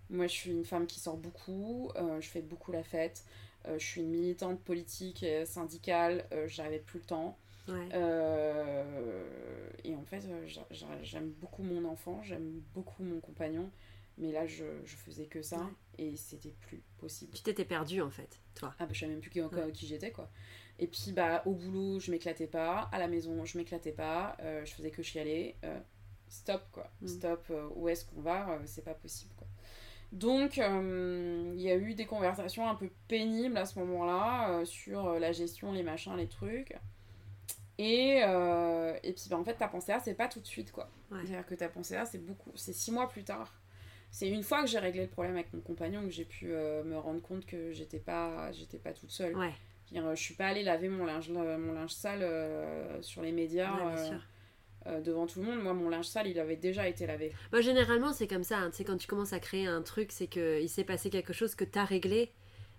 moi, 0.10 0.26
je 0.28 0.32
suis 0.34 0.52
une 0.52 0.66
femme 0.66 0.88
qui 0.88 1.00
sort 1.00 1.18
beaucoup, 1.18 1.92
je 2.20 2.28
fais 2.28 2.42
beaucoup 2.42 2.72
la 2.72 2.84
fête. 2.84 3.24
Euh, 3.68 3.78
je 3.80 3.86
suis 3.86 4.02
une 4.02 4.10
militante 4.10 4.60
politique 4.62 5.24
et 5.24 5.46
syndicale, 5.46 6.26
euh, 6.32 6.48
j'avais 6.48 6.80
plus 6.80 7.00
le 7.00 7.06
temps. 7.06 7.38
Ouais. 7.68 7.90
Euh, 7.94 9.70
et 9.84 9.96
en 9.96 10.04
fait, 10.04 10.24
euh, 10.26 10.46
j'a- 10.48 10.68
j'a- 10.72 11.04
j'aime 11.04 11.30
beaucoup 11.32 11.64
mon 11.64 11.86
enfant, 11.86 12.22
j'aime 12.24 12.62
beaucoup 12.74 13.04
mon 13.04 13.20
compagnon, 13.20 13.70
mais 14.18 14.32
là, 14.32 14.48
je, 14.48 14.64
je 14.86 14.96
faisais 14.96 15.26
que 15.26 15.42
ça 15.42 15.58
Ouais. 15.60 15.72
et 15.98 16.16
c'était 16.16 16.54
plus 16.62 16.82
possible. 16.98 17.34
Tu 17.34 17.44
t'étais 17.44 17.66
perdu 17.66 18.02
en 18.02 18.10
fait, 18.10 18.40
toi. 18.56 18.74
Ah 18.80 18.86
bah 18.86 18.94
je 18.94 19.00
savais 19.02 19.12
même 19.12 19.22
plus 19.22 19.30
qui, 19.32 19.42
Ouais. 19.42 19.72
qui 19.74 19.86
j'étais 19.88 20.12
quoi. 20.12 20.30
Et 20.80 20.88
puis 20.88 21.12
bah 21.12 21.42
au 21.46 21.54
boulot 21.54 22.00
je 22.00 22.12
m'éclatais 22.12 22.48
pas, 22.48 22.88
à 22.92 23.00
la 23.00 23.08
maison 23.08 23.44
je 23.46 23.58
m'éclatais 23.58 23.92
pas, 23.92 24.38
euh, 24.42 24.64
je 24.66 24.74
faisais 24.74 24.92
que 24.92 25.02
chialer. 25.04 25.56
euh, 25.64 25.80
stop 26.30 26.62
quoi. 26.72 26.90
Mm. 27.02 27.08
Stop, 27.08 27.46
euh, 27.52 27.68
où 27.76 27.88
est-ce 27.90 28.06
qu'on 28.06 28.22
va? 28.22 28.52
Euh, 28.52 28.60
C'est 28.66 28.84
pas 28.84 28.94
possible. 28.94 29.32
Donc, 30.12 30.58
euh, 30.58 31.54
il 31.56 31.62
y 31.62 31.70
a 31.70 31.76
eu 31.76 31.94
des 31.94 32.06
conversations 32.06 32.68
un 32.68 32.76
peu 32.76 32.90
pénibles 33.08 33.58
à 33.58 33.66
ce 33.66 33.78
moment-là 33.80 34.50
euh, 34.52 34.66
sur 34.66 35.08
euh, 35.08 35.20
la 35.20 35.32
gestion, 35.32 35.72
les 35.72 35.84
machins, 35.84 36.16
les 36.16 36.28
trucs. 36.28 36.76
Et, 37.78 38.22
euh, 38.24 38.98
et 39.04 39.14
puis, 39.14 39.26
bah, 39.30 39.38
en 39.38 39.44
fait, 39.44 39.56
ta 39.56 39.68
pensée 39.68 39.92
A, 39.92 40.00
c'est 40.00 40.16
pas 40.16 40.28
tout 40.28 40.40
de 40.40 40.48
suite, 40.48 40.72
quoi. 40.72 40.90
Ouais. 41.12 41.20
C'est-à-dire 41.26 41.46
que 41.46 41.56
ta 41.56 41.68
pensée 41.70 41.96
A, 41.96 42.06
c'est 42.06 42.26
beaucoup, 42.26 42.52
c'est 42.56 42.74
six 42.74 42.92
mois 42.92 43.08
plus 43.10 43.24
tard. 43.24 43.54
C'est 44.10 44.30
une 44.30 44.44
fois 44.44 44.62
que 44.62 44.68
j'ai 44.68 44.80
réglé 44.80 45.02
le 45.02 45.10
problème 45.10 45.36
avec 45.36 45.54
mon 45.54 45.60
compagnon 45.60 46.02
que 46.04 46.10
j'ai 46.10 46.24
pu 46.26 46.48
me 46.48 46.98
rendre 46.98 47.22
compte 47.22 47.46
que 47.46 47.74
j'étais 47.74 48.00
pas, 48.00 48.52
j'étais 48.54 48.78
pas 48.78 48.94
toute 48.94 49.12
seule. 49.12 49.36
Ouais, 49.36 49.52
Je 49.92 50.16
suis 50.16 50.34
pas 50.34 50.48
allée 50.48 50.64
laver 50.64 50.88
mon 50.88 51.06
linge, 51.06 51.30
mon 51.30 51.74
linge 51.74 51.92
sale 51.92 52.26
sur 53.02 53.22
les 53.22 53.34
médias 53.34 53.74
ouais, 53.74 53.96
bien 53.96 54.06
sûr. 54.06 54.22
Euh, 54.88 55.02
devant 55.02 55.28
tout 55.28 55.40
le 55.42 55.46
monde. 55.46 55.62
Moi, 55.62 55.74
mon 55.74 55.90
linge 55.90 56.06
sale, 56.08 56.28
il 56.28 56.40
avait 56.40 56.56
déjà 56.56 56.88
été 56.88 57.06
lavé. 57.06 57.34
Bah, 57.52 57.62
généralement, 57.62 58.14
c'est 58.14 58.28
comme 58.28 58.44
ça. 58.44 58.58
hein. 58.58 58.70
Tu 58.72 58.78
sais, 58.78 58.84
quand 58.84 58.98
tu 58.98 59.08
commences 59.08 59.34
à 59.34 59.40
créer 59.40 59.68
un 59.68 59.82
truc, 59.82 60.12
c'est 60.12 60.28
qu'il 60.28 60.70
s'est 60.70 60.84
passé 60.84 61.10
quelque 61.10 61.34
chose 61.34 61.56
que 61.56 61.64
t'as 61.64 61.86
réglé. 61.86 62.32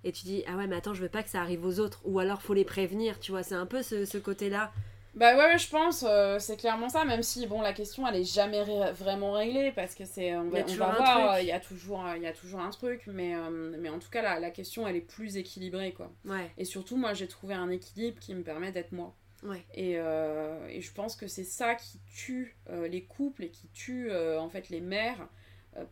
Et 0.04 0.12
tu 0.12 0.24
dis, 0.24 0.44
ah 0.46 0.56
ouais, 0.56 0.66
mais 0.66 0.76
attends, 0.76 0.94
je 0.94 1.02
veux 1.02 1.08
pas 1.08 1.22
que 1.22 1.30
ça 1.30 1.40
arrive 1.40 1.64
aux 1.64 1.80
autres. 1.80 2.00
Ou 2.04 2.18
alors, 2.20 2.40
faut 2.42 2.54
les 2.54 2.64
prévenir, 2.64 3.18
tu 3.20 3.32
vois. 3.32 3.42
C'est 3.42 3.54
un 3.56 3.66
peu 3.66 3.82
ce, 3.82 4.04
ce 4.04 4.18
côté-là. 4.18 4.72
Bah 5.14 5.36
ouais, 5.36 5.44
ouais, 5.46 5.58
je 5.58 5.68
pense, 5.68 6.04
euh, 6.06 6.38
c'est 6.38 6.56
clairement 6.56 6.88
ça, 6.88 7.04
même 7.04 7.22
si, 7.22 7.46
bon, 7.46 7.60
la 7.60 7.72
question, 7.72 8.06
elle 8.06 8.16
est 8.16 8.24
jamais 8.24 8.62
ré- 8.62 8.92
vraiment 8.92 9.32
réglée, 9.32 9.72
parce 9.72 9.94
que 9.94 10.04
c'est, 10.04 10.36
on 10.36 10.50
va, 10.50 10.64
on 10.68 10.74
va 10.76 10.92
voir, 10.92 11.34
euh, 11.34 11.40
il 11.40 11.46
y, 11.48 11.52
a 11.52 11.58
toujours, 11.60 12.04
il 12.16 12.22
y 12.22 12.26
a 12.26 12.32
toujours 12.32 12.60
un 12.60 12.70
truc, 12.70 13.02
mais, 13.06 13.34
euh, 13.34 13.74
mais 13.80 13.88
en 13.88 13.98
tout 13.98 14.10
cas, 14.10 14.22
la, 14.22 14.38
la 14.38 14.50
question, 14.50 14.86
elle 14.86 14.96
est 14.96 15.00
plus 15.00 15.36
équilibrée, 15.36 15.92
quoi. 15.92 16.12
Ouais, 16.24 16.50
Et 16.56 16.64
surtout, 16.64 16.96
moi, 16.96 17.14
j'ai 17.14 17.26
trouvé 17.26 17.54
un 17.54 17.70
équilibre 17.70 18.20
qui 18.20 18.34
me 18.34 18.42
permet 18.42 18.70
d'être 18.70 18.92
moi. 18.92 19.14
Ouais. 19.42 19.64
Et, 19.74 19.98
euh, 19.98 20.66
et 20.68 20.80
je 20.80 20.92
pense 20.92 21.16
que 21.16 21.26
c'est 21.26 21.44
ça 21.44 21.74
qui 21.74 21.98
tue 22.06 22.56
euh, 22.70 22.88
les 22.88 23.04
couples 23.04 23.44
et 23.44 23.50
qui 23.50 23.68
tue, 23.68 24.10
euh, 24.10 24.40
en 24.40 24.48
fait, 24.48 24.68
les 24.68 24.80
mères. 24.80 25.28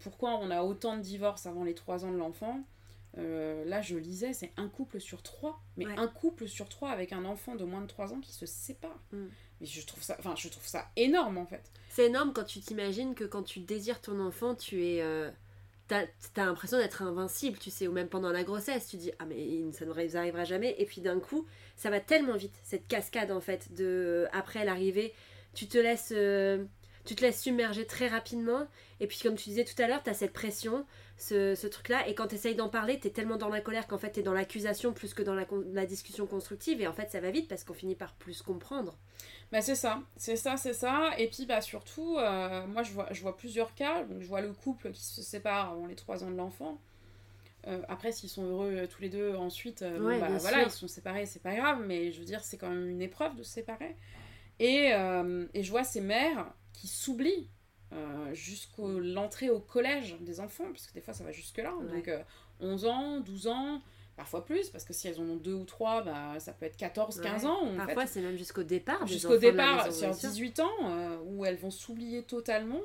Pourquoi 0.00 0.37
on 0.38 0.50
a 0.50 0.62
autant 0.62 0.96
de 0.96 1.02
divorces 1.02 1.46
avant 1.46 1.62
les 1.62 1.74
3 1.74 2.04
ans 2.04 2.11
de 2.11 2.16
l'enfant? 2.16 2.61
Là, 3.16 3.80
je 3.82 3.96
lisais, 3.96 4.32
c'est 4.32 4.52
un 4.56 4.68
couple 4.68 5.00
sur 5.00 5.22
trois. 5.22 5.62
Mais 5.76 5.87
Ouais. 5.87 5.94
un 5.96 6.09
couple 6.09 6.48
sur 6.48 6.68
trois 6.68 6.90
avec 6.90 7.12
un 7.12 7.24
enfant 7.24 7.54
de 7.54 7.64
moins 7.64 7.80
de 7.80 7.87
3 7.87 8.12
ans 8.12 8.20
qui 8.20 8.32
se 8.32 8.44
sépare. 8.46 8.98
Mm. 9.12 9.26
Mais 9.61 9.66
je 9.66 9.87
trouve 9.87 10.02
ça, 10.02 10.16
enfin, 10.18 10.35
je 10.37 10.48
trouve 10.48 10.66
ça 10.66 10.90
énorme 10.96 11.38
en 11.38 11.46
fait. 11.46 11.70
C'est 11.88 12.06
énorme 12.06 12.32
quand 12.35 12.44
tu 12.44 12.61
t'imagines 12.61 13.14
que 13.14 13.24
quand 13.24 13.42
tu 13.42 13.61
désires 13.61 14.00
ton 14.02 14.18
enfant, 14.20 14.54
tu 14.54 14.85
es. 14.85 15.02
T'as 15.88 16.07
l'impression 16.37 16.79
d'être 16.79 17.03
invincible, 17.03 17.59
tu 17.59 17.70
sais, 17.70 17.87
ou 17.87 17.92
même 17.92 18.09
pendant 18.09 18.33
la 18.33 18.42
grossesse, 18.42 18.88
tu 18.88 18.96
dis 18.96 19.12
ah 19.20 19.25
mais 19.25 19.70
ça 19.72 19.85
ne 19.85 19.92
nous 19.92 20.16
arrivera 20.16 20.44
jamais, 20.44 20.75
et 20.79 20.85
puis 20.85 21.01
d'un 21.01 21.20
coup 21.20 21.46
ça 21.77 21.90
va 21.90 22.01
tellement 22.01 22.37
vite 22.37 22.55
cette 22.64 22.88
cascade 22.88 23.31
en 23.31 23.40
fait 23.40 23.72
de 23.72 24.27
après 24.33 24.64
l'arrivée, 24.64 25.14
tu 25.55 25.68
te 25.68 25.79
laisses 25.79 26.12
euh, 26.12 26.64
tu 27.05 27.14
te 27.14 27.22
laisses 27.22 27.40
submerger 27.40 27.87
très 27.87 28.09
rapidement, 28.09 28.66
et 28.99 29.07
puis 29.07 29.20
comme 29.22 29.37
tu 29.37 29.51
disais 29.51 29.64
tout 29.64 29.81
à 29.81 29.87
l'heure, 29.87 30.03
t'as 30.03 30.14
cette 30.14 30.33
pression, 30.33 30.85
ce, 31.18 31.55
ce 31.55 31.66
truc 31.66 31.88
là, 31.88 32.07
et 32.09 32.14
quand 32.14 32.26
t'essayes 32.29 32.55
d'en 32.55 32.68
parler, 32.68 33.00
t'es 33.00 33.11
tellement 33.11 33.37
dans 33.37 33.48
la 33.48 33.61
colère 33.61 33.87
qu'en 33.87 33.98
fait 33.98 34.11
t'es 34.11 34.22
dans 34.22 34.35
l'accusation 34.35 34.92
plus 34.92 35.14
que 35.14 35.22
dans 35.22 35.35
la, 35.35 35.87
discussion 35.87 36.26
constructive, 36.26 36.81
et 36.81 36.87
en 36.87 36.92
fait 36.92 37.11
ça 37.11 37.20
va 37.20 37.31
vite 37.31 37.48
parce 37.48 37.64
qu'on 37.64 37.74
finit 37.74 37.94
par 37.94 38.14
plus 38.14 38.42
comprendre. 38.42 38.98
Bah 39.52 39.62
c'est 39.62 39.76
ça, 39.76 40.02
c'est 40.16 40.37
ça, 40.37 40.57
c'est 40.57 40.74
ça. 40.74 41.11
Et 41.18 41.29
puis 41.29 41.46
bah 41.46 41.61
surtout, 41.61 42.16
euh, 42.18 42.66
moi 42.66 42.83
je 42.83 42.92
vois, 42.92 43.09
je 43.12 43.22
vois 43.22 43.37
plusieurs 43.37 43.74
cas. 43.74 44.05
Donc 44.05 44.20
je 44.20 44.26
vois 44.26 44.40
le 44.40 44.52
couple 44.52 44.90
qui 44.90 45.05
se 45.05 45.22
sépare 45.22 45.72
avant 45.72 45.87
les 45.87 45.94
3 45.94 46.24
ans 46.24 46.31
de 46.31 46.37
l'enfant. 46.37 46.81
Euh, 47.66 47.83
après, 47.88 48.12
s'ils 48.12 48.29
sont 48.29 48.44
heureux 48.44 48.72
euh, 48.72 48.87
tous 48.87 49.02
les 49.02 49.09
deux 49.09 49.35
ensuite, 49.35 49.83
euh, 49.83 49.98
Ouais, 49.98 50.20
bah, 50.20 50.29
voilà, 50.38 50.59
sûr. 50.59 50.66
ils 50.68 50.70
sont 50.70 50.88
séparés, 50.88 51.26
c'est 51.26 51.42
pas 51.42 51.55
grave. 51.55 51.83
Mais 51.87 52.12
je 52.12 52.20
veux 52.20 52.24
dire, 52.24 52.44
c'est 52.44 52.57
quand 52.57 52.68
même 52.68 52.88
une 52.88 53.02
épreuve 53.02 53.35
de 53.37 53.42
se 53.42 53.50
séparer. 53.50 53.96
Et, 54.59 54.92
euh, 54.92 55.46
et 55.52 55.62
je 55.62 55.70
vois 55.70 55.85
ces 55.85 56.00
mères 56.00 56.52
qui 56.72 56.87
s'oublient 56.88 57.48
euh, 57.96 58.35
jusqu'à 58.35 58.82
l'entrée 58.82 59.50
au 59.50 59.61
collège 59.61 60.16
des 60.20 60.40
enfants, 60.40 60.66
puisque 60.72 60.92
des 60.94 61.00
fois 61.00 61.14
ça 61.14 61.24
va 61.24 61.32
jusque-là. 61.32 61.74
Ouais. 61.74 61.94
Donc 61.96 62.09
euh, 62.09 62.22
11 62.61 62.85
ans, 62.87 63.20
12 63.20 63.46
ans, 63.48 63.82
parfois 64.16 64.44
plus, 64.44 64.68
parce 64.70 64.85
que 64.85 64.92
si 64.92 65.09
elles 65.09 65.18
en 65.20 65.24
ont 65.24 65.37
deux 65.37 65.54
ou 65.54 65.64
trois, 65.64 66.02
bah, 66.02 66.38
ça 66.38 66.52
peut 66.52 66.66
être 66.66 66.76
14, 66.76 67.20
15 67.20 67.42
Ouais. 67.44 67.50
ans. 67.50 67.62
en 67.66 67.70
fait, 67.70 67.76
Parfois 67.76 68.06
c'est 68.06 68.20
même 68.22 68.37
jusqu'au 68.37 68.62
départ. 68.62 69.06
jusqu'au 69.06 69.37
départ 69.38 69.92
sur 69.92 70.09
bien 70.09 70.12
sûr. 70.14 70.30
18 70.30 70.61
ans 70.61 70.70
euh, 70.85 71.18
où 71.24 71.44
elles 71.44 71.56
vont 71.59 71.70
s'oublier 71.70 72.22
totalement 72.22 72.80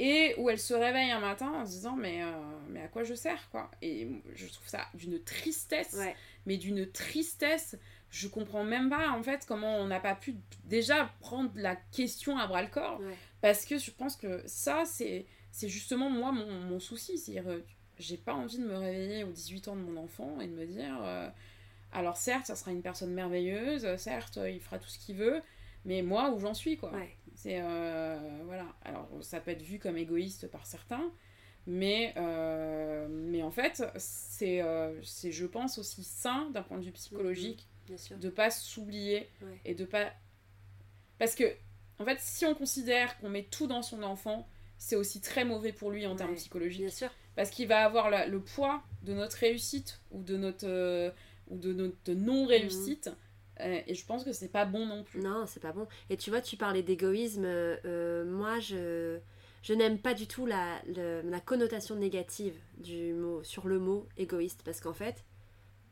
et 0.00 0.34
où 0.38 0.48
elles 0.48 0.60
se 0.60 0.74
réveillent 0.74 1.10
un 1.10 1.18
matin 1.20 1.50
en 1.52 1.66
se 1.66 1.72
disant 1.72 1.96
mais, 1.96 2.22
euh, 2.22 2.30
mais 2.68 2.82
à 2.82 2.88
quoi 2.88 3.02
je 3.02 3.14
sers 3.14 3.48
quoi? 3.50 3.70
Et 3.82 4.08
je 4.34 4.46
trouve 4.46 4.68
ça 4.68 4.86
d'une 4.94 5.20
tristesse 5.22 5.94
Ouais. 5.98 6.14
mais 6.46 6.56
d'une 6.56 6.90
tristesse 6.90 7.76
je 8.10 8.26
comprends 8.28 8.64
même 8.64 8.88
pas 8.88 9.10
en 9.10 9.22
fait 9.22 9.44
comment 9.46 9.76
on 9.76 9.86
n'a 9.86 10.00
pas 10.00 10.14
pu 10.14 10.36
déjà 10.64 11.10
prendre 11.20 11.50
la 11.56 11.74
question 11.76 12.38
à 12.38 12.46
bras 12.46 12.62
le 12.62 12.68
corps 12.68 13.00
Ouais. 13.00 13.16
Parce 13.40 13.64
que 13.64 13.78
je 13.78 13.90
pense 13.90 14.16
que 14.16 14.42
ça 14.46 14.84
c'est 14.84 15.26
justement 15.68 16.10
moi 16.10 16.32
mon, 16.32 16.50
mon 16.50 16.80
souci 16.80 17.18
c'est 17.18 17.38
à 17.38 17.42
dire 17.42 17.60
j'ai 17.98 18.16
pas 18.16 18.34
envie 18.34 18.58
de 18.58 18.64
me 18.64 18.76
réveiller 18.76 19.24
aux 19.24 19.32
18 19.32 19.68
ans 19.68 19.76
de 19.76 19.80
mon 19.82 19.96
enfant 20.00 20.40
et 20.40 20.46
de 20.46 20.52
me 20.54 20.66
dire 20.66 20.96
euh, 21.02 21.28
alors 21.92 22.16
certes 22.16 22.46
ça 22.46 22.56
sera 22.56 22.70
une 22.72 22.82
personne 22.82 23.12
merveilleuse 23.12 23.96
certes 23.96 24.38
euh, 24.38 24.50
il 24.50 24.60
fera 24.60 24.78
tout 24.78 24.88
ce 24.88 24.98
qu'il 24.98 25.16
veut 25.16 25.42
mais 25.84 26.02
moi 26.02 26.30
où 26.32 26.38
j'en 26.40 26.54
suis 26.54 26.76
quoi 26.76 26.92
Ouais. 26.92 27.16
c'est 27.34 27.60
euh, 27.60 28.18
voilà 28.44 28.66
alors 28.84 29.08
ça 29.20 29.40
peut 29.40 29.50
être 29.52 29.62
vu 29.62 29.78
comme 29.78 29.96
égoïste 29.96 30.48
par 30.48 30.66
certains 30.66 31.10
mais 31.66 32.14
euh, 32.16 33.06
mais 33.10 33.42
en 33.42 33.50
fait 33.50 33.82
c'est 33.96 34.62
euh, 34.62 35.00
je 35.02 35.46
pense 35.46 35.78
aussi 35.78 36.02
sain 36.04 36.50
d'un 36.50 36.62
point 36.62 36.78
de 36.78 36.84
vue 36.84 36.92
psychologique 36.92 37.66
sûr. 37.96 38.16
de 38.18 38.28
pas 38.30 38.50
s'oublier 38.50 39.28
Ouais. 39.42 39.58
et 39.64 39.74
de 39.74 39.84
pas 39.84 40.12
parce 41.18 41.34
que 41.34 41.44
en 41.98 42.04
fait 42.04 42.18
si 42.20 42.44
on 42.46 42.54
considère 42.54 43.18
qu'on 43.18 43.28
met 43.28 43.44
tout 43.44 43.66
dans 43.66 43.82
son 43.82 44.02
enfant 44.02 44.48
c'est 44.78 44.96
aussi 44.96 45.20
très 45.20 45.44
mauvais 45.44 45.72
pour 45.72 45.90
lui 45.90 46.06
en 46.06 46.14
termes 46.16 46.34
psychologiques 46.36 46.80
Bien 46.82 46.90
sûr. 46.90 47.10
parce 47.36 47.50
qu'il 47.50 47.66
va 47.68 47.84
avoir 47.84 48.10
la- 48.10 48.26
le 48.26 48.40
poids 48.40 48.82
de 49.02 49.12
notre 49.12 49.36
réussite 49.38 50.00
ou 50.12 50.22
de 50.22 50.36
notre 50.36 50.66
euh, 50.68 51.10
ou 51.48 51.56
de 51.58 51.72
notre 51.72 52.12
non 52.12 52.46
réussite 52.46 53.10
et 53.60 53.92
je 53.94 54.06
pense 54.06 54.22
que 54.24 54.32
c'est 54.32 54.52
pas 54.52 54.64
bon 54.66 54.86
non 54.86 55.02
plus 55.02 55.20
Non, 55.20 55.44
c'est 55.48 55.58
pas 55.58 55.72
bon. 55.72 55.88
Et 56.10 56.16
tu 56.16 56.30
vois, 56.30 56.40
tu 56.40 56.56
parlais 56.56 56.84
d'égoïsme. 56.84 57.44
euh, 57.44 57.76
euh, 57.86 58.24
moi, 58.24 58.60
je, 58.60 59.18
je 59.64 59.72
n'aime 59.74 59.98
pas 59.98 60.14
du 60.14 60.28
tout 60.28 60.46
la, 60.46 60.80
le- 60.86 61.22
la 61.28 61.40
connotation 61.40 61.96
négative 61.96 62.54
du 62.76 63.14
mot, 63.14 63.42
sur 63.42 63.66
le 63.66 63.80
mot 63.80 64.06
égoïste. 64.16 64.62
Parce 64.64 64.78
qu'en 64.80 64.92
fait, 64.92 65.24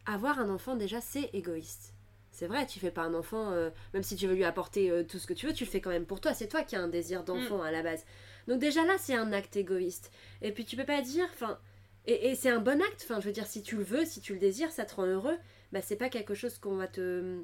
avoir 0.05 0.39
un 0.39 0.49
enfant, 0.49 0.77
déjà, 0.77 1.01
c'est 1.01 1.29
égoïste. 1.33 1.93
C'est 2.37 2.49
vrai, 2.49 2.67
tu 2.67 2.79
fais 2.81 2.91
pas 2.91 3.01
un 3.01 3.15
enfant, 3.15 3.53
euh, 3.53 3.71
même 3.95 4.03
si 4.03 4.15
tu 4.15 4.27
veux 4.27 4.35
lui 4.35 4.45
apporter 4.45 4.91
euh, 4.91 5.03
tout 5.03 5.19
ce 5.19 5.27
que 5.27 5.33
tu 5.33 5.47
veux, 5.47 5.55
tu 5.55 5.65
le 5.65 5.71
fais 5.71 5.81
quand 5.81 5.89
même 5.89 6.05
pour 6.05 6.21
toi. 6.21 6.35
C'est 6.35 6.49
toi 6.49 6.63
qui 6.63 6.77
as 6.77 6.83
un 6.83 6.89
désir 6.89 7.25
d'enfant 7.25 7.63
à 7.63 7.71
la 7.71 7.83
base. 7.83 8.05
Donc 8.47 8.59
déjà 8.61 8.85
là, 8.85 8.97
c'est 8.99 9.15
un 9.15 9.33
acte 9.33 9.57
égoïste. 9.57 10.11
Et 10.43 10.53
puis 10.53 10.67
tu 10.67 10.77
peux 10.77 10.85
pas 10.85 11.01
dire, 11.01 11.27
enfin, 11.33 11.59
et, 12.05 12.29
et 12.29 12.35
c'est 12.35 12.51
un 12.51 12.61
bon 12.61 12.83
acte. 12.83 13.07
Enfin, 13.09 13.21
je 13.21 13.27
veux 13.27 13.33
dire, 13.33 13.47
si 13.47 13.63
tu 13.63 13.79
le 13.79 13.85
veux, 13.85 14.05
si 14.05 14.21
tu 14.21 14.35
le 14.35 14.39
désires, 14.39 14.71
ça 14.71 14.85
te 14.85 14.95
rend 14.97 15.07
heureux. 15.07 15.39
Bah 15.73 15.81
c'est 15.81 15.97
pas 15.97 16.11
quelque 16.11 16.35
chose 16.35 16.59
qu'on 16.59 16.77
va 16.77 16.89
te 16.89 17.41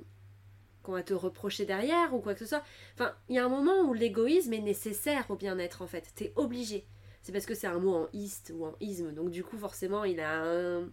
qu'on 0.83 0.93
va 0.93 1.03
te 1.03 1.15
reprocher 1.15 1.65
derrière 1.65 2.13
ou 2.13 2.21
quoi 2.21 2.35
que 2.35 2.41
ce 2.41 2.47
soit. 2.47 2.63
Enfin, 2.93 3.15
il 3.31 3.37
y 3.37 3.39
a 3.39 3.47
un 3.47 3.49
moment 3.49 3.81
où 3.89 3.95
l'égoïsme 3.95 4.53
est 4.53 4.61
nécessaire 4.61 5.25
au 5.31 5.37
bien-être 5.37 5.81
en 5.81 5.87
fait. 5.87 6.13
T'es 6.15 6.35
obligé. 6.37 6.87
C'est 7.23 7.33
parce 7.33 7.47
que 7.47 7.55
c'est 7.55 7.67
un 7.67 7.79
mot 7.79 7.95
en 7.95 8.09
ist 8.13 8.53
ou 8.55 8.67
en 8.67 8.75
isme, 8.81 9.13
donc 9.13 9.31
du 9.31 9.43
coup 9.43 9.57
forcément 9.57 10.05
il 10.05 10.21
a 10.21 10.43
un, 10.43 10.91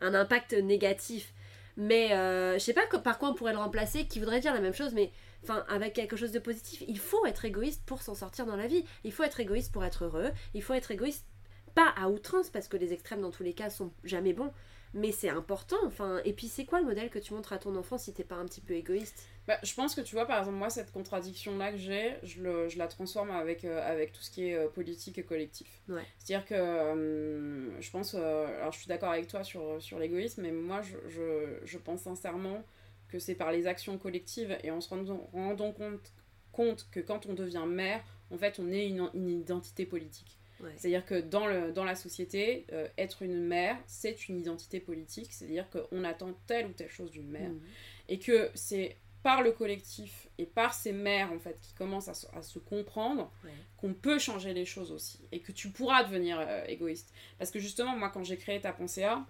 un 0.00 0.14
impact 0.14 0.54
négatif. 0.54 1.34
Mais 1.76 2.12
euh, 2.12 2.54
je 2.54 2.58
sais 2.58 2.72
pas 2.72 2.86
par 2.98 3.18
quoi 3.18 3.28
on 3.28 3.34
pourrait 3.34 3.52
le 3.52 3.58
remplacer, 3.58 4.06
qui 4.06 4.18
voudrait 4.18 4.40
dire 4.40 4.54
la 4.54 4.60
même 4.60 4.74
chose, 4.74 4.94
mais 4.94 5.12
enfin 5.42 5.64
avec 5.68 5.92
quelque 5.92 6.16
chose 6.16 6.32
de 6.32 6.38
positif. 6.38 6.82
Il 6.88 6.98
faut 6.98 7.24
être 7.26 7.44
égoïste 7.44 7.82
pour 7.84 8.02
s'en 8.02 8.14
sortir 8.14 8.46
dans 8.46 8.56
la 8.56 8.66
vie. 8.66 8.84
Il 9.04 9.12
faut 9.12 9.22
être 9.22 9.40
égoïste 9.40 9.72
pour 9.72 9.84
être 9.84 10.04
heureux. 10.04 10.30
Il 10.54 10.62
faut 10.62 10.74
être 10.74 10.90
égoïste 10.90 11.26
pas 11.74 11.92
à 11.96 12.08
outrance 12.08 12.48
parce 12.48 12.68
que 12.68 12.78
les 12.78 12.92
extrêmes 12.92 13.20
dans 13.20 13.30
tous 13.30 13.42
les 13.42 13.52
cas 13.52 13.68
sont 13.68 13.92
jamais 14.04 14.32
bons. 14.32 14.52
Mais 14.94 15.12
c'est 15.12 15.28
important, 15.28 15.76
enfin. 15.84 16.20
Et 16.24 16.32
puis 16.32 16.48
c'est 16.48 16.64
quoi 16.64 16.80
le 16.80 16.86
modèle 16.86 17.10
que 17.10 17.18
tu 17.18 17.34
montres 17.34 17.52
à 17.52 17.58
ton 17.58 17.76
enfant 17.76 17.98
si 17.98 18.14
t'es 18.14 18.24
pas 18.24 18.36
un 18.36 18.46
petit 18.46 18.62
peu 18.62 18.74
égoïste? 18.74 19.28
Bah, 19.46 19.58
je 19.62 19.72
pense 19.74 19.94
que 19.94 20.00
tu 20.00 20.14
vois, 20.16 20.26
par 20.26 20.40
exemple, 20.40 20.56
moi, 20.56 20.70
cette 20.70 20.90
contradiction-là 20.90 21.70
que 21.72 21.78
j'ai, 21.78 22.14
je, 22.24 22.42
le- 22.42 22.68
je 22.68 22.78
la 22.78 22.88
transforme 22.88 23.30
avec, 23.30 23.64
euh, 23.64 23.80
avec 23.88 24.12
tout 24.12 24.20
ce 24.22 24.30
qui 24.30 24.48
est 24.48 24.54
euh, 24.56 24.68
politique 24.68 25.18
et 25.18 25.22
collectif. 25.22 25.68
Ouais. 25.88 26.02
C'est-à-dire 26.18 26.46
que 26.46 26.54
euh, 26.54 27.80
je 27.80 27.90
pense, 27.90 28.14
alors 28.14 28.72
je 28.72 28.78
suis 28.78 28.88
d'accord 28.88 29.10
avec 29.12 29.28
toi 29.28 29.44
sur, 29.44 29.80
sur 29.80 29.98
l'égoïsme, 29.98 30.42
mais 30.42 30.50
moi, 30.52 30.82
je, 30.82 30.96
je, 31.08 31.58
je 31.64 31.78
pense 31.78 32.02
sincèrement 32.02 32.64
que 33.08 33.18
c'est 33.18 33.34
par 33.36 33.52
les 33.52 33.66
actions 33.66 33.98
collectives 33.98 34.56
et 34.64 34.70
en 34.70 34.80
se 34.80 34.88
rendant, 34.88 35.28
rendant 35.32 35.72
compte, 35.72 36.12
compte 36.52 36.88
que 36.90 37.00
quand 37.00 37.26
on 37.26 37.34
devient 37.34 37.64
mère, 37.66 38.02
en 38.30 38.38
fait, 38.38 38.58
on 38.58 38.70
est 38.72 38.88
une, 38.88 39.08
une 39.14 39.28
identité 39.30 39.86
politique. 39.86 40.38
Ouais. 40.60 40.70
C'est-à-dire 40.76 41.04
que 41.04 41.20
dans, 41.20 41.46
le, 41.46 41.70
dans 41.70 41.84
la 41.84 41.94
société, 41.94 42.66
euh, 42.72 42.88
être 42.98 43.22
une 43.22 43.38
mère, 43.46 43.76
c'est 43.86 44.28
une 44.28 44.38
identité 44.38 44.80
politique, 44.80 45.32
c'est-à-dire 45.32 45.68
qu'on 45.70 46.02
attend 46.02 46.32
telle 46.46 46.66
ou 46.66 46.72
telle 46.72 46.88
chose 46.90 47.10
d'une 47.10 47.28
mère 47.30 47.50
Mhm. 47.50 47.60
et 48.08 48.18
que 48.18 48.50
c'est 48.54 48.96
par 49.26 49.42
le 49.42 49.50
collectif 49.50 50.28
et 50.38 50.46
par 50.46 50.72
ces 50.72 50.92
mères 50.92 51.32
en 51.32 51.40
fait 51.40 51.58
qui 51.60 51.74
commencent 51.74 52.06
à 52.06 52.14
se, 52.14 52.26
à 52.38 52.42
se 52.42 52.60
comprendre 52.60 53.32
Ouais. 53.44 53.50
qu'on 53.76 53.92
peut 53.92 54.20
changer 54.20 54.54
les 54.54 54.64
choses 54.64 54.92
aussi 54.92 55.18
et 55.32 55.40
que 55.40 55.50
tu 55.50 55.70
pourras 55.70 56.04
devenir 56.04 56.38
euh, 56.38 56.64
égoïste. 56.68 57.12
Parce 57.36 57.50
que 57.50 57.58
justement 57.58 57.96
moi 57.96 58.08
quand 58.14 58.22
j'ai 58.22 58.36
créé 58.36 58.60
ta 58.60 58.72
pensée 58.72 59.02
A 59.02 59.24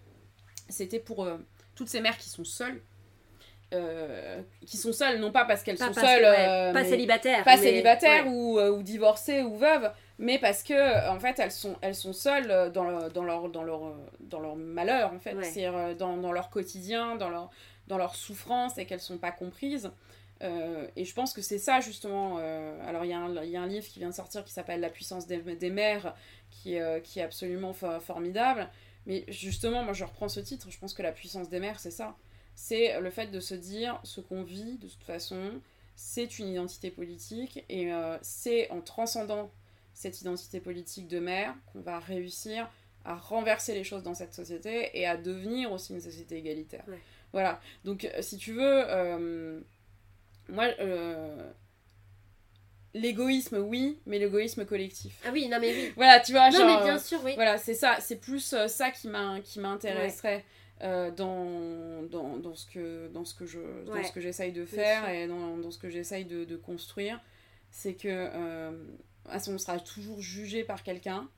c'était 0.68 0.98
pour 1.00 1.24
euh, 1.24 1.38
toutes 1.74 1.88
ces 1.88 2.02
mères 2.02 2.18
qui 2.18 2.28
sont 2.28 2.44
seules. 2.44 2.82
Qui 4.66 4.76
sont 4.76 4.92
seules, 4.92 5.18
non 5.18 5.32
pas 5.32 5.44
parce 5.44 5.62
qu'elles 5.62 5.78
sont 5.78 5.92
seules, 5.92 6.72
pas 6.74 6.84
célibataires, 6.84 7.44
pas 7.44 7.56
célibataires 7.56 8.26
ou, 8.26 8.60
ou, 8.60 8.82
divorcées 8.82 9.42
ou 9.42 9.56
veuves, 9.56 9.90
mais 10.18 10.38
parce 10.38 10.62
que 10.62 11.08
en 11.10 11.18
fait 11.20 11.38
elles 11.38 11.52
sont, 11.52 11.76
elles 11.82 11.94
sont 11.94 12.12
seules 12.12 12.70
dans, 12.72 12.84
le, 12.84 13.10
dans, 13.10 13.24
leur, 13.24 13.48
dans, 13.48 13.64
leur, 13.64 13.80
dans 14.20 14.40
leur 14.40 14.56
malheur 14.56 15.12
en 15.12 15.18
fait, 15.18 15.36
c'est 15.42 15.66
dans, 15.98 16.16
dans, 16.16 16.32
leur 16.32 16.48
quotidien, 16.48 17.16
dans 17.16 17.28
leur, 17.28 17.50
dans 17.86 17.98
leur 17.98 18.14
souffrance 18.14 18.78
et 18.78 18.86
qu'elles 18.86 19.00
sont 19.00 19.18
pas 19.18 19.32
comprises. 19.32 19.90
Euh, 20.42 20.86
et 20.96 21.04
je 21.04 21.14
pense 21.14 21.32
que 21.32 21.40
c'est 21.40 21.58
ça 21.58 21.80
justement. 21.80 22.36
Euh, 22.38 22.78
alors 22.86 23.04
il 23.04 23.08
y, 23.08 23.10
y, 23.10 23.56
a 23.56 23.62
un 23.62 23.66
livre 23.66 23.86
qui 23.86 23.98
vient 23.98 24.10
de 24.10 24.14
sortir 24.14 24.44
qui 24.44 24.52
s'appelle 24.52 24.80
La 24.80 24.90
puissance 24.90 25.26
des, 25.26 25.38
des 25.38 25.70
mères, 25.70 26.14
qui, 26.50 26.78
euh, 26.78 27.00
qui 27.00 27.20
est 27.20 27.22
absolument 27.22 27.72
formidable. 27.72 28.68
Mais 29.06 29.24
justement, 29.28 29.82
moi 29.82 29.92
je 29.92 30.04
reprends 30.04 30.28
ce 30.28 30.40
titre, 30.40 30.70
je 30.70 30.78
pense 30.78 30.92
que 30.92 31.02
la 31.02 31.12
puissance 31.12 31.48
des 31.48 31.60
mères, 31.60 31.80
c'est 31.80 31.90
ça. 31.90 32.16
C'est 32.54 33.00
le 33.00 33.10
fait 33.10 33.28
de 33.28 33.40
se 33.40 33.54
dire 33.54 34.00
ce 34.02 34.20
qu'on 34.20 34.42
vit 34.42 34.78
de 34.78 34.88
toute 34.88 35.04
façon, 35.04 35.60
c'est 35.94 36.38
une 36.38 36.48
identité 36.48 36.90
politique 36.90 37.64
et 37.68 37.90
c'est 38.22 38.70
en 38.70 38.80
transcendant 38.80 39.50
cette 39.92 40.20
identité 40.22 40.60
politique 40.60 41.06
de 41.06 41.20
mère 41.20 41.54
qu'on 41.72 41.80
va 41.80 42.00
réussir 42.00 42.68
à 43.04 43.14
renverser 43.14 43.74
les 43.74 43.84
choses 43.84 44.02
dans 44.02 44.14
cette 44.14 44.34
société 44.34 44.90
et 44.98 45.06
à 45.06 45.16
devenir 45.16 45.70
aussi 45.70 45.92
une 45.92 46.00
société 46.00 46.38
égalitaire. 46.38 46.84
Voilà, 47.36 47.60
donc 47.84 48.08
si 48.20 48.38
tu 48.38 48.52
veux 48.52 49.62
moi, 50.48 50.66
euh, 50.80 51.50
l'égoïsme, 52.94 53.58
oui, 53.58 53.98
mais 54.06 54.18
l'égoïsme 54.18 54.64
collectif. 54.64 55.20
Ah 55.24 55.30
oui, 55.32 55.48
non 55.48 55.58
mais 55.60 55.72
oui. 55.72 55.92
voilà, 55.96 56.20
tu 56.20 56.32
vois, 56.32 56.50
non, 56.50 56.58
genre, 56.58 56.78
mais 56.80 56.84
bien 56.84 56.98
sûr, 56.98 57.20
oui. 57.24 57.34
Voilà, 57.34 57.58
c'est 57.58 57.74
ça, 57.74 57.96
c'est 58.00 58.16
plus 58.16 58.52
euh, 58.52 58.68
ça 58.68 58.90
qui 58.90 59.08
m'intéresserait. 59.08 60.44
Euh, 60.82 61.10
dans, 61.10 62.02
dans, 62.02 62.36
dans, 62.36 62.54
ce 62.54 62.66
que, 62.66 63.08
dans 63.08 63.24
ce 63.24 63.34
que 63.34 63.46
je 63.46 63.60
dans 63.86 64.04
ce 64.04 64.12
que 64.12 64.20
j'essaye 64.20 64.52
de 64.52 64.66
faire 64.66 65.08
et 65.08 65.26
dans, 65.26 65.56
dans, 65.56 65.70
ce 65.70 65.78
que 65.78 65.88
j'essaye 65.88 66.26
de, 66.26 66.44
de, 66.44 66.54
construire 66.54 67.18
c'est 67.70 67.94
que 67.94 68.08
euh, 68.10 68.72
on 69.24 69.56
sera 69.56 69.80
toujours 69.80 70.20
jugé 70.20 70.64
par 70.64 70.82
quelqu'un 70.82 71.30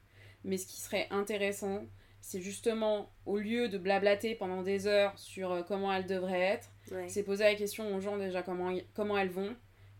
mais 0.42 0.58
ce 0.58 0.66
qui 0.66 0.80
serait 0.80 1.06
intéressant 1.12 1.84
c'est 2.20 2.40
justement, 2.40 3.10
au 3.26 3.38
lieu 3.38 3.68
de 3.68 3.78
blablater 3.78 4.34
pendant 4.34 4.62
des 4.62 4.86
heures 4.86 5.18
sur 5.18 5.52
euh, 5.52 5.62
comment 5.62 5.92
elles 5.92 6.06
devraient 6.06 6.40
être, 6.40 6.68
c'est 7.06 7.22
poser 7.22 7.44
la 7.44 7.54
question 7.54 7.94
aux 7.94 8.00
gens 8.00 8.16
déjà 8.16 8.42
comment, 8.42 8.74
comment 8.94 9.16
elles 9.18 9.30
vont, 9.30 9.54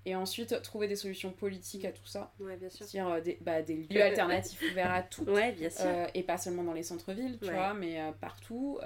et 0.05 0.15
ensuite 0.15 0.63
trouver 0.63 0.89
des 0.89 0.97
solutions 0.97 1.31
politiques 1.31 1.85
à 1.85 1.93
tout 1.93 2.07
ça. 2.07 2.33
Ouais, 2.41 2.57
bien 2.57 2.71
sûr. 2.71 2.87
C'est-à-dire 2.87 3.13
euh, 3.13 3.21
des, 3.21 3.39
bah, 3.43 3.63
des 3.63 3.77
lieux 3.77 4.03
alternatifs 4.03 4.63
ouverts 4.71 4.93
à 4.93 5.03
toutes. 5.03 5.29
Ouais, 5.39 5.53
bien 5.53 5.69
sûr. 5.69 5.85
Euh, 5.85 6.07
et 6.15 6.23
pas 6.23 6.39
seulement 6.39 6.65
dans 6.65 6.73
les 6.73 6.83
centres-villes, 6.83 7.39
tu 7.43 7.51
vois, 7.51 7.75
mais 7.75 7.99
partout. 8.21 8.79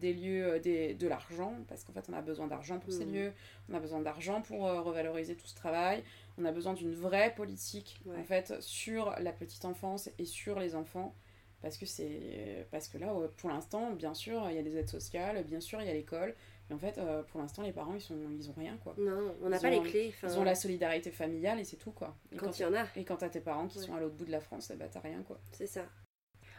des 0.00 0.12
lieux, 0.12 0.60
des, 0.60 0.94
de 0.94 1.08
l'argent, 1.08 1.54
parce 1.68 1.84
qu'en 1.84 1.92
fait, 1.92 2.04
on 2.10 2.12
a 2.12 2.22
besoin 2.22 2.46
d'argent 2.46 2.78
pour 2.78 2.92
ces 2.92 3.06
mmh. 3.06 3.14
lieux. 3.14 3.32
On 3.70 3.74
a 3.74 3.80
besoin 3.80 4.00
d'argent 4.00 4.42
pour 4.42 4.62
revaloriser 4.62 5.34
tout 5.34 5.46
ce 5.46 5.54
travail. 5.54 6.02
On 6.38 6.44
a 6.44 6.52
besoin 6.52 6.74
d'une 6.74 6.94
vraie 6.94 7.34
politique, 7.34 8.00
en 8.18 8.22
fait, 8.22 8.54
sur 8.60 9.14
la 9.18 9.32
petite 9.32 9.64
enfance 9.64 10.10
et 10.18 10.24
sur 10.24 10.60
les 10.60 10.74
enfants 10.74 11.14
parce 11.62 11.76
que 11.76 11.86
c'est 11.86 12.66
parce 12.70 12.88
que 12.88 12.98
là 12.98 13.12
pour 13.36 13.50
l'instant 13.50 13.90
bien 13.92 14.14
sûr 14.14 14.48
il 14.50 14.56
y 14.56 14.58
a 14.58 14.62
des 14.62 14.76
aides 14.76 14.88
sociales 14.88 15.42
bien 15.44 15.60
sûr 15.60 15.80
il 15.80 15.88
y 15.88 15.90
a 15.90 15.94
l'école 15.94 16.34
mais 16.68 16.76
en 16.76 16.78
fait 16.78 16.98
euh, 16.98 17.22
pour 17.22 17.40
l'instant 17.40 17.62
les 17.62 17.72
parents 17.72 17.94
ils 17.94 18.00
sont 18.00 18.18
ils 18.30 18.48
ont 18.48 18.54
rien 18.56 18.76
quoi. 18.76 18.94
Non 18.98 19.34
on 19.42 19.48
n'a 19.48 19.58
pas 19.58 19.70
les 19.70 19.82
clés 19.82 20.14
ils 20.22 20.38
ont 20.38 20.44
la 20.44 20.54
solidarité 20.54 21.10
familiale 21.10 21.58
et 21.58 21.64
c'est 21.64 21.76
tout 21.76 21.92
quoi. 21.92 22.16
Et 22.32 22.36
quand 22.36 22.58
il 22.58 22.62
y 22.62 22.64
en 22.64 22.74
a. 22.74 22.84
et 22.96 23.04
quand 23.04 23.16
t'as 23.16 23.28
tes 23.28 23.40
parents 23.40 23.66
qui 23.66 23.78
sont 23.78 23.94
à 23.94 24.00
l'autre 24.00 24.14
bout 24.14 24.24
de 24.24 24.30
la 24.30 24.40
France 24.40 24.72
bah 24.76 24.86
t'as 24.90 25.00
rien 25.00 25.22
quoi. 25.22 25.40
C'est 25.52 25.66
ça. 25.66 25.84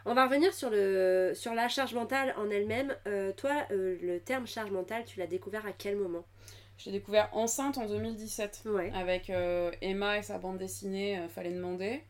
On 0.06 0.14
va 0.14 0.24
revenir 0.24 0.54
sur, 0.54 0.70
le, 0.70 1.32
sur 1.34 1.52
la 1.52 1.68
charge 1.68 1.92
mentale 1.92 2.34
en 2.38 2.48
elle-même. 2.48 2.96
Euh, 3.06 3.34
toi, 3.34 3.66
euh, 3.70 3.98
le 4.00 4.18
terme 4.18 4.46
charge 4.46 4.70
mentale, 4.70 5.04
tu 5.04 5.18
l'as 5.18 5.26
découvert 5.26 5.66
à 5.66 5.72
quel 5.72 5.96
moment? 5.96 6.24
J'ai 6.78 6.90
découvert 6.90 7.28
enceinte 7.36 7.76
en 7.76 7.84
2017 7.84 8.64
avec 8.94 9.30
Emma 9.82 10.16
et 10.16 10.22
sa 10.22 10.38
bande 10.38 10.56
dessinée 10.56 11.22
Fallait 11.28 11.52
demander 11.52 12.02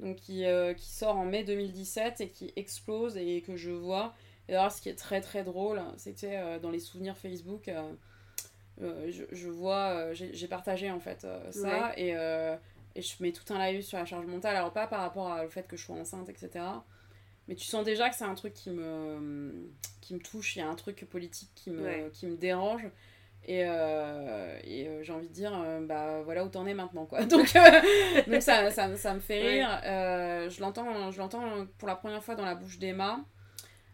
donc 0.00 0.16
qui, 0.16 0.44
euh, 0.44 0.74
qui 0.74 0.90
sort 0.90 1.16
en 1.16 1.24
mai 1.24 1.44
2017 1.44 2.20
et 2.20 2.28
qui 2.28 2.52
explose 2.56 3.16
et 3.16 3.42
que 3.42 3.56
je 3.56 3.70
vois. 3.70 4.14
Et 4.48 4.54
alors, 4.54 4.70
ce 4.70 4.80
qui 4.80 4.88
est 4.88 4.94
très 4.94 5.20
très 5.20 5.42
drôle, 5.44 5.80
c'était 5.96 6.36
euh, 6.36 6.58
dans 6.58 6.70
les 6.70 6.80
souvenirs 6.80 7.16
Facebook, 7.16 7.68
euh, 7.68 9.10
je, 9.10 9.24
je, 9.30 9.48
vois, 9.48 10.12
j'ai 10.12 10.48
partagé 10.48 10.90
en 10.90 11.00
fait 11.00 11.26
ça 11.50 11.92
et, 11.96 12.10
et, 12.10 13.02
je 13.02 13.14
mets 13.20 13.32
tout 13.32 13.52
un 13.52 13.58
live 13.58 13.82
sur 13.82 13.98
la 13.98 14.04
charge 14.04 14.26
mentale. 14.26 14.56
Alors, 14.56 14.72
pas 14.72 14.86
par 14.86 15.00
rapport 15.00 15.38
au 15.44 15.48
fait 15.48 15.66
que 15.66 15.76
je 15.76 15.84
sois 15.84 15.96
enceinte, 15.96 16.28
etc. 16.28 16.64
Mais 17.46 17.54
tu 17.54 17.64
sens 17.64 17.84
déjà 17.84 18.08
que 18.08 18.16
c'est 18.16 18.24
un 18.24 18.34
truc 18.34 18.54
qui 18.54 18.70
me, 18.70 19.70
qui 20.00 20.14
me 20.14 20.18
touche, 20.18 20.56
il 20.56 20.60
y 20.60 20.62
a 20.62 20.68
un 20.68 20.74
truc 20.74 21.04
politique 21.08 21.50
qui 21.54 21.70
me, 21.70 22.08
qui 22.10 22.26
me 22.26 22.36
dérange. 22.36 22.86
Et, 23.46 23.64
euh, 23.66 24.58
et 24.64 24.88
euh, 24.88 25.02
j'ai 25.02 25.12
envie 25.12 25.28
de 25.28 25.32
dire, 25.32 25.52
euh, 25.54 25.84
bah 25.84 26.22
voilà 26.24 26.44
où 26.44 26.48
t'en 26.48 26.66
es 26.66 26.72
maintenant, 26.72 27.04
quoi. 27.04 27.24
Donc, 27.24 27.52
donc 28.26 28.42
ça, 28.42 28.70
ça, 28.70 28.96
ça, 28.96 29.14
me 29.14 29.20
fait 29.20 29.40
rire. 29.40 29.80
je 29.84 30.60
l'entends 30.60 31.10
je 31.10 31.18
l'entends 31.18 31.66
pour 31.78 31.88
la 31.88 31.96
première 31.96 32.24
fois 32.24 32.34
dans 32.34 32.44
la 32.44 32.54
bouche 32.54 32.78
d'Emma. 32.78 33.20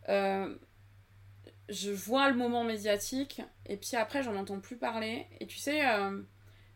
je 0.08 1.90
vois 1.90 2.30
le 2.30 2.36
moment 2.36 2.62
médiatique, 2.62 3.42
et 3.66 3.76
puis 3.76 3.96
après, 3.96 4.22
j'en 4.22 4.36
entends 4.36 4.60
plus 4.60 4.76
parler. 4.76 5.26
Et 5.40 5.46
tu 5.46 5.58
sais, 5.58 5.80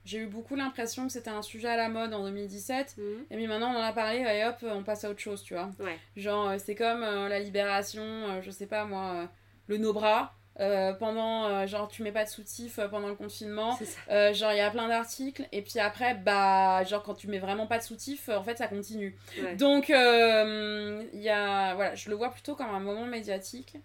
j'ai 0.04 0.18
eu 0.18 0.26
beaucoup 0.26 0.56
l'impression 0.56 1.06
que 1.06 1.12
c'était 1.12 1.30
un 1.30 1.42
sujet 1.42 1.68
à 1.68 1.76
la 1.76 1.88
mode 1.88 2.12
en 2.12 2.24
2017, 2.24 2.96
mhm. 2.98 3.04
et 3.30 3.36
puis 3.36 3.46
maintenant 3.46 3.72
on 3.72 3.78
en 3.78 3.82
a 3.82 3.92
parlé, 3.92 4.18
et 4.18 4.44
hop, 4.44 4.56
on 4.62 4.82
passe 4.82 5.04
à 5.04 5.10
autre 5.10 5.20
chose, 5.20 5.44
tu 5.44 5.54
vois. 5.54 5.70
Genre, 6.16 6.54
c'est 6.58 6.74
comme 6.74 7.02
la 7.02 7.38
libération, 7.38 8.40
je 8.42 8.50
sais 8.50 8.66
pas 8.66 8.84
moi, 8.84 9.28
le 9.68 9.76
no-bras. 9.76 10.34
Euh, 10.60 10.92
pendant 10.92 11.46
euh, 11.46 11.66
genre 11.66 11.88
tu 11.88 12.04
mets 12.04 12.12
pas 12.12 12.22
de 12.22 12.28
soutif 12.28 12.78
euh, 12.78 12.86
pendant 12.86 13.08
le 13.08 13.16
confinement. 13.16 13.76
Genre 14.08 14.52
il 14.52 14.56
y 14.56 14.60
a 14.60 14.70
plein 14.70 14.88
d'articles. 14.88 15.46
Et 15.52 15.62
puis 15.62 15.80
après 15.80 16.14
bah 16.14 16.84
genre 16.84 17.02
quand 17.02 17.14
tu 17.14 17.26
mets 17.26 17.38
vraiment 17.38 17.66
pas 17.66 17.78
de 17.78 17.82
soutif 17.82 18.28
en 18.28 18.42
fait 18.42 18.58
ça 18.58 18.68
continue. 18.68 19.16
Donc 19.58 19.88
il 19.88 21.20
y 21.20 21.28
a 21.28 21.74
voilà 21.74 21.94
je 21.94 22.08
le 22.08 22.16
vois 22.16 22.30
plutôt 22.30 22.54
comme 22.54 22.70
un 22.70 22.80
moment 22.80 23.06
médiatique. 23.06 23.76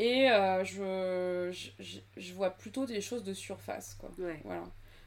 Et 0.00 0.26
je, 0.64 1.50
je, 1.78 1.98
je, 2.16 2.34
vois 2.34 2.50
plutôt 2.50 2.84
des 2.84 3.00
choses 3.00 3.22
de 3.22 3.32
surface 3.32 3.94
quoi. 3.94 4.10
Voilà. 4.44 4.64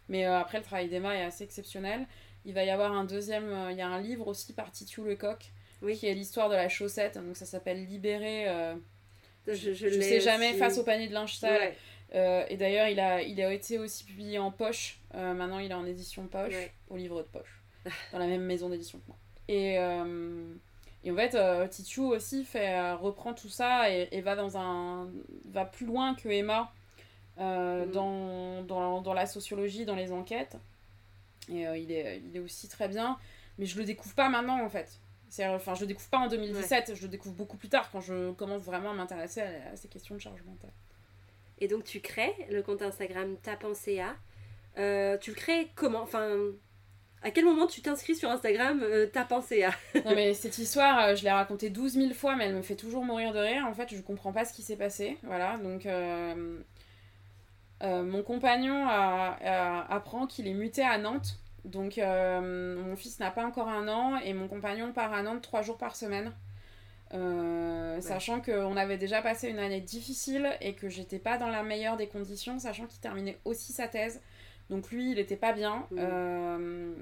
Mais 0.10 0.26
après 0.26 0.58
le 0.58 0.64
travail 0.64 0.90
d'Emma 0.90 1.16
est 1.16 1.24
assez 1.24 1.44
exceptionnel. 1.44 2.08
Il 2.46 2.54
va 2.54 2.64
y 2.64 2.70
avoir 2.70 2.94
un 2.94 3.04
deuxième 3.04 3.54
il 3.70 3.78
y 3.78 3.82
a 3.82 3.88
un 3.88 4.00
livre 4.00 4.28
aussi 4.28 4.54
par 4.54 4.72
Titu 4.72 5.04
Lecoq 5.04 5.52
oui. 5.82 5.96
qui 5.98 6.08
est 6.08 6.14
l'histoire 6.14 6.50
de 6.50 6.56
la 6.56 6.70
chaussette. 6.70 7.20
Donc 7.20 7.36
ça 7.36 7.46
s'appelle 7.46 7.86
Libérer 7.86 8.48
je, 9.48 9.74
je, 9.74 10.02
sais 10.02 10.20
jamais 10.20 10.54
face 10.54 10.78
au 10.78 10.84
panier 10.84 11.08
de 11.08 11.14
linge 11.14 11.38
sale. 11.38 11.74
Euh, 12.16 12.46
et 12.50 12.58
d'ailleurs, 12.58 12.88
il 12.88 13.00
a, 13.00 13.22
il 13.22 13.42
a 13.42 13.54
été 13.54 13.78
aussi 13.80 14.04
publié 14.04 14.40
en 14.40 14.52
poche. 14.52 15.00
Euh, 15.16 15.34
maintenant, 15.34 15.60
il 15.60 15.72
est 15.72 15.76
en 15.76 15.86
édition 15.86 16.28
poche, 16.28 16.54
au 16.90 16.98
livre 16.98 17.22
de 17.22 17.28
poche, 17.28 17.62
dans 18.12 18.20
la 18.20 18.28
même 18.28 18.44
maison 18.44 18.70
d'édition 18.70 19.00
que 19.00 19.08
moi. 19.08 19.18
Et, 19.48 19.78
euh, 19.80 20.54
et 21.04 21.12
en 21.12 21.16
fait, 21.16 21.70
Titu 21.70 22.02
aussi 22.02 22.44
fait, 22.44 22.94
reprend 22.94 23.34
tout 23.34 23.50
ça 23.50 23.90
et, 23.90 24.22
va, 24.22 24.36
dans 24.36 24.58
un, 24.58 25.10
va 25.46 25.66
plus 25.66 25.86
loin 25.86 26.16
que 26.16 26.30
Emma 26.30 26.72
mm. 27.38 27.92
dans, 27.92 28.64
dans, 28.64 29.02
dans, 29.02 29.14
la 29.14 29.26
sociologie, 29.26 29.86
dans 29.86 29.96
les 29.96 30.12
enquêtes. 30.12 30.58
Et 31.50 31.62
il, 31.62 31.92
est, 31.92 32.22
il 32.26 32.36
est 32.36 32.40
aussi 32.40 32.68
très 32.68 32.90
bien. 32.90 33.18
Mais 33.58 33.66
je 33.66 33.78
le 33.78 33.86
découvre 33.86 34.16
pas 34.16 34.30
maintenant, 34.30 34.62
en 34.64 34.70
fait. 34.70 35.00
Enfin, 35.40 35.76
je 35.76 35.82
le 35.82 35.88
découvre 35.88 36.10
pas 36.10 36.20
en 36.20 36.28
2017, 36.28 36.96
je 36.96 37.02
le 37.02 37.08
découvre 37.08 37.36
beaucoup 37.36 37.58
plus 37.58 37.70
tard 37.70 37.90
quand 37.92 38.02
je 38.02 38.32
commence 38.32 38.62
vraiment 38.64 38.92
à 38.92 38.94
m'intéresser 38.94 39.42
à, 39.42 39.76
ces 39.76 39.88
questions 39.88 40.16
de 40.16 40.20
charge 40.20 40.42
mentale. 40.44 40.72
Et 41.60 41.68
donc 41.68 41.84
tu 41.84 42.00
crées 42.00 42.34
le 42.50 42.62
compte 42.62 42.82
Instagram 42.82 43.36
Ta 43.42 43.56
Pensée 43.56 44.02
euh, 44.78 45.18
tu 45.18 45.32
le 45.32 45.36
crées 45.36 45.72
comment? 45.76 46.02
Enfin, 46.02 46.38
à 47.24 47.32
quel 47.32 47.46
moment 47.46 47.66
tu 47.66 47.82
t'inscris 47.82 48.16
sur 48.16 48.30
Instagram 48.30 48.82
euh, 48.84 49.08
Ta 49.08 49.26
Pensée 49.26 49.66
Non 50.06 50.14
mais 50.14 50.36
cette 50.36 50.60
histoire, 50.60 51.00
euh, 51.00 51.16
je 51.16 51.24
l'ai 51.24 51.32
racontée 51.32 51.72
12 51.72 51.94
000 51.94 52.14
fois, 52.14 52.36
mais 52.36 52.46
elle 52.46 52.56
me 52.56 52.62
fait 52.62 52.76
toujours 52.76 53.04
mourir 53.04 53.34
de 53.34 53.40
rire. 53.40 53.66
En 53.68 53.74
fait, 53.74 53.94
je 53.94 54.00
comprends 54.02 54.32
pas 54.32 54.46
ce 54.46 54.54
qui 54.54 54.62
s'est 54.62 54.76
passé. 54.76 55.18
Voilà, 55.24 55.58
donc... 55.58 55.88
mon 57.82 58.24
compagnon 58.24 58.88
apprend 58.88 60.28
qu'il 60.28 60.48
est 60.48 60.54
muté 60.54 60.84
à 60.84 60.98
Nantes 61.00 61.40
donc 61.68 61.98
euh, 61.98 62.82
mon 62.82 62.96
fils 62.96 63.20
n'a 63.20 63.30
pas 63.30 63.46
encore 63.46 63.68
un 63.68 63.88
an 63.88 64.18
et 64.18 64.34
mon 64.34 64.48
compagnon 64.48 64.94
part 64.94 65.14
à 65.14 65.22
Nantes 65.22 65.42
trois 65.42 65.62
jours 65.62 65.78
par 65.78 65.96
semaine. 65.96 66.32
Euh, 67.14 68.02
sachant 68.02 68.42
qu'on 68.42 68.76
avait 68.76 68.98
déjà 68.98 69.22
passé 69.22 69.50
une 69.50 69.60
année 69.60 69.80
difficile 69.80 70.50
et 70.60 70.74
que 70.74 70.90
j'étais 70.90 71.20
pas 71.20 71.38
dans 71.38 71.48
la 71.48 71.64
meilleure 71.64 71.96
des 71.96 72.08
conditions, 72.08 72.60
sachant 72.60 72.86
qu'il 72.86 73.00
terminait 73.00 73.38
aussi 73.46 73.72
sa 73.72 73.88
thèse. 73.88 74.22
Donc 74.70 74.92
lui, 74.92 75.12
il 75.12 75.20
était 75.20 75.38
pas 75.38 75.54
bien. 75.54 75.86
Mmh. 75.92 75.98
Euh, 76.00 76.94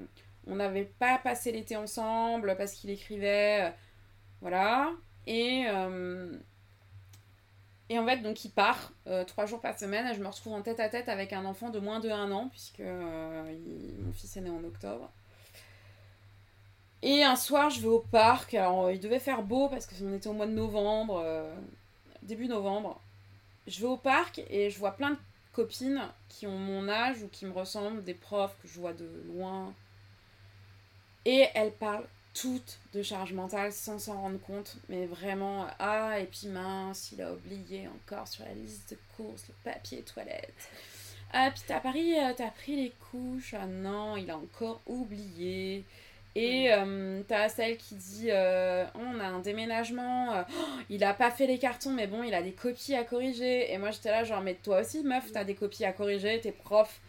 on 0.45 0.55
n'avait 0.55 0.86
pas 0.99 1.18
passé 1.18 1.51
l'été 1.51 1.76
ensemble 1.76 2.55
parce 2.55 2.74
qu'il 2.74 2.91
écrivait. 2.91 3.74
voilà. 4.41 4.91
Et 5.26 5.66
et 7.90 8.00
en 8.00 8.06
fait, 8.06 8.18
donc 8.18 8.44
il 8.44 8.50
part 8.50 8.92
euh, 9.08 9.24
trois 9.26 9.46
jours 9.46 9.62
par 9.62 9.78
semaine 9.78 10.08
et 10.08 10.16
je 10.16 10.20
me 10.20 10.28
retrouve 10.28 10.54
en 10.54 10.62
tête 10.62 10.80
à 10.80 10.90
tête 10.90 11.08
avec 11.08 11.34
un 11.34 11.46
enfant 11.46 11.70
de 11.70 11.80
moins 11.80 12.00
de 12.00 12.10
un 12.10 12.32
an, 12.32 12.50
puisque 12.50 12.80
euh, 12.80 13.56
mon 14.00 14.14
fils 14.14 14.36
est 14.38 14.42
né 14.42 14.50
en 14.50 14.64
octobre. 14.64 15.12
Et 17.04 17.24
un 17.24 17.36
soir, 17.36 17.70
je 17.70 17.82
vais 17.82 17.88
au 17.88 18.00
parc. 18.00 18.56
Alors, 18.56 18.90
il 18.90 19.00
devait 19.00 19.20
faire 19.20 19.44
beau 19.44 19.70
parce 19.70 19.86
qu'on 19.86 20.14
était 20.16 20.28
au 20.28 20.34
mois 20.34 20.48
de 20.48 20.54
novembre, 20.54 21.22
euh, 21.24 21.54
début 22.24 22.48
novembre. 22.48 23.00
Je 23.68 23.80
vais 23.82 23.88
au 23.88 23.98
parc 23.98 24.42
et 24.50 24.72
je 24.72 24.80
vois 24.80 24.92
plein 24.92 25.12
de 25.12 25.18
copines 25.54 26.02
qui 26.28 26.48
ont 26.48 26.58
mon 26.58 26.90
âge 26.90 27.22
ou 27.22 27.28
qui 27.28 27.46
me 27.46 27.52
ressemblent, 27.52 28.04
des 28.04 28.16
profs 28.16 28.58
que 28.64 28.68
je 28.68 28.80
vois 28.80 28.94
de 28.94 29.08
loin. 29.28 29.72
Et 31.26 31.46
elles 31.54 31.74
parlent 31.74 32.08
toutes 32.36 32.80
de 32.94 33.02
charge 33.02 33.34
mentale 33.34 33.72
sans 33.72 33.98
s'en 33.98 34.22
rendre 34.22 34.40
compte. 34.40 34.78
Mais 34.90 35.08
vraiment, 35.08 35.66
ah, 35.80 36.20
et 36.20 36.26
puis 36.26 36.48
mince, 36.48 37.12
il 37.12 37.22
a 37.22 37.34
oublié 37.34 37.88
encore 37.88 38.28
sur 38.28 38.46
la 38.46 38.54
liste 38.54 38.92
de 38.92 38.98
courses 39.16 39.46
le 39.48 39.56
papier 39.64 40.04
toilette. 40.04 40.54
Ah, 41.34 41.50
puis 41.52 41.64
t'as 41.68 41.80
pris, 41.80 42.20
euh, 42.20 42.34
t'as 42.36 42.52
pris 42.52 42.76
les 42.76 42.94
couches. 43.12 43.56
Ah 43.60 43.66
non, 43.66 44.18
il 44.18 44.30
a 44.30 44.38
encore 44.38 44.82
oublié. 44.86 45.84
Et 46.36 46.74
euh, 46.74 47.22
t'as 47.28 47.48
celle 47.48 47.78
qui 47.78 47.96
dit 47.96 48.28
euh, 48.30 48.84
oh, 48.94 49.00
on 49.00 49.20
a 49.22 49.26
un 49.26 49.40
déménagement, 49.40 50.34
euh, 50.34 50.44
oh, 50.50 50.82
il 50.90 51.02
a 51.06 51.14
pas 51.14 51.32
fait 51.32 51.48
les 51.48 51.58
cartons, 51.58 51.92
mais 51.92 52.08
bon, 52.08 52.24
il 52.24 52.34
a 52.34 52.42
des 52.42 52.52
copies 52.52 52.94
à 52.94 53.06
corriger. 53.06 53.72
Et 53.72 53.78
moi 53.78 53.92
j'étais 53.92 54.12
là, 54.12 54.26
genre, 54.26 54.42
mais 54.42 54.56
toi 54.56 54.82
aussi, 54.82 55.02
meuf, 55.04 55.32
t'as 55.32 55.46
des 55.46 55.56
copies 55.56 55.86
à 55.86 55.94
corriger, 55.94 56.42
t'es 56.42 56.52
prof. 56.52 57.00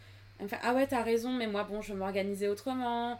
Enfin, 0.41 0.59
ah 0.63 0.75
ouais, 0.75 0.87
t'as 0.87 1.03
raison, 1.03 1.33
mais 1.33 1.47
moi, 1.47 1.65
bon, 1.65 1.83
je 1.83 1.93
vais 1.93 1.99
m'organiser 1.99 2.47
autrement. 2.49 3.19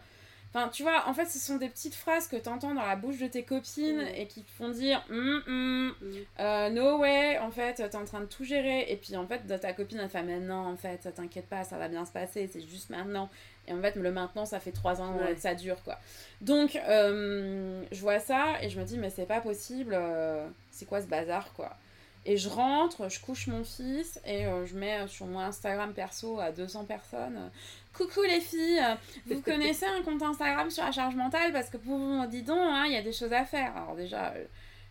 Enfin, 0.53 0.69
tu 0.69 0.81
vois, 0.83 1.07
en 1.07 1.13
fait, 1.13 1.25
ce 1.25 1.37
sont 1.39 1.57
des 1.57 1.69
petites 1.69 1.93
phrases 1.93 2.27
que 2.27 2.35
t'entends 2.37 2.73
dans 2.73 2.85
la 2.85 2.95
bouche 2.95 3.19
de 3.19 3.27
tes 3.27 3.43
copines 3.43 4.01
Mm. 4.03 4.15
et 4.15 4.27
qui 4.27 4.43
te 4.43 4.49
font 4.51 4.69
dire 4.69 5.03
hum, 5.09 5.41
Mm. 5.47 5.91
euh, 6.39 6.69
no 6.69 6.97
way, 6.99 7.37
en 7.39 7.51
fait, 7.51 7.73
t'es 7.75 7.95
en 7.95 8.05
train 8.05 8.21
de 8.21 8.25
tout 8.25 8.43
gérer. 8.43 8.85
Et 8.89 8.95
puis, 8.95 9.15
en 9.17 9.27
fait, 9.27 9.39
ta 9.59 9.73
copine, 9.73 9.99
elle 10.01 10.09
fait 10.09 10.23
Mais 10.23 10.39
non, 10.39 10.65
en 10.67 10.75
fait, 10.77 11.13
t'inquiète 11.15 11.47
pas, 11.47 11.63
ça 11.63 11.77
va 11.77 11.87
bien 11.89 12.05
se 12.05 12.11
passer, 12.11 12.49
c'est 12.51 12.61
juste 12.61 12.89
maintenant. 12.89 13.29
Et 13.67 13.73
en 13.73 13.81
fait, 13.81 13.95
le 13.97 14.11
maintenant, 14.11 14.45
ça 14.45 14.59
fait 14.61 14.71
trois 14.71 15.01
ans 15.01 15.17
Ouais. 15.17 15.35
que 15.35 15.39
ça 15.41 15.53
dure, 15.53 15.83
quoi. 15.83 15.99
Donc, 16.41 16.75
euh, 16.75 17.83
je 17.91 17.99
vois 18.01 18.19
ça 18.19 18.55
et 18.61 18.69
je 18.69 18.79
me 18.79 18.85
dis 18.85 18.97
Mais 18.97 19.09
c'est 19.09 19.25
pas 19.25 19.41
possible, 19.41 19.93
euh, 19.93 20.47
c'est 20.71 20.85
quoi 20.85 21.01
ce 21.01 21.07
bazar, 21.07 21.51
quoi? 21.53 21.75
Et 22.29 22.35
je 22.35 22.49
rentre, 22.49 23.09
je 23.09 23.21
couche 23.21 23.47
mon 23.47 23.63
fils 23.63 24.19
et 24.25 24.45
euh, 24.45 24.65
je 24.65 24.75
mets 24.75 25.07
sur 25.07 25.25
mon 25.27 25.39
Instagram 25.39 25.93
perso 25.93 26.39
à 26.41 26.51
200 26.51 26.83
personnes. 26.83 27.37
euh, 27.37 27.49
Coucou 27.97 28.21
les 28.23 28.41
filles, 28.41 28.79
euh, 28.83 28.95
vous 29.27 29.41
connaissez 29.45 29.85
un 29.85 30.01
compte 30.03 30.21
Instagram 30.21 30.69
sur 30.69 30.83
la 30.83 30.91
charge 30.91 31.15
mentale? 31.15 31.53
Parce 31.53 31.69
que 31.69 31.77
pour 31.77 31.97
vous, 31.97 32.25
dis 32.27 32.43
donc, 32.43 32.59
hein, 32.59 32.83
il 32.85 32.91
y 32.91 32.97
a 32.97 33.01
des 33.01 33.13
choses 33.13 33.31
à 33.31 33.45
faire. 33.45 33.75
Alors 33.77 33.95
déjà, 33.95 34.33
euh, 34.35 34.43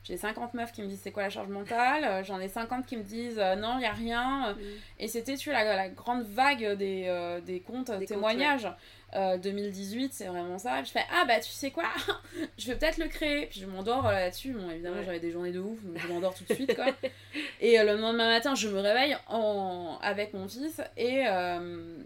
j'ai 0.03 0.17
50 0.17 0.55
meufs 0.55 0.73
qui 0.73 0.81
me 0.83 0.87
disent 0.87 1.01
c'est 1.03 1.11
quoi 1.13 1.25
la 1.25 1.31
charge 1.31 1.49
mentale, 1.49 2.05
euh, 2.05 2.25
j'en 2.25 2.41
ai 2.41 2.49
50 2.49 2.87
qui 2.87 2.97
me 2.97 3.03
disent 3.03 3.39
euh, 3.39 3.55
non, 3.55 3.75
il 3.75 3.81
n'y 3.81 3.87
a 3.87 3.93
rien. 3.93 4.53
Mm. 4.55 4.57
Et 5.01 5.09
c'était 5.09 5.37
tu 5.37 5.51
la, 5.51 5.63
la 5.77 5.89
grande 5.91 6.23
vague 6.23 6.73
des, 6.79 7.05
euh, 7.07 7.41
des 7.43 7.61
comptes 7.61 7.91
Des 7.91 7.99
comptes, 7.99 8.07
témoignages. 8.09 8.69
Euh, 9.17 9.39
2018, 9.39 10.13
c'est 10.13 10.27
vraiment 10.27 10.59
ça. 10.59 10.85
Je 10.85 10.91
fais 10.91 11.05
ah 11.11 11.25
bah 11.27 11.41
tu 11.41 11.51
sais 11.51 11.71
quoi, 11.71 11.85
je 12.59 12.67
vais 12.67 12.77
peut-être 12.77 12.99
le 12.99 13.09
créer. 13.09 13.47
Puis 13.47 13.61
je 13.61 13.67
m'endors 13.67 14.07
euh, 14.07 14.13
là-dessus. 14.13 14.53
Bon, 14.53 14.71
évidemment, 14.71 14.99
Ouais. 14.99 15.05
j'avais 15.07 15.21
des 15.21 15.33
journées 15.33 15.53
de 15.53 15.59
ouf, 15.61 15.83
donc 15.83 15.97
je 15.99 16.07
m'endors 16.09 16.35
tout 16.35 16.45
de 16.45 16.53
suite 16.55 16.75
quoi. 16.77 16.87
Et 17.61 17.81
euh, 17.81 17.85
le 17.85 17.99
lendemain 18.01 18.29
matin, 18.29 18.55
je 18.55 18.69
me 18.69 18.79
réveille 18.79 19.17
en... 19.29 19.99
avec 20.03 20.35
mon 20.35 20.47
fils 20.49 20.83
et, 20.99 21.25
euh, 21.27 21.97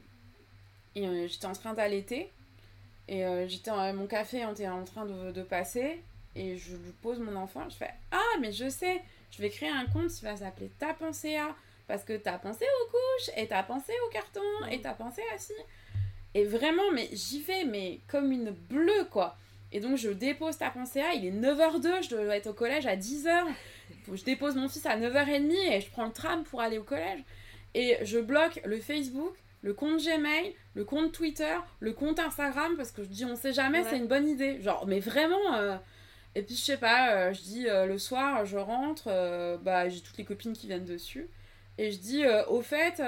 et 0.95 1.07
euh, 1.07 1.27
j'étais 1.27 1.47
en 1.47 1.53
train 1.53 1.75
d'allaiter. 1.75 2.31
Et 3.09 3.25
euh, 3.25 3.49
j'étais 3.49 3.73
en- 3.73 3.93
mon 3.93 4.07
café 4.07 4.45
était 4.53 4.69
en 4.69 4.85
train 4.85 5.05
de, 5.05 5.33
de 5.33 5.43
passer. 5.43 6.01
Et 6.37 6.57
je 6.59 6.77
lui 6.77 6.93
pose 7.03 7.19
mon 7.19 7.35
enfant. 7.35 7.69
Je 7.69 7.75
fais 7.75 7.91
Ah, 8.13 8.39
mais 8.41 8.53
je 8.53 8.69
sais, 8.69 9.03
je 9.33 9.43
vais 9.43 9.51
créer 9.51 9.71
un 9.71 9.87
compte 9.87 10.11
qui 10.11 10.25
va 10.25 10.37
s'appeler 10.37 10.71
Ta 10.79 10.95
pensée 10.95 11.37
à. 11.37 11.57
Parce 11.89 12.05
que 12.05 12.17
t'as 12.17 12.39
pensé 12.39 12.65
aux 12.65 12.87
couches, 12.89 13.31
et 13.37 13.49
t'as 13.49 13.65
pensé 13.65 13.93
au 14.07 14.11
carton, 14.13 14.41
et 14.71 14.81
t'as 14.81 14.93
pensé 14.95 15.23
à 15.35 15.39
ci. 15.39 15.53
Et 16.35 16.45
vraiment, 16.45 16.91
mais 16.95 17.09
j'y 17.12 17.41
vais, 17.43 17.64
mais 17.64 18.01
comme 18.09 18.31
une 18.33 18.51
bleue, 18.51 19.05
quoi. 19.11 19.37
Et 19.72 19.81
donc, 19.81 19.97
je 19.97 20.11
dépose 20.11 20.59
ta 20.59 20.70
pensée 20.70 21.01
à. 21.01 21.14
Il 21.14 21.24
est 21.26 21.31
9h02, 21.33 22.03
je 22.05 22.11
dois 22.11 22.37
être 22.37 22.49
au 22.49 22.53
collège 22.53 22.87
à 22.87 22.97
10h. 22.97 23.45
Faut 24.05 24.12
que 24.12 24.16
je 24.18 24.24
dépose 24.24 24.57
mon 24.57 24.68
fils 24.68 24.87
à 24.87 24.97
9h30 24.97 25.53
et 25.72 25.81
je 25.81 25.91
prends 25.91 26.07
le 26.07 26.12
tram 26.12 26.43
pour 26.45 26.61
aller 26.61 26.78
au 26.78 26.83
collège. 26.85 27.20
Et 27.74 27.97
je 28.03 28.18
bloque 28.18 28.61
le 28.64 28.78
Facebook, 28.81 29.35
le 29.62 29.74
compte 29.74 30.01
Gmail, 30.03 30.55
le 30.74 30.85
compte 30.85 31.12
Twitter, 31.12 31.55
le 31.81 31.93
compte 31.93 32.18
Instagram 32.18 32.74
parce 32.76 32.91
que 32.91 33.03
je 33.05 33.09
dis 33.09 33.24
on 33.24 33.37
sait 33.37 33.53
jamais, 33.53 33.81
Ouais. 33.83 33.87
c'est 33.91 33.97
une 33.99 34.07
bonne 34.09 34.28
idée. 34.28 34.61
Genre, 34.61 34.87
mais 34.89 34.99
vraiment. 35.01 35.55
euh, 35.55 35.76
Et 36.35 36.43
puis 36.43 36.55
je 36.57 36.61
sais 36.62 36.76
pas, 36.76 37.12
euh, 37.12 37.33
je 37.33 37.41
dis 37.43 37.68
euh, 37.68 37.87
le 37.87 37.99
soir, 37.99 38.45
je 38.45 38.57
rentre, 38.57 39.09
bah 39.62 39.89
j'ai 39.89 40.01
toutes 40.01 40.16
les 40.18 40.24
copines 40.24 40.53
qui 40.53 40.66
viennent 40.68 40.85
dessus. 40.85 41.28
Et 41.78 41.91
je 41.93 41.99
dis 41.99 42.24
au 42.49 42.61
fait, 42.61 43.01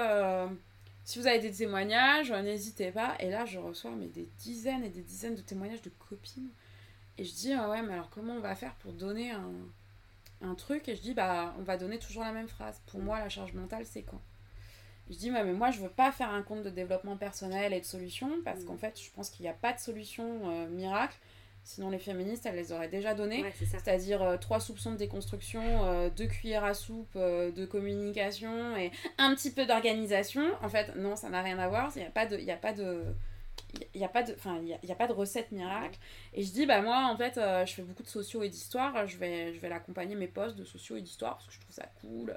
si 1.05 1.19
vous 1.19 1.27
avez 1.27 1.39
des 1.39 1.51
témoignages, 1.51 2.31
n'hésitez 2.31 2.91
pas. 2.91 3.15
Et 3.19 3.29
là, 3.29 3.45
je 3.45 3.59
reçois 3.59 3.91
mais 3.91 4.07
des 4.07 4.27
dizaines 4.39 4.83
et 4.83 4.89
des 4.89 5.01
dizaines 5.01 5.35
de 5.35 5.41
témoignages 5.41 5.81
de 5.81 5.91
copines. 6.09 6.49
Et 7.17 7.25
je 7.25 7.33
dis, 7.33 7.53
ah 7.53 7.69
ouais, 7.69 7.81
mais 7.81 7.93
alors 7.93 8.09
comment 8.09 8.33
on 8.33 8.39
va 8.39 8.55
faire 8.55 8.73
pour 8.75 8.93
donner 8.93 9.31
un, 9.31 9.51
un 10.41 10.55
truc? 10.55 10.87
Et 10.89 10.95
je 10.95 11.01
dis, 11.01 11.13
bah, 11.13 11.53
on 11.59 11.63
va 11.63 11.77
donner 11.77 11.99
toujours 11.99 12.23
la 12.23 12.31
même 12.31 12.47
phrase. 12.47 12.81
Pour 12.87 12.99
moi, 13.01 13.19
la 13.19 13.29
charge 13.29 13.53
mentale, 13.53 13.85
c'est 13.85 14.01
quand 14.03 14.21
Je 15.09 15.17
dis, 15.17 15.31
ouais, 15.31 15.43
mais 15.43 15.53
moi, 15.53 15.69
je 15.71 15.79
veux 15.81 15.89
pas 15.89 16.11
faire 16.11 16.29
un 16.29 16.41
compte 16.41 16.63
de 16.63 16.69
développement 16.69 17.17
personnel 17.17 17.73
et 17.73 17.81
de 17.81 17.85
solutions, 17.85 18.31
parce 18.45 18.61
Mm. 18.61 18.65
qu'en 18.65 18.77
fait, 18.77 18.99
je 18.99 19.11
pense 19.11 19.29
qu'il 19.29 19.43
n'y 19.43 19.49
a 19.49 19.53
pas 19.53 19.73
de 19.73 19.79
solution 19.79 20.49
euh, 20.49 20.67
miracle. 20.69 21.17
Sinon, 21.63 21.89
les 21.89 21.99
féministes, 21.99 22.45
elles 22.45 22.57
les 22.57 22.73
auraient 22.73 22.89
déjà 22.89 23.13
données. 23.13 23.41
Ouais. 23.41 23.53
C'est-à-dire 23.65 24.21
euh, 24.21 24.37
trois 24.37 24.59
soupçons 24.59 24.91
de 24.91 24.97
déconstruction, 24.97 25.61
euh, 25.85 26.09
deux 26.09 26.27
cuillères 26.27 26.65
à 26.65 26.73
soupe 26.73 27.15
euh, 27.15 27.51
de 27.51 27.65
communication 27.65 28.75
et 28.75 28.91
un 29.17 29.33
petit 29.33 29.49
peu 29.49 29.65
d'organisation. 29.65 30.43
En 30.61 30.67
fait, 30.67 30.93
non, 30.97 31.15
ça 31.15 31.29
n'a 31.29 31.41
rien 31.41 31.57
à 31.59 31.69
voir. 31.69 31.89
Il 31.95 32.01
n'y 32.01 32.07
a 32.07 32.11
pas 32.11 32.25
de... 32.25 32.37
Il 32.37 32.43
y 32.43 32.51
a 32.51 32.57
pas 32.57 32.73
de 32.73 33.05
il 33.93 34.03
a 34.03 34.07
pas 34.07 34.23
de 34.23 34.33
enfin 34.33 34.59
il 34.61 34.67
y 34.67 34.73
a, 34.73 34.77
il 34.83 34.89
y 34.89 34.91
a 34.91 34.95
pas 34.95 35.07
de 35.07 35.13
recette 35.13 35.51
miracle 35.51 35.97
et 36.33 36.43
je 36.43 36.51
dis 36.51 36.65
bah 36.65 36.81
moi 36.81 37.07
en 37.11 37.17
fait 37.17 37.35
je 37.35 37.71
fais 37.71 37.81
beaucoup 37.81 38.03
de 38.03 38.07
sociaux 38.07 38.43
et 38.43 38.49
d'histoire 38.49 39.05
je 39.05 39.17
vais 39.17 39.53
je 39.53 39.59
vais 39.59 39.69
l'accompagner 39.69 40.15
mes 40.15 40.27
posts 40.27 40.55
de 40.55 40.63
sociaux 40.63 40.95
et 40.95 41.01
d'histoire 41.01 41.35
parce 41.35 41.47
que 41.47 41.53
je 41.53 41.59
trouve 41.59 41.73
ça 41.73 41.85
cool 42.01 42.35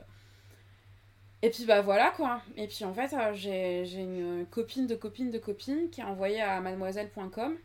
et 1.43 1.51
puis 1.51 1.65
bah 1.65 1.81
voilà 1.81 2.11
quoi 2.11 2.43
et 2.57 2.67
puis 2.67 2.85
en 2.85 2.93
fait 2.93 3.15
j'ai 3.35 3.85
j'ai 3.87 4.01
une 4.01 4.47
copine 4.47 4.87
de 4.87 4.95
copine 4.95 5.31
de 5.31 5.39
copine 5.39 5.89
qui 5.91 6.03
a 6.03 6.07
envoyé 6.07 6.41
à 6.41 6.61
mademoiselle.com 6.61 7.57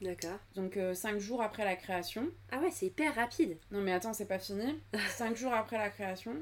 D'accord. 0.00 0.38
donc 0.56 0.78
5 0.94 1.18
jours 1.18 1.40
après 1.42 1.64
la 1.64 1.76
création 1.76 2.28
Ah 2.52 2.58
ouais, 2.58 2.70
c'est 2.70 2.86
hyper 2.86 3.14
rapide. 3.14 3.56
non 3.70 3.80
mais 3.80 3.92
attends, 3.92 4.12
c'est 4.12 4.26
pas 4.26 4.38
fini. 4.38 4.78
5 5.08 5.36
jours 5.36 5.52
après 5.54 5.78
la 5.78 5.90
création. 5.90 6.34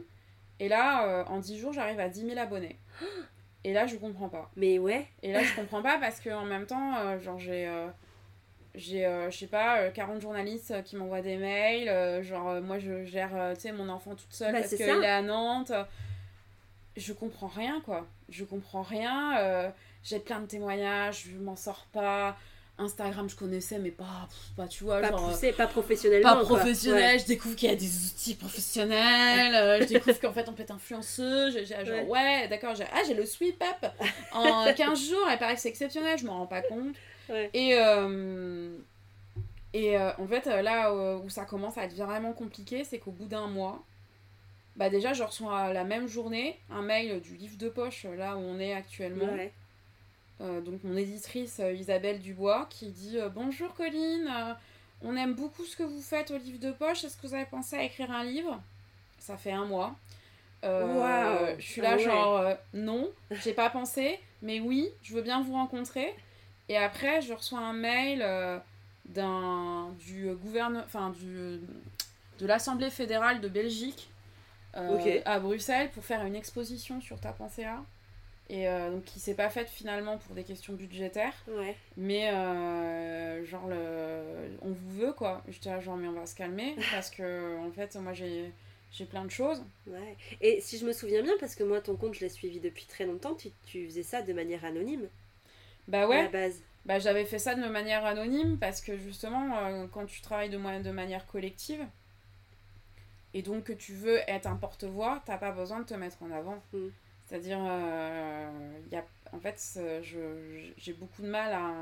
Et 0.60 0.68
là, 0.68 1.06
euh, 1.08 1.24
en 1.26 1.38
10 1.38 1.58
jours, 1.58 1.72
j'arrive 1.72 1.98
à 2.00 2.08
10 2.08 2.26
000 2.26 2.38
abonnés. 2.38 2.78
Et 3.64 3.72
là, 3.72 3.86
je 3.86 3.94
comprends 3.96 4.28
pas. 4.28 4.50
Mais 4.56 4.78
ouais. 4.80 5.06
Et 5.22 5.32
là, 5.32 5.42
je 5.44 5.54
comprends 5.54 5.82
pas 5.82 5.98
parce 5.98 6.18
que 6.20 6.30
en 6.30 6.44
même 6.44 6.66
temps, 6.66 6.96
euh, 6.98 7.20
genre, 7.20 7.38
j'ai. 7.38 7.66
euh, 7.68 7.86
j'ai, 8.74 9.04
euh, 9.06 9.30
je 9.30 9.38
sais 9.38 9.46
pas, 9.46 9.80
euh, 9.82 9.90
40 9.90 10.20
journalistes 10.20 10.70
euh, 10.72 10.82
qui 10.82 10.96
m'envoient 10.96 11.20
des 11.20 11.36
mails. 11.36 11.88
euh, 11.88 12.22
genre, 12.22 12.48
euh, 12.48 12.60
moi, 12.60 12.78
je 12.80 13.04
gère, 13.04 13.30
euh, 13.36 13.54
tu 13.54 13.60
sais, 13.62 13.72
mon 13.72 13.88
enfant 13.88 14.14
toute 14.16 14.32
seule 14.32 14.52
Bah, 14.52 14.60
parce 14.60 14.74
qu'il 14.74 14.86
est 14.88 15.06
à 15.06 15.22
Nantes. 15.22 15.72
Je 16.96 17.12
comprends 17.12 17.46
rien, 17.48 17.80
quoi. 17.84 18.06
Je 18.28 18.44
comprends 18.44 18.82
rien. 18.82 19.38
euh, 19.38 19.70
j'ai 20.02 20.18
plein 20.18 20.40
de 20.40 20.46
témoignages, 20.46 21.24
je 21.30 21.38
m'en 21.38 21.56
sors 21.56 21.86
pas. 21.92 22.36
Instagram, 22.82 23.28
je 23.30 23.36
connaissais, 23.36 23.78
mais 23.78 23.90
pas, 23.90 24.28
pas 24.56 24.68
tu 24.68 24.84
vois, 24.84 25.00
Pas 25.00 25.08
genre. 25.10 25.28
euh, 25.28 25.32
poussé, 25.32 25.52
pas 25.52 25.66
professionnellement. 25.66 26.34
pas 26.36 26.40
professionnel, 26.44 27.14
Ouais. 27.14 27.18
je 27.18 27.26
découvre 27.26 27.56
qu'il 27.56 27.68
y 27.70 27.72
a 27.72 27.76
des 27.76 28.06
outils 28.06 28.34
professionnels, 28.34 29.54
euh, 29.54 29.80
je 29.80 29.86
découvre 29.86 30.20
qu'en 30.20 30.32
fait 30.32 30.48
on 30.48 30.52
peut 30.52 30.62
être 30.62 30.72
j'ai 31.52 31.64
j'ai- 31.64 31.84
genre 31.86 32.08
ouais, 32.08 32.48
d'accord, 32.48 32.74
j'ai 32.74 32.84
ah 32.92 33.00
j'ai 33.06 33.14
le 33.14 33.24
sweep 33.26 33.62
up 33.62 33.90
en 34.32 34.72
15 34.76 35.08
jours, 35.08 35.26
il 35.30 35.38
paraît 35.38 35.54
que 35.54 35.60
c'est 35.60 35.68
exceptionnel, 35.70 36.18
je 36.18 36.26
m'en 36.26 36.38
rends 36.38 36.46
pas 36.46 36.62
compte. 36.62 36.94
Ouais. 37.28 37.50
Et 37.54 37.74
euh, 37.78 38.76
et 39.72 39.96
euh, 39.96 40.10
en 40.18 40.26
fait 40.26 40.46
là 40.46 40.92
où 41.18 41.30
ça 41.30 41.44
commence 41.44 41.78
à 41.78 41.84
être 41.84 41.94
vraiment 41.94 42.32
compliqué, 42.32 42.84
c'est 42.84 42.98
qu'au 42.98 43.12
bout 43.12 43.26
d'un 43.26 43.46
mois 43.46 43.82
bah 44.76 44.88
déjà 44.88 45.12
je 45.12 45.22
reçois 45.22 45.72
la 45.72 45.84
même 45.84 46.08
journée 46.08 46.58
un 46.70 46.80
mail 46.82 47.20
du 47.20 47.34
livre 47.36 47.58
de 47.58 47.68
poche 47.68 48.06
là 48.16 48.36
où 48.36 48.40
on 48.40 48.58
est 48.58 48.72
actuellement. 48.74 49.32
Ouais. 49.32 49.52
Euh, 50.42 50.60
donc 50.60 50.82
mon 50.82 50.96
éditrice 50.96 51.60
euh, 51.60 51.72
Isabelle 51.72 52.20
Dubois 52.20 52.66
qui 52.68 52.90
dit 52.90 53.18
euh, 53.18 53.28
Bonjour 53.28 53.72
Colline, 53.74 54.28
on 55.02 55.16
aime 55.16 55.34
beaucoup 55.34 55.64
ce 55.64 55.76
que 55.76 55.82
vous 55.82 56.00
faites 56.00 56.30
au 56.30 56.38
livre 56.38 56.58
de 56.58 56.72
poche, 56.72 57.04
est-ce 57.04 57.16
que 57.16 57.26
vous 57.26 57.34
avez 57.34 57.46
pensé 57.46 57.76
à 57.76 57.82
écrire 57.82 58.10
un 58.10 58.24
livre? 58.24 58.60
Ça 59.18 59.36
fait 59.36 59.52
un 59.52 59.66
mois. 59.66 59.94
Euh. 60.64 61.54
Je 61.58 61.64
suis 61.66 61.80
là 61.80 61.90
Ah 61.92 61.96
ouais. 61.96 62.02
genre 62.02 62.36
euh, 62.38 62.54
non, 62.72 63.10
j'ai 63.30 63.52
pas 63.52 63.68
pensé, 63.70 64.20
mais 64.42 64.60
oui, 64.60 64.88
je 65.02 65.14
veux 65.14 65.22
bien 65.22 65.42
vous 65.42 65.52
rencontrer. 65.52 66.14
Et 66.68 66.76
après 66.76 67.20
je 67.20 67.32
reçois 67.32 67.58
un 67.58 67.72
mail 67.72 68.22
euh, 68.22 68.58
d'un 69.06 69.88
du 70.06 70.32
gouvernement, 70.34 70.84
enfin 70.84 71.10
du 71.10 71.60
de 72.38 72.46
l'Assemblée 72.46 72.90
fédérale 72.90 73.40
de 73.40 73.48
Belgique 73.48 74.08
à 74.74 75.38
Bruxelles 75.38 75.90
pour 75.90 76.04
faire 76.04 76.24
une 76.24 76.34
exposition 76.34 77.00
sur 77.00 77.20
ta 77.20 77.32
pensée 77.32 77.64
à 77.64 77.78
et 78.50 78.68
euh, 78.68 78.90
donc 78.90 79.04
qui 79.04 79.20
s'est 79.20 79.34
pas 79.34 79.48
faite 79.50 79.68
finalement 79.68 80.18
pour 80.18 80.34
des 80.34 80.44
questions 80.44 80.74
budgétaires 80.74 81.34
Ouais. 81.48 81.76
mais 81.96 82.30
euh, 82.34 83.44
genre 83.44 83.66
le 83.68 84.56
on 84.62 84.70
vous 84.72 84.90
veut 85.00 85.12
quoi 85.12 85.42
j'étais 85.48 85.70
là 85.70 85.80
genre 85.80 85.96
mais 85.96 86.08
on 86.08 86.12
va 86.12 86.26
se 86.26 86.34
calmer 86.34 86.76
parce 86.92 87.08
que 87.10 87.58
en 87.66 87.70
fait 87.70 87.94
moi 87.96 88.12
j'ai 88.12 88.50
j'ai 88.90 89.06
plein 89.06 89.24
de 89.24 89.30
choses 89.30 89.64
Ouais. 89.86 90.16
Et 90.40 90.60
si 90.60 90.76
je 90.78 90.84
me 90.84 90.92
souviens 90.92 91.22
bien, 91.22 91.32
parce 91.40 91.54
que 91.54 91.64
moi, 91.64 91.80
ton 91.80 91.96
compte, 91.96 92.12
je 92.14 92.20
l'ai 92.20 92.28
suivi 92.28 92.60
depuis 92.60 92.84
très 92.84 93.06
longtemps, 93.06 93.34
tu, 93.34 93.48
tu 93.64 93.86
faisais 93.86 94.02
ça 94.02 94.20
de 94.20 94.32
manière 94.34 94.66
anonyme, 94.66 95.08
bah 95.88 96.02
à 96.02 96.08
ouais 96.08 96.24
la 96.24 96.28
base. 96.28 96.60
bah 96.84 96.98
j'avais 96.98 97.24
fait 97.24 97.38
ça 97.38 97.54
de 97.54 97.66
manière 97.68 98.04
anonyme 98.04 98.58
parce 98.58 98.82
que 98.82 98.98
justement 98.98 99.56
euh, 99.58 99.86
quand 99.90 100.04
tu 100.04 100.20
travailles 100.20 100.50
de, 100.50 100.58
de 100.82 100.90
manière 100.90 101.26
collective 101.26 101.82
et 103.34 103.42
donc 103.42 103.64
que 103.64 103.72
tu 103.72 103.94
veux 103.94 104.18
être 104.28 104.46
un 104.46 104.56
porte-voix 104.56 105.22
t'as 105.24 105.38
pas 105.38 105.52
besoin 105.52 105.80
de 105.80 105.84
te 105.86 105.94
mettre 105.94 106.22
en 106.22 106.30
avant 106.30 106.62
Mm. 106.72 106.88
C'est-à-dire, 107.32 107.60
il 108.86 108.92
y 108.92 108.96
a, 108.96 109.04
en 109.32 109.40
fait, 109.40 109.80
j'ai 110.76 110.92
beaucoup 110.92 111.22
de 111.22 111.28
mal 111.28 111.50
à 111.54 111.72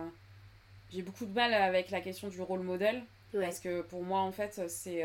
j'ai 0.93 1.03
beaucoup 1.03 1.27
de 1.27 1.33
mal 1.33 1.53
avec 1.53 1.91
la 1.91 2.01
question 2.01 2.29
du 2.29 2.41
rôle 2.41 2.61
modèle. 2.61 3.03
Parce 3.33 3.59
que 3.59 3.83
pour 3.83 4.05
moi, 4.05 4.21
en 4.21 4.31
fait, 4.31 4.63
c'est 4.69 5.05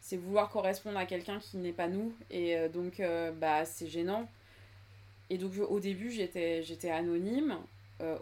c'est 0.00 0.16
vouloir 0.16 0.50
correspondre 0.50 0.98
à 0.98 1.06
quelqu'un 1.06 1.38
qui 1.38 1.56
n'est 1.56 1.72
pas 1.72 1.88
nous. 1.88 2.12
Et 2.30 2.68
donc, 2.68 3.02
bah, 3.40 3.64
c'est 3.64 3.86
gênant. 3.86 4.28
Et 5.30 5.38
donc, 5.38 5.52
au 5.66 5.80
début, 5.80 6.10
j'étais 6.10 6.90
anonyme, 6.90 7.56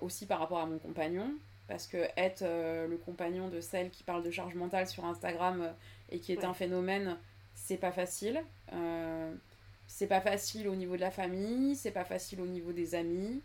aussi 0.03 0.27
par 0.27 0.39
rapport 0.39 0.61
à 0.61 0.67
mon 0.67 0.79
compagnon. 0.79 1.35
Parce 1.67 1.89
que 1.89 2.07
être 2.17 2.45
le 2.45 2.97
compagnon 2.99 3.49
de 3.49 3.61
celle 3.61 3.91
qui 3.91 4.05
parle 4.05 4.23
de 4.23 4.31
charge 4.31 4.55
mentale 4.55 4.87
sur 4.87 5.05
Instagram 5.05 5.75
et 6.13 6.21
qui 6.21 6.33
est 6.33 6.45
un 6.45 6.55
phénomène, 6.55 7.17
c'est 7.57 7.79
pas 7.79 7.91
facile. 7.91 8.45
Euh, 9.91 9.97
c'est 10.01 10.07
pas 10.07 10.21
facile 10.21 10.69
au 10.69 10.77
niveau 10.77 10.97
de 10.97 11.01
la 11.01 11.11
famille, 11.11 11.77
c'est 11.77 11.91
pas 11.91 12.05
facile 12.05 12.41
au 12.41 12.47
niveau 12.47 12.73
des 12.73 12.95
amis, 12.95 13.43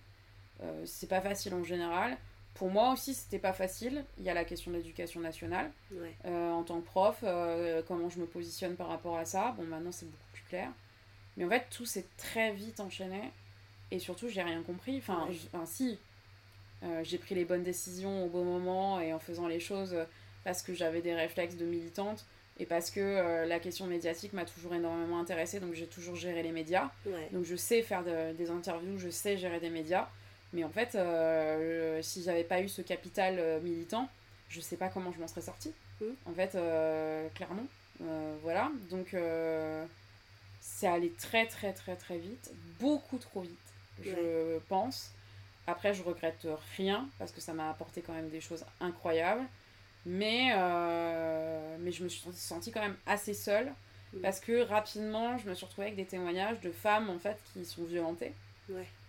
euh, 0.61 0.83
c'est 0.85 1.09
pas 1.09 1.21
facile 1.21 1.53
en 1.53 1.63
général. 1.63 2.17
Pour 2.53 2.69
moi 2.69 2.93
aussi, 2.93 3.13
c'était 3.13 3.39
pas 3.39 3.51
facile. 3.51 4.05
Il 4.17 4.23
y 4.23 4.29
a 4.29 4.33
la 4.33 4.45
question 4.45 4.71
de 4.71 4.77
l'éducation 4.77 5.19
nationale. 5.19 5.71
Euh, 6.25 6.51
en 6.51 6.63
tant 6.63 6.79
que 6.79 6.85
prof, 6.85 7.21
comment 7.85 8.09
je 8.09 8.19
me 8.19 8.25
positionne 8.25 8.77
par 8.77 8.87
rapport 8.87 9.17
à 9.17 9.25
ça. 9.25 9.53
Bon, 9.57 9.63
maintenant, 9.63 9.91
c'est 9.91 10.05
beaucoup 10.05 10.31
plus 10.31 10.43
clair. 10.43 10.71
Mais 11.35 11.43
en 11.43 11.49
fait, 11.49 11.65
tout 11.69 11.85
s'est 11.85 12.05
très 12.15 12.53
vite 12.53 12.79
enchaîné. 12.79 13.29
Et 13.91 13.99
surtout, 13.99 14.29
j'ai 14.29 14.41
rien 14.41 14.63
compris. 14.63 14.97
Enfin, 14.99 15.27
enfin 15.47 15.65
si, 15.65 15.99
j'ai 17.03 17.17
pris 17.17 17.35
les 17.35 17.43
bonnes 17.43 17.63
décisions 17.63 18.23
au 18.25 18.29
bon 18.29 18.45
moment 18.45 19.01
et 19.01 19.11
en 19.11 19.19
faisant 19.19 19.49
les 19.49 19.59
choses 19.59 19.93
parce 20.45 20.61
que 20.61 20.73
j'avais 20.73 21.01
des 21.01 21.13
réflexes 21.13 21.57
de 21.57 21.65
militante 21.65 22.25
et 22.57 22.65
parce 22.65 22.89
que 22.89 23.01
euh, 23.01 23.45
la 23.45 23.59
question 23.59 23.85
médiatique 23.85 24.31
m'a 24.33 24.45
toujours 24.45 24.73
énormément 24.73 25.19
intéressée, 25.19 25.59
donc 25.59 25.73
j'ai 25.73 25.87
toujours 25.87 26.15
géré 26.15 26.41
les 26.41 26.51
médias. 26.51 26.89
Donc 27.31 27.43
je 27.43 27.55
sais 27.55 27.81
faire 27.81 28.03
des 28.03 28.49
interviews, 28.49 28.97
je 28.97 29.09
sais 29.09 29.37
gérer 29.37 29.59
des 29.59 29.69
médias. 29.69 30.07
Mais 30.53 30.63
en 30.63 30.69
fait, 30.69 30.95
euh, 30.95 32.01
si 32.01 32.23
j'avais 32.23 32.45
pas 32.45 32.61
eu 32.61 32.69
ce 32.69 32.81
capital 32.81 33.35
euh, 33.39 33.59
militant, 33.59 34.07
je 34.47 34.61
sais 34.61 34.77
pas 34.77 34.87
comment 34.87 35.11
je 35.11 35.19
m'en 35.19 35.27
serais 35.27 35.41
sortie. 35.41 35.73
Mmh. 35.99 36.05
En 36.27 36.33
fait, 36.33 36.57
clairement. 37.33 37.65
voilà. 38.41 38.71
Donc 38.89 39.15
c'est 40.61 40.87
allé 40.87 41.11
très 41.11 41.45
très 41.47 41.73
très 41.73 41.95
très 41.95 42.17
vite, 42.17 42.51
beaucoup 42.79 43.17
trop 43.17 43.41
vite, 43.41 43.73
je 44.01 44.59
pense. 44.69 45.11
Après, 45.67 45.93
je 45.93 46.03
regrette 46.03 46.47
rien 46.77 47.09
parce 47.17 47.31
que 47.31 47.41
ça 47.41 47.53
m'a 47.53 47.69
apporté 47.69 48.01
quand 48.01 48.13
même 48.13 48.29
des 48.29 48.41
choses 48.41 48.63
incroyables. 48.79 49.45
Mais, 50.05 50.51
euh, 50.55 51.77
mais 51.79 51.91
je 51.91 52.03
me 52.03 52.09
suis 52.09 52.21
sentie 52.33 52.71
quand 52.71 52.81
même 52.81 52.97
assez 53.05 53.33
seule 53.33 53.73
parce 54.21 54.39
que 54.39 54.61
rapidement, 54.61 55.37
je 55.37 55.49
me 55.49 55.53
suis 55.53 55.65
retrouvée 55.65 55.87
avec 55.87 55.97
des 55.97 56.05
témoignages 56.05 56.61
de 56.61 56.71
femmes 56.71 57.09
en 57.09 57.19
fait 57.19 57.37
qui 57.51 57.65
sont 57.65 57.83
violentées. 57.83 58.33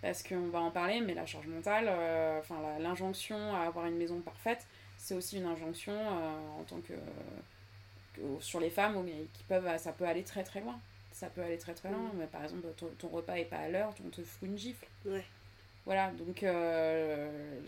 Parce 0.02 0.22
qu'on 0.22 0.48
va 0.48 0.60
en 0.60 0.70
parler, 0.70 1.00
mais 1.00 1.14
la 1.14 1.26
charge 1.26 1.46
mentale, 1.46 1.86
euh, 1.88 2.40
enfin 2.40 2.56
l'injonction 2.78 3.54
à 3.54 3.60
avoir 3.60 3.86
une 3.86 3.96
maison 3.96 4.20
parfaite, 4.20 4.66
c'est 4.98 5.14
aussi 5.14 5.38
une 5.38 5.46
injonction 5.46 5.92
euh, 5.92 6.60
en 6.60 6.64
tant 6.64 6.80
que, 6.80 6.94
sur 8.40 8.60
les 8.60 8.70
femmes 8.70 9.02
qui 9.32 9.44
peuvent, 9.44 9.78
ça 9.78 9.92
peut 9.92 10.04
aller 10.04 10.24
très 10.24 10.42
très 10.42 10.60
loin. 10.60 10.78
Ça 11.12 11.28
peut 11.28 11.40
aller 11.40 11.56
très 11.56 11.72
très 11.72 11.88
loin. 11.90 12.10
Mm. 12.12 12.18
Mais 12.18 12.26
par 12.26 12.42
exemple, 12.42 12.66
ton, 12.98 13.08
repas 13.08 13.36
est 13.36 13.44
pas 13.44 13.58
à 13.58 13.68
l'heure, 13.68 13.94
on 14.04 14.10
te 14.10 14.22
fout 14.22 14.48
une 14.48 14.58
gifle. 14.58 14.86
Voilà, 15.84 16.10
donc 16.10 16.44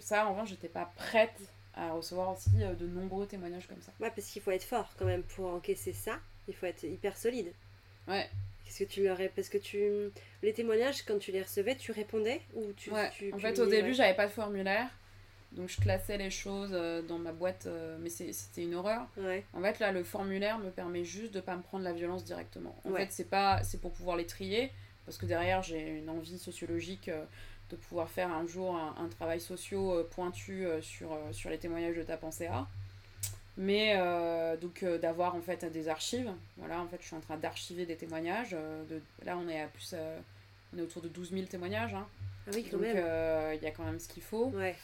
ça, 0.00 0.26
en 0.26 0.32
revanche, 0.32 0.48
j'étais 0.50 0.68
pas 0.68 0.90
prête 0.96 1.40
à 1.78 1.92
recevoir 1.92 2.32
aussi 2.32 2.50
euh, 2.62 2.74
de 2.74 2.86
nombreux 2.86 3.26
témoignages 3.26 3.66
comme 3.66 3.80
ça. 3.80 3.92
Ouais, 4.00 4.10
parce 4.14 4.28
qu'il 4.28 4.42
faut 4.42 4.50
être 4.50 4.64
fort 4.64 4.92
quand 4.98 5.06
même 5.06 5.22
pour 5.22 5.46
encaisser 5.46 5.92
ça. 5.92 6.18
Il 6.48 6.54
faut 6.54 6.66
être 6.66 6.84
hyper 6.84 7.16
solide. 7.16 7.52
Ouais. 8.06 8.28
Qu'est-ce 8.64 8.84
que 8.84 8.88
tu 8.88 9.04
leur 9.04 9.18
Parce 9.34 9.48
que 9.48 9.58
tu. 9.58 10.10
Les 10.42 10.52
témoignages, 10.52 11.02
quand 11.02 11.18
tu 11.18 11.32
les 11.32 11.42
recevais, 11.42 11.76
tu 11.76 11.92
répondais 11.92 12.40
ou 12.54 12.72
tu. 12.72 12.90
Ouais. 12.90 13.10
en 13.32 13.38
fait, 13.38 13.58
au 13.58 13.66
début, 13.66 13.94
j'avais 13.94 14.14
pas 14.14 14.26
de 14.26 14.32
formulaire. 14.32 14.88
Donc, 15.52 15.70
je 15.70 15.80
classais 15.80 16.18
les 16.18 16.30
choses 16.30 16.72
euh, 16.72 17.00
dans 17.00 17.18
ma 17.18 17.32
boîte, 17.32 17.64
euh, 17.66 17.96
mais 18.00 18.10
c'était 18.10 18.62
une 18.62 18.74
horreur. 18.74 19.06
Ouais. 19.16 19.44
En 19.54 19.62
fait, 19.62 19.78
là, 19.78 19.92
le 19.92 20.04
formulaire 20.04 20.58
me 20.58 20.70
permet 20.70 21.04
juste 21.04 21.32
de 21.32 21.40
pas 21.40 21.56
me 21.56 21.62
prendre 21.62 21.84
la 21.84 21.92
violence 21.92 22.24
directement. 22.24 22.76
En 22.84 22.92
fait, 22.94 23.08
c'est 23.10 23.30
pas 23.30 23.62
c'est 23.62 23.80
pour 23.80 23.92
pouvoir 23.92 24.16
les 24.16 24.26
trier, 24.26 24.70
parce 25.08 25.16
que 25.16 25.24
derrière, 25.24 25.62
j'ai 25.62 26.00
une 26.00 26.10
envie 26.10 26.38
sociologique 26.38 27.10
de 27.70 27.76
pouvoir 27.76 28.10
faire 28.10 28.30
un 28.30 28.46
jour 28.46 28.76
un, 28.76 29.08
travail 29.08 29.40
socio 29.40 29.94
euh, 29.94 30.08
pointu 30.10 30.66
euh, 30.66 30.80
sur, 30.80 31.12
euh, 31.12 31.32
sur 31.32 31.48
les 31.50 31.58
témoignages 31.58 31.96
de 31.96 32.02
ta 32.02 32.18
pensée 32.18 32.46
A. 32.46 32.66
Mais 33.56 33.96
donc 34.60 34.84
d'avoir 34.84 35.34
en 35.34 35.40
fait 35.40 35.64
des 35.64 35.88
archives. 35.88 36.30
Voilà, 36.58 36.80
en 36.80 36.86
fait, 36.86 36.98
je 37.00 37.06
suis 37.06 37.16
en 37.16 37.20
train 37.20 37.36
d'archiver 37.36 37.86
des 37.86 37.96
témoignages. 37.96 38.52
de, 38.52 39.02
là, 39.24 39.36
on 39.36 39.48
est 39.48 39.60
à 39.60 39.66
plus. 39.66 39.96
on 40.72 40.78
est 40.78 40.82
autour 40.82 41.02
de 41.02 41.08
12 41.08 41.32
000 41.32 41.46
témoignages. 41.46 41.92
Hein. 41.92 42.06
Ah 42.46 42.50
oui, 42.54 42.64
quand 42.70 42.76
donc, 42.76 42.86
il 42.86 43.60
y 43.60 43.66
a 43.66 43.70
quand 43.72 43.82
même 43.82 43.98
ce 43.98 44.06
qu'il 44.06 44.22
faut. 44.22 44.50
Ouais. 44.50 44.76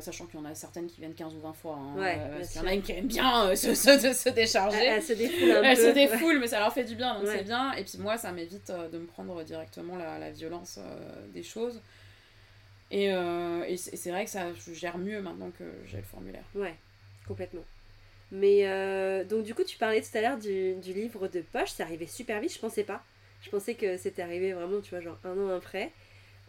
Sachant 0.00 0.26
qu'il 0.26 0.40
y 0.40 0.42
en 0.42 0.46
a 0.46 0.54
certaines 0.54 0.86
qui 0.86 1.00
viennent 1.00 1.14
15 1.14 1.34
ou 1.34 1.40
20 1.40 1.52
fois. 1.52 1.76
Hein, 1.76 2.18
parce 2.36 2.50
qu'il 2.50 2.60
y 2.60 2.64
en 2.64 2.68
a 2.68 2.74
une 2.74 2.82
qui 2.82 2.92
aime 2.92 3.06
bien 3.06 3.54
se, 3.56 3.74
se, 3.74 4.12
se, 4.12 4.28
décharger. 4.30 4.84
Elle, 4.84 5.02
se 5.02 5.12
défoule 5.12 5.50
un 5.50 5.62
elle 5.62 5.76
peu. 5.76 5.82
se 5.84 5.90
défoule, 5.90 6.38
mais 6.38 6.46
ça 6.46 6.58
leur 6.58 6.72
fait 6.72 6.84
du 6.84 6.94
bien, 6.94 7.14
donc 7.14 7.26
c'est 7.26 7.44
bien. 7.44 7.72
Et 7.72 7.84
puis 7.84 7.98
moi, 7.98 8.16
ça 8.16 8.32
m'évite 8.32 8.70
de 8.70 8.98
me 8.98 9.06
prendre 9.06 9.42
directement 9.42 9.96
la, 9.96 10.18
la 10.18 10.30
violence 10.30 10.78
des 11.32 11.42
choses. 11.42 11.80
Et, 12.90 13.12
euh, 13.12 13.64
et 13.66 13.76
c'est 13.76 14.10
vrai 14.10 14.24
que 14.24 14.30
ça 14.30 14.52
je 14.54 14.72
gère 14.72 14.98
mieux 14.98 15.20
maintenant 15.20 15.50
que 15.50 15.64
j'ai 15.86 15.98
le 15.98 16.02
formulaire. 16.02 16.44
Ouais, 16.54 16.74
complètement. 17.26 17.64
Mais 18.30 18.66
euh, 18.66 19.24
donc 19.24 19.44
du 19.44 19.54
coup, 19.54 19.64
tu 19.64 19.76
parlais 19.76 20.00
tout 20.00 20.16
à 20.16 20.20
l'heure 20.20 20.38
du, 20.38 20.74
du, 20.76 20.92
livre 20.92 21.28
de 21.28 21.40
poche, 21.40 21.70
c'est 21.70 21.82
arrivé 21.82 22.06
super 22.06 22.40
vite, 22.40 22.52
je 22.54 22.58
pensais 22.58 22.84
pas. 22.84 23.02
Je 23.42 23.50
pensais 23.50 23.74
que 23.74 23.96
c'était 23.96 24.22
arrivé 24.22 24.52
vraiment, 24.52 24.80
tu 24.80 24.90
vois, 24.90 25.00
genre 25.00 25.18
un 25.24 25.36
an 25.38 25.56
après. 25.56 25.92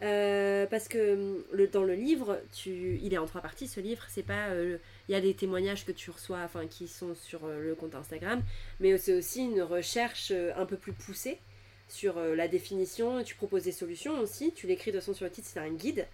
Euh, 0.02 0.66
parce 0.68 0.88
que 0.88 1.14
hum, 1.14 1.68
dans 1.72 1.84
le 1.84 1.94
livre, 1.94 2.40
il 2.66 3.14
est 3.14 3.18
en 3.18 3.26
trois 3.26 3.42
parties 3.42 3.68
ce 3.68 3.80
livre. 3.80 4.04
C'est 4.10 4.24
pas, 4.24 4.48
il 4.56 5.12
y 5.12 5.16
a 5.16 5.22
des 5.22 5.34
témoignages 5.34 5.86
que 5.86 5.92
tu 5.92 6.12
reçois, 6.12 6.40
enfin 6.44 6.68
qui 6.68 6.88
sont 6.88 7.16
sur 7.16 7.48
le 7.48 7.76
compte 7.76 7.96
Instagram, 7.96 8.42
mais 8.80 8.98
c'est 8.98 9.14
aussi 9.14 9.42
une 9.44 9.62
recherche 9.62 10.32
un 10.32 10.66
peu 10.66 10.78
plus 10.78 10.94
poussée 10.94 11.40
sur 11.88 12.20
la 12.20 12.48
définition. 12.48 13.24
Tu 13.24 13.36
proposes 13.36 13.64
des 13.64 13.72
solutions 13.72 14.20
aussi. 14.20 14.54
Tu 14.54 14.68
l'écris 14.68 14.92
de 14.92 14.98
toute 14.98 15.06
façon 15.06 15.14
sur 15.14 15.26
le 15.26 15.32
titre, 15.32 15.48
c'est 15.52 15.60
un 15.60 15.72
guide. 15.72 16.08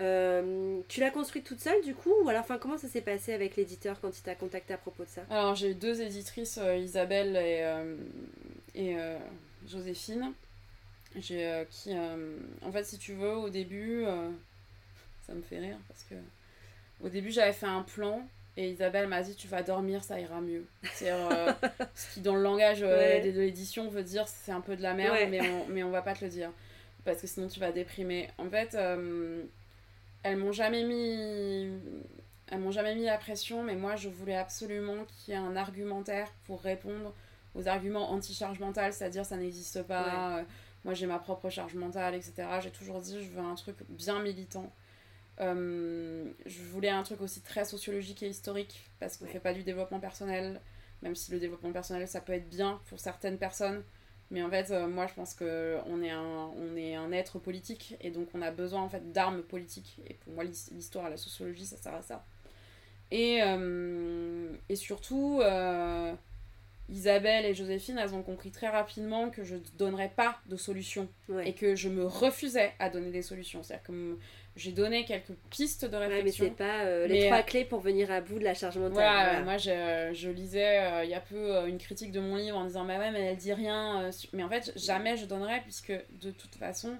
Euh, 0.00 0.80
tu 0.86 1.00
l'as 1.00 1.10
construite 1.10 1.44
toute 1.44 1.58
seule 1.58 1.82
du 1.82 1.92
coup 1.92 2.12
Ou 2.22 2.28
alors 2.28 2.42
enfin, 2.42 2.58
comment 2.58 2.78
ça 2.78 2.86
s'est 2.86 3.00
passé 3.00 3.32
avec 3.32 3.56
l'éditeur 3.56 4.00
quand 4.00 4.16
il 4.16 4.22
t'a 4.22 4.36
contacté 4.36 4.72
à 4.72 4.78
propos 4.78 5.02
de 5.02 5.08
ça? 5.08 5.22
Alors 5.28 5.56
j'ai 5.56 5.70
eu 5.70 5.74
deux 5.74 6.00
éditrices, 6.00 6.58
euh, 6.58 6.76
Isabelle 6.76 7.34
euh, 7.36 7.96
et 8.74 8.96
Joséphine. 9.66 10.32
J'ai, 11.16 11.66
qui, 11.70 11.94
en 12.62 12.72
fait, 12.72 12.84
si 12.84 12.98
tu 12.98 13.14
veux, 13.14 13.36
au 13.36 13.48
début, 13.48 14.04
ça 15.26 15.34
me 15.34 15.42
fait 15.42 15.58
rire 15.58 15.76
parce 15.88 16.04
que 16.04 16.14
au 17.00 17.08
début 17.08 17.30
j'avais 17.30 17.52
fait 17.52 17.66
un 17.66 17.82
plan 17.82 18.26
et 18.56 18.70
Isabelle 18.70 19.06
m'a 19.06 19.22
dit 19.22 19.34
tu 19.36 19.46
vas 19.46 19.62
dormir, 19.62 20.02
ça 20.02 20.18
ira 20.18 20.40
mieux. 20.40 20.64
C'est 20.92 21.10
ce 21.94 22.14
qui 22.14 22.20
dans 22.20 22.34
le 22.34 22.42
langage 22.42 22.80
de 22.80 23.40
l'édition 23.40 23.88
veut 23.88 24.02
dire 24.02 24.26
c'est 24.26 24.52
un 24.52 24.60
peu 24.60 24.76
de 24.76 24.82
la 24.82 24.94
merde, 24.94 25.16
mais, 25.30 25.40
on, 25.40 25.68
mais 25.68 25.82
on 25.82 25.90
va 25.90 26.02
pas 26.02 26.14
te 26.14 26.24
le 26.24 26.30
dire 26.30 26.50
parce 27.04 27.20
que 27.20 27.26
sinon 27.26 27.48
tu 27.48 27.60
vas 27.60 27.72
déprimer. 27.72 28.28
En 28.38 28.50
fait, 28.50 28.76
elles 30.22 30.36
m'ont 30.36 30.52
jamais 30.52 30.84
mis 30.84 31.70
elles 32.50 32.60
m'ont 32.60 32.72
jamais 32.72 32.94
mis 32.94 33.04
la 33.04 33.18
pression 33.18 33.62
mais 33.62 33.76
moi 33.76 33.96
je 33.96 34.08
voulais 34.08 34.36
absolument 34.36 35.04
qu'il 35.04 35.34
y 35.34 35.36
ait 35.36 35.40
un 35.40 35.56
argumentaire 35.56 36.32
pour 36.44 36.62
répondre 36.62 37.14
aux 37.54 37.68
arguments 37.68 38.10
anti-charge 38.10 38.58
mentale 38.58 38.92
c'est-à-dire 38.92 39.26
ça 39.26 39.36
n'existe 39.36 39.82
pas 39.82 40.38
euh, 40.38 40.42
moi 40.88 40.94
j'ai 40.94 41.06
ma 41.06 41.18
propre 41.18 41.50
charge 41.50 41.74
mentale 41.74 42.14
etc 42.14 42.48
j'ai 42.62 42.70
toujours 42.70 43.00
dit 43.00 43.22
je 43.22 43.28
veux 43.28 43.42
un 43.42 43.54
truc 43.56 43.76
bien 43.90 44.20
militant 44.20 44.72
euh, 45.38 46.24
je 46.46 46.62
voulais 46.62 46.88
un 46.88 47.02
truc 47.02 47.20
aussi 47.20 47.42
très 47.42 47.66
sociologique 47.66 48.22
et 48.22 48.28
historique 48.28 48.88
parce 48.98 49.18
qu'on 49.18 49.26
ne 49.26 49.30
fait 49.30 49.38
pas 49.38 49.52
du 49.52 49.64
développement 49.64 50.00
personnel 50.00 50.62
même 51.02 51.14
si 51.14 51.30
le 51.30 51.40
développement 51.40 51.72
personnel 51.72 52.08
ça 52.08 52.22
peut 52.22 52.32
être 52.32 52.48
bien 52.48 52.80
pour 52.88 53.00
certaines 53.00 53.36
personnes 53.36 53.82
mais 54.30 54.42
en 54.42 54.50
fait, 54.50 54.70
euh, 54.70 54.86
moi, 54.86 55.06
je 55.06 55.14
pense 55.14 55.32
qu'on 55.32 56.02
est, 56.02 56.10
un, 56.10 56.50
on 56.54 56.76
est 56.76 56.94
un 56.94 57.12
être 57.12 57.38
politique 57.38 57.96
et 58.02 58.10
donc 58.10 58.28
on 58.34 58.42
a 58.42 58.50
besoin 58.50 58.82
en 58.82 58.88
fait 58.90 59.10
d'armes 59.10 59.40
politiques. 59.40 59.98
Et 60.06 60.12
pour 60.12 60.34
moi, 60.34 60.44
l'histoire, 60.44 61.08
la 61.08 61.16
sociologie, 61.16 61.64
ça 61.64 61.78
sert 61.78 61.94
à 61.94 62.02
ça. 62.02 62.26
Et, 63.10 63.38
euh, 63.42 64.52
et 64.68 64.76
surtout, 64.76 65.40
Isabelle 66.88 67.44
et 67.44 67.54
Joséphine, 67.54 67.98
elles 67.98 68.14
ont 68.14 68.22
compris 68.22 68.50
très 68.50 68.68
rapidement 68.68 69.28
que 69.28 69.44
je 69.44 69.56
ne 69.56 69.60
donnerais 69.76 70.10
pas 70.14 70.38
de 70.46 70.56
solution 70.56 71.08
et 71.44 71.52
que 71.54 71.74
je 71.76 71.88
me 71.88 72.06
refusais 72.06 72.72
à 72.78 72.88
donner 72.88 73.10
des 73.10 73.20
solutions. 73.20 73.62
C'est-à-dire 73.62 73.84
que 73.86 74.18
j'ai 74.56 74.72
donné 74.72 75.04
quelques 75.04 75.34
pistes 75.50 75.84
de 75.84 75.96
réflexion. 75.96 76.44
mais 76.44 76.50
c'est 76.50 76.56
pas 76.56 76.84
euh, 76.84 77.06
les 77.06 77.26
trois 77.26 77.38
euh, 77.38 77.42
clés 77.42 77.64
pour 77.64 77.80
venir 77.80 78.10
à 78.10 78.20
bout 78.22 78.38
de 78.38 78.44
la 78.44 78.54
charge 78.54 78.78
mentale. 78.78 78.92
Voilà, 78.92 79.42
moi 79.42 79.58
je, 79.58 80.10
je 80.14 80.30
lisais 80.30 80.78
euh, 80.78 81.04
il 81.04 81.10
y 81.10 81.14
a 81.14 81.20
peu 81.20 81.68
une 81.68 81.78
critique 81.78 82.10
de 82.10 82.20
mon 82.20 82.36
livre 82.36 82.56
en 82.56 82.64
disant 82.64 82.84
bah 82.84 82.98
ouais 82.98 83.10
mais 83.10 83.20
elle 83.20 83.36
dit 83.36 83.52
rien. 83.52 84.10
mais 84.32 84.42
en 84.42 84.48
fait 84.48 84.72
jamais 84.76 85.16
je 85.16 85.26
donnerais 85.26 85.60
puisque 85.60 85.92
de 85.92 86.30
toute 86.30 86.54
façon 86.54 86.96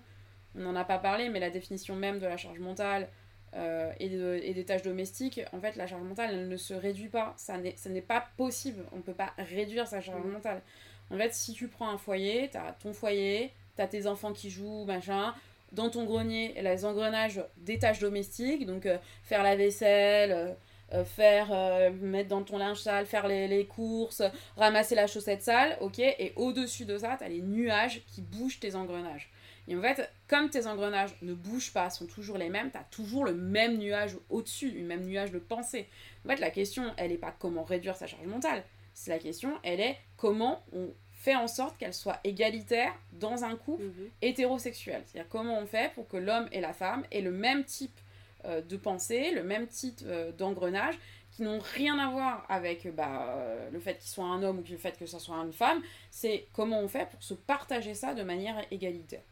on 0.55 0.61
n'en 0.61 0.76
a 0.76 0.84
pas 0.84 0.99
parlé 0.99 1.30
mais 1.30 1.41
la 1.41 1.51
définition 1.51 1.97
même 1.97 2.18
de 2.18 2.26
la 2.26 2.36
charge 2.36 2.59
mentale 2.59 3.09
et, 3.55 4.09
de, 4.09 4.40
et, 4.42 4.55
des 4.55 4.64
tâches 4.64 4.82
domestiques, 4.82 5.40
en 5.53 5.61
fait 5.61 5.76
la 5.76 5.86
charge 5.86 6.03
mentale 6.03 6.30
elle 6.32 6.49
ne 6.49 6.57
se 6.57 6.74
réduit 6.74 7.09
pas. 7.09 7.34
Ça 7.36 7.57
n'est 7.59 8.01
pas 8.03 8.28
possible. 8.36 8.84
On 8.92 8.96
ne 8.96 9.03
peut 9.03 9.14
pas 9.14 9.32
réduire 9.38 9.86
sa 9.86 10.01
charge 10.01 10.24
mm. 10.24 10.30
mentale. 10.30 10.62
En 11.11 11.16
fait 11.16 11.34
si 11.34 11.53
tu 11.53 11.68
prends 11.68 11.88
un 11.88 11.99
foyer, 11.99 12.49
tu 12.51 12.57
as 12.57 12.76
ton 12.80 12.92
foyer, 12.92 13.53
t'as 13.76 13.86
tes 13.86 14.07
enfants 14.07 14.32
qui 14.32 14.51
jouent, 14.51 14.84
machin. 14.84 15.34
Dans 15.72 15.90
ton 15.90 16.05
grenier, 16.05 16.55
les 16.61 16.84
engrenages 16.84 17.42
des 17.59 17.78
tâches 17.78 17.99
domestiques, 17.99 18.64
donc 18.64 18.86
euh, 18.86 18.96
faire 19.22 19.42
la 19.42 19.55
vaisselle, 19.55 20.32
euh, 20.32 20.53
euh, 20.94 21.05
faire 21.05 21.51
mettre 21.92 22.30
dans 22.30 22.42
ton 22.42 22.57
linge 22.57 22.80
sale, 22.80 23.05
faire 23.05 23.28
les, 23.28 23.46
les, 23.46 23.66
courses, 23.66 24.22
ramasser 24.57 24.94
la 24.94 25.07
chaussette 25.07 25.42
sale, 25.42 25.76
ok 25.82 25.99
Et 25.99 26.32
au-dessus 26.36 26.86
de 26.86 26.96
ça, 26.96 27.16
t'as 27.18 27.28
les 27.28 27.42
nuages 27.42 28.03
qui 28.07 28.22
bougent 28.22 28.61
tes 28.61 28.74
engrenages. 28.74 29.30
Et 29.68 29.76
en 29.76 29.82
fait, 29.82 30.10
comme 30.26 30.48
tes 30.48 30.66
engrenages 30.66 31.14
ne 31.20 31.34
bougent 31.34 31.72
pas, 31.72 31.90
sont 31.90 32.06
toujours 32.06 32.38
les 32.38 32.48
mêmes, 32.48 32.70
tu 32.70 32.78
as 32.78 32.84
toujours 32.84 33.24
le 33.24 33.34
même 33.34 33.76
nuage 33.76 34.16
au-dessus, 34.30 34.70
le 34.70 34.84
même 34.84 35.04
nuage 35.04 35.30
de 35.30 35.38
pensée. 35.38 35.86
En 36.24 36.28
fait, 36.28 36.40
la 36.40 36.50
question, 36.50 36.92
elle 36.96 37.10
n'est 37.10 37.18
pas 37.18 37.34
comment 37.38 37.64
réduire 37.64 37.94
sa 37.94 38.06
charge 38.06 38.26
mentale. 38.26 38.64
C'est 38.94 39.10
la 39.10 39.18
question, 39.18 39.52
elle 39.62 39.80
est 39.80 39.98
comment 40.16 40.64
on 40.72 40.88
fait 41.12 41.36
en 41.36 41.48
sorte 41.48 41.76
qu'elle 41.76 41.92
soit 41.92 42.18
égalitaire 42.24 42.94
dans 43.12 43.44
un 43.44 43.56
couple 43.56 43.84
mhm. 43.84 44.10
hétérosexuel. 44.22 45.02
C'est-à-dire 45.06 45.28
comment 45.28 45.58
on 45.58 45.66
fait 45.66 45.92
pour 45.94 46.08
que 46.08 46.16
l'homme 46.16 46.48
et 46.50 46.60
la 46.60 46.72
femme 46.72 47.04
aient 47.10 47.20
le 47.20 47.32
même 47.32 47.64
type 47.64 47.98
euh, 48.44 48.62
de 48.62 48.76
pensée, 48.76 49.32
le 49.32 49.42
même 49.42 49.66
type 49.66 50.00
euh, 50.04 50.32
d'engrenage, 50.32 50.94
qui 51.32 51.42
n'ont 51.42 51.58
rien 51.58 51.98
à 51.98 52.08
voir 52.10 52.46
avec 52.48 52.92
bah, 52.94 53.34
euh, 53.36 53.70
le 53.70 53.80
fait 53.80 53.98
qu'il 53.98 54.08
soit 54.08 54.24
un 54.24 54.42
homme 54.42 54.60
ou 54.60 54.64
le 54.68 54.76
fait 54.78 54.96
que 54.98 55.06
ce 55.06 55.18
soit 55.18 55.36
une 55.36 55.52
femme. 55.52 55.82
C'est 56.10 56.46
comment 56.52 56.80
on 56.80 56.88
fait 56.88 57.08
pour 57.10 57.22
se 57.22 57.34
partager 57.34 57.94
ça 57.94 58.14
de 58.14 58.22
manière 58.22 58.64
égalitaire. 58.70 59.22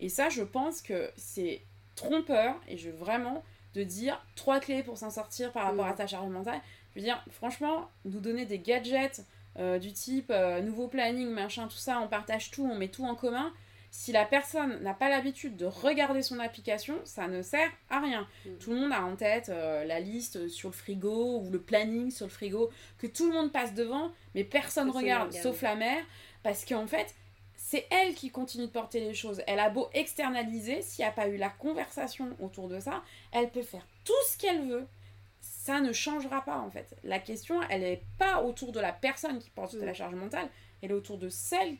Et 0.00 0.08
ça, 0.08 0.28
je 0.28 0.42
pense 0.42 0.82
que 0.82 1.10
c'est 1.16 1.62
trompeur, 1.94 2.54
et 2.68 2.76
je 2.76 2.90
veux 2.90 2.96
vraiment 2.96 3.42
de 3.74 3.82
dire 3.82 4.24
trois 4.34 4.60
clés 4.60 4.82
pour 4.82 4.96
s'en 4.96 5.10
sortir 5.10 5.52
par 5.52 5.64
rapport 5.64 5.86
à 5.86 5.92
mm. 5.92 5.96
ta 5.96 6.06
charge 6.06 6.28
mentale. 6.28 6.60
Je 6.94 7.00
veux 7.00 7.06
dire, 7.06 7.22
franchement, 7.30 7.90
nous 8.04 8.20
donner 8.20 8.46
des 8.46 8.58
gadgets 8.58 9.22
euh, 9.58 9.78
du 9.78 9.92
type 9.92 10.30
euh, 10.30 10.60
nouveau 10.60 10.88
planning, 10.88 11.28
machin, 11.28 11.68
tout 11.68 11.76
ça, 11.76 12.00
on 12.00 12.08
partage 12.08 12.50
tout, 12.50 12.66
on 12.70 12.74
met 12.74 12.88
tout 12.88 13.04
en 13.04 13.14
commun. 13.14 13.52
Si 13.90 14.12
la 14.12 14.26
personne 14.26 14.82
n'a 14.82 14.92
pas 14.92 15.08
l'habitude 15.08 15.56
de 15.56 15.64
regarder 15.64 16.20
son 16.20 16.38
application, 16.40 16.96
ça 17.04 17.28
ne 17.28 17.40
sert 17.40 17.70
à 17.88 18.00
rien. 18.00 18.26
Mm. 18.44 18.50
Tout 18.60 18.70
le 18.72 18.80
monde 18.80 18.92
a 18.92 19.02
en 19.02 19.16
tête 19.16 19.50
euh, 19.50 19.84
la 19.84 20.00
liste 20.00 20.48
sur 20.48 20.70
le 20.70 20.74
frigo 20.74 21.40
ou 21.40 21.50
le 21.50 21.60
planning 21.60 22.10
sur 22.10 22.26
le 22.26 22.30
frigo, 22.30 22.70
que 22.98 23.06
tout 23.06 23.26
le 23.28 23.34
monde 23.34 23.52
passe 23.52 23.74
devant, 23.74 24.10
mais 24.34 24.44
personne 24.44 24.88
ne 24.88 24.92
regarde, 24.92 25.32
sauf 25.32 25.62
la 25.62 25.76
mère, 25.76 26.04
parce 26.42 26.64
qu'en 26.64 26.86
fait, 26.86 27.14
c'est 27.68 27.84
elle 27.90 28.14
qui 28.14 28.30
continue 28.30 28.66
de 28.66 28.70
porter 28.70 29.00
les 29.00 29.12
choses. 29.12 29.42
Elle 29.48 29.58
a 29.58 29.70
beau 29.70 29.88
externaliser, 29.92 30.82
s'il 30.82 31.04
n'y 31.04 31.08
a 31.08 31.12
pas 31.12 31.26
eu 31.26 31.36
la 31.36 31.48
conversation 31.48 32.28
autour 32.38 32.68
de 32.68 32.78
ça, 32.78 33.02
elle 33.32 33.50
peut 33.50 33.64
faire 33.64 33.84
tout 34.04 34.12
ce 34.28 34.38
qu'elle 34.38 34.68
veut. 34.68 34.86
Ça 35.40 35.80
ne 35.80 35.92
changera 35.92 36.44
pas 36.44 36.58
en 36.58 36.70
fait. 36.70 36.96
La 37.02 37.18
question, 37.18 37.60
elle 37.68 37.80
n'est 37.80 38.04
pas 38.18 38.40
autour 38.44 38.70
de 38.70 38.78
la 38.78 38.92
personne 38.92 39.40
qui 39.40 39.50
porte 39.50 39.74
la 39.74 39.90
mm. 39.90 39.94
charge 39.96 40.14
mentale, 40.14 40.48
elle 40.80 40.92
est 40.92 40.94
autour 40.94 41.18
de 41.18 41.28
celle, 41.28 41.74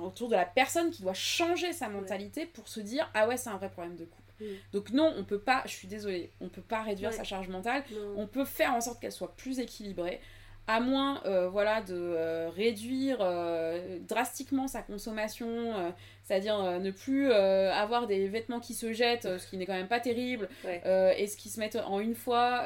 autour 0.00 0.30
de 0.30 0.34
la 0.34 0.46
personne 0.46 0.90
qui 0.90 1.02
doit 1.02 1.12
changer 1.12 1.74
sa 1.74 1.90
mentalité 1.90 2.46
pour 2.46 2.66
se 2.66 2.80
dire 2.80 3.06
ah 3.12 3.28
ouais 3.28 3.36
c'est 3.36 3.50
un 3.50 3.58
vrai 3.58 3.68
problème 3.68 3.96
de 3.96 4.06
couple. 4.06 4.32
Mm. 4.40 4.46
Donc 4.72 4.90
non, 4.92 5.12
on 5.18 5.24
peut 5.24 5.40
pas, 5.40 5.62
je 5.66 5.72
suis 5.72 5.88
désolée, 5.88 6.30
on 6.40 6.48
peut 6.48 6.62
pas 6.62 6.80
réduire 6.80 7.12
sa 7.12 7.22
charge 7.22 7.48
mentale. 7.48 7.84
On 8.16 8.26
peut 8.26 8.46
faire 8.46 8.72
en 8.72 8.80
sorte 8.80 8.98
qu'elle 8.98 9.12
soit 9.12 9.36
plus 9.36 9.58
équilibrée 9.58 10.22
à 10.66 10.80
moins 10.80 11.20
euh, 11.26 11.48
voilà, 11.48 11.80
de 11.82 11.94
euh, 11.94 12.48
réduire 12.50 13.18
euh, 13.20 13.98
drastiquement 14.08 14.68
sa 14.68 14.82
consommation, 14.82 15.92
c'est-à-dire 16.22 16.80
ne 16.80 16.90
plus 16.90 17.32
avoir 17.32 18.06
des 18.06 18.28
vêtements 18.28 18.60
qui 18.60 18.74
se 18.74 18.92
jettent, 18.92 19.38
ce 19.38 19.46
qui 19.46 19.56
n'est 19.56 19.66
quand 19.66 19.74
même 19.74 19.88
pas 19.88 20.00
terrible, 20.00 20.48
et 20.64 21.26
ce 21.26 21.36
qui 21.36 21.48
se 21.48 21.58
mettent 21.58 21.76
en 21.76 22.00
une 22.00 22.14
fois, 22.14 22.64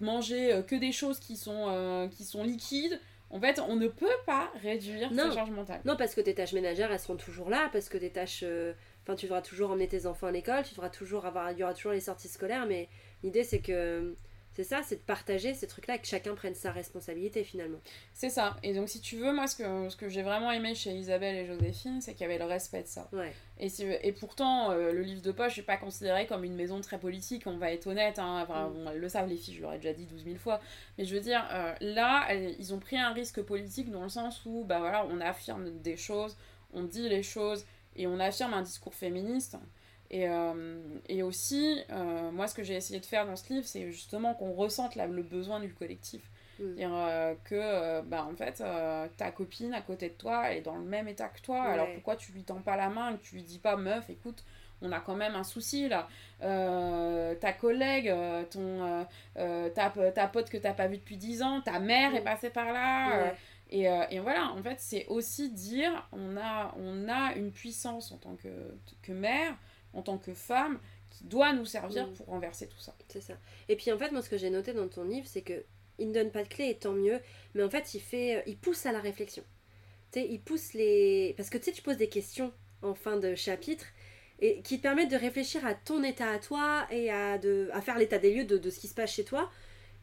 manger 0.00 0.62
que 0.66 0.76
des 0.76 0.92
choses 0.92 1.18
qui 1.18 1.36
sont, 1.36 2.08
qui 2.16 2.24
sont 2.24 2.44
liquides. 2.44 3.00
En 3.28 3.40
fait, 3.40 3.58
on 3.58 3.74
ne 3.74 3.88
peut 3.88 4.06
pas 4.24 4.52
réduire 4.62 5.10
sa 5.12 5.32
charge 5.32 5.50
mentale. 5.50 5.80
Non, 5.84 5.96
parce 5.96 6.14
que 6.14 6.20
tes 6.20 6.32
tâches 6.32 6.52
ménagères, 6.52 6.92
elles 6.92 7.00
seront 7.00 7.16
toujours 7.16 7.50
là, 7.50 7.68
parce 7.72 7.88
que 7.88 7.98
des 7.98 8.10
tâches... 8.10 8.44
Enfin, 9.02 9.14
tu 9.14 9.26
devras 9.26 9.42
toujours 9.42 9.70
emmener 9.70 9.86
tes 9.86 10.06
enfants 10.06 10.28
à 10.28 10.32
l'école, 10.32 10.64
tu 10.64 10.70
devras 10.74 10.90
toujours 10.90 11.26
avoir... 11.26 11.52
Il 11.52 11.58
y 11.58 11.64
aura 11.64 11.74
toujours 11.74 11.92
les 11.92 12.00
sorties 12.00 12.28
scolaires, 12.28 12.66
mais 12.66 12.88
l'idée, 13.22 13.44
c'est 13.44 13.60
que 13.60 14.14
c'est 14.56 14.64
ça, 14.64 14.80
c'est 14.82 14.96
de 14.96 15.00
partager 15.02 15.52
ces 15.52 15.66
trucs-là, 15.66 15.98
que 15.98 16.06
chacun 16.06 16.34
prenne 16.34 16.54
sa 16.54 16.72
responsabilité 16.72 17.44
finalement. 17.44 17.78
C'est 18.14 18.30
ça. 18.30 18.56
Et 18.62 18.72
donc, 18.72 18.88
si 18.88 19.02
tu 19.02 19.16
veux, 19.16 19.30
moi, 19.34 19.46
ce 19.46 19.56
que, 19.56 19.90
ce 19.90 19.96
que 19.96 20.08
j'ai 20.08 20.22
vraiment 20.22 20.50
aimé 20.50 20.74
chez 20.74 20.92
Isabelle 20.92 21.36
et 21.36 21.46
Joséphine, 21.46 22.00
c'est 22.00 22.14
qu'il 22.14 22.22
y 22.22 22.24
avait 22.24 22.38
le 22.38 22.46
respect 22.46 22.82
de 22.82 22.86
ça. 22.88 23.06
Ouais. 23.12 23.34
Et, 23.60 23.68
et 24.02 24.12
pourtant, 24.12 24.70
euh, 24.70 24.92
le 24.92 25.02
livre 25.02 25.20
de 25.20 25.30
poche 25.30 25.58
n'est 25.58 25.62
pas 25.62 25.76
considéré 25.76 26.26
comme 26.26 26.42
une 26.42 26.54
maison 26.54 26.80
très 26.80 26.98
politique, 26.98 27.42
on 27.46 27.58
va 27.58 27.70
être 27.70 27.86
honnête. 27.86 28.18
Hein. 28.18 28.40
Enfin, 28.42 28.70
mm. 28.70 28.88
elles 28.92 28.98
le 28.98 29.08
savent, 29.10 29.28
les 29.28 29.36
filles, 29.36 29.56
je 29.56 29.60
leur 29.60 29.74
ai 29.74 29.76
déjà 29.76 29.92
dit 29.92 30.06
12 30.06 30.24
000 30.24 30.36
fois. 30.36 30.58
Mais 30.96 31.04
je 31.04 31.14
veux 31.14 31.20
dire, 31.20 31.46
euh, 31.52 31.74
là, 31.82 32.32
ils 32.34 32.72
ont 32.72 32.78
pris 32.78 32.96
un 32.96 33.12
risque 33.12 33.42
politique 33.42 33.90
dans 33.90 34.04
le 34.04 34.08
sens 34.08 34.40
où, 34.46 34.64
bah 34.64 34.78
voilà, 34.78 35.06
on 35.10 35.20
affirme 35.20 35.70
des 35.82 35.98
choses, 35.98 36.34
on 36.72 36.82
dit 36.82 37.10
les 37.10 37.22
choses, 37.22 37.66
et 37.94 38.06
on 38.06 38.18
affirme 38.20 38.54
un 38.54 38.62
discours 38.62 38.94
féministe. 38.94 39.58
Et, 40.10 40.28
euh, 40.28 40.78
et 41.08 41.22
aussi, 41.22 41.82
euh, 41.90 42.30
moi, 42.30 42.46
ce 42.46 42.54
que 42.54 42.62
j'ai 42.62 42.74
essayé 42.74 43.00
de 43.00 43.06
faire 43.06 43.26
dans 43.26 43.36
ce 43.36 43.52
livre, 43.52 43.66
c'est 43.66 43.90
justement 43.90 44.34
qu'on 44.34 44.52
ressente 44.52 44.94
le 44.96 45.22
besoin 45.22 45.60
du 45.60 45.72
collectif. 45.72 46.22
Mm. 46.58 46.74
Dire 46.74 46.90
euh, 46.92 47.34
que, 47.44 48.02
bah, 48.02 48.26
en 48.30 48.34
fait, 48.36 48.62
ta 49.16 49.30
copine 49.30 49.74
à 49.74 49.82
côté 49.82 50.08
de 50.08 50.14
toi, 50.14 50.48
elle 50.48 50.58
est 50.58 50.62
dans 50.62 50.76
le 50.76 50.84
même 50.84 51.08
état 51.08 51.28
que 51.28 51.40
toi, 51.40 51.62
alors 51.62 51.88
pourquoi 51.94 52.16
tu 52.16 52.32
lui 52.32 52.44
tends 52.44 52.60
pas 52.60 52.76
la 52.76 52.88
main 52.88 53.12
et 53.12 53.16
que 53.18 53.22
tu 53.22 53.34
lui 53.34 53.42
dis 53.42 53.58
pas, 53.58 53.76
meuf, 53.76 54.08
écoute, 54.10 54.44
on 54.82 54.92
a 54.92 55.00
quand 55.00 55.16
même 55.16 55.34
un 55.34 55.44
souci 55.44 55.88
là. 55.88 56.06
ta 56.40 57.52
collègue, 57.52 58.14
ton, 58.50 59.06
ta, 59.34 59.90
ta 59.90 60.28
pote 60.28 60.50
que 60.50 60.58
t'as 60.58 60.74
pas 60.74 60.86
vue 60.86 60.98
depuis 60.98 61.16
10 61.16 61.42
ans, 61.42 61.60
ta 61.62 61.78
mère 61.80 62.14
est 62.14 62.20
mm. 62.20 62.24
passée 62.24 62.50
par 62.50 62.72
là. 62.72 63.34
Et, 63.68 63.82
et, 63.82 64.20
voilà, 64.20 64.52
en 64.52 64.62
fait, 64.62 64.76
c'est 64.78 65.06
aussi 65.06 65.50
dire 65.50 66.08
on 66.12 66.36
a, 66.36 66.72
on 66.78 67.08
a 67.08 67.34
une 67.34 67.50
puissance 67.50 68.12
en 68.12 68.16
tant 68.16 68.36
que, 68.36 68.48
que 69.02 69.12
mère 69.12 69.56
en 69.92 70.02
tant 70.02 70.18
que 70.18 70.34
femme 70.34 70.78
qui 71.10 71.24
doit 71.24 71.52
nous 71.52 71.64
servir 71.64 72.06
mm. 72.06 72.14
pour 72.14 72.26
renverser 72.26 72.68
tout 72.68 72.78
ça. 72.78 72.94
C'est 73.08 73.20
ça. 73.20 73.34
Et 73.68 73.76
puis 73.76 73.92
en 73.92 73.98
fait, 73.98 74.10
moi 74.10 74.22
ce 74.22 74.28
que 74.28 74.38
j'ai 74.38 74.50
noté 74.50 74.72
dans 74.72 74.88
ton 74.88 75.04
livre, 75.04 75.26
c'est 75.26 75.42
que 75.42 75.64
il 75.98 76.08
ne 76.08 76.12
donne 76.14 76.30
pas 76.30 76.42
de 76.42 76.48
clé 76.48 76.68
et 76.68 76.76
tant 76.76 76.92
mieux, 76.92 77.20
mais 77.54 77.62
en 77.62 77.70
fait, 77.70 77.94
il 77.94 78.00
fait 78.00 78.36
euh, 78.36 78.42
il 78.46 78.58
pousse 78.58 78.84
à 78.86 78.92
la 78.92 79.00
réflexion. 79.00 79.42
Tu 80.12 80.20
sais, 80.20 80.28
il 80.28 80.40
pousse 80.40 80.74
les 80.74 81.34
parce 81.36 81.50
que 81.50 81.58
tu 81.58 81.64
sais 81.64 81.72
tu 81.72 81.82
poses 81.82 81.96
des 81.96 82.08
questions 82.08 82.52
en 82.82 82.94
fin 82.94 83.16
de 83.16 83.34
chapitre 83.34 83.86
et 84.38 84.60
qui 84.60 84.76
te 84.78 84.82
permettent 84.82 85.10
de 85.10 85.16
réfléchir 85.16 85.64
à 85.64 85.74
ton 85.74 86.02
état 86.02 86.30
à 86.30 86.38
toi 86.38 86.86
et 86.90 87.10
à, 87.10 87.38
de, 87.38 87.70
à 87.72 87.80
faire 87.80 87.98
l'état 87.98 88.18
des 88.18 88.34
lieux 88.34 88.44
de, 88.44 88.58
de, 88.58 88.68
ce 88.68 88.78
qui 88.78 88.88
se 88.88 88.94
passe 88.94 89.14
chez 89.14 89.24
toi. 89.24 89.50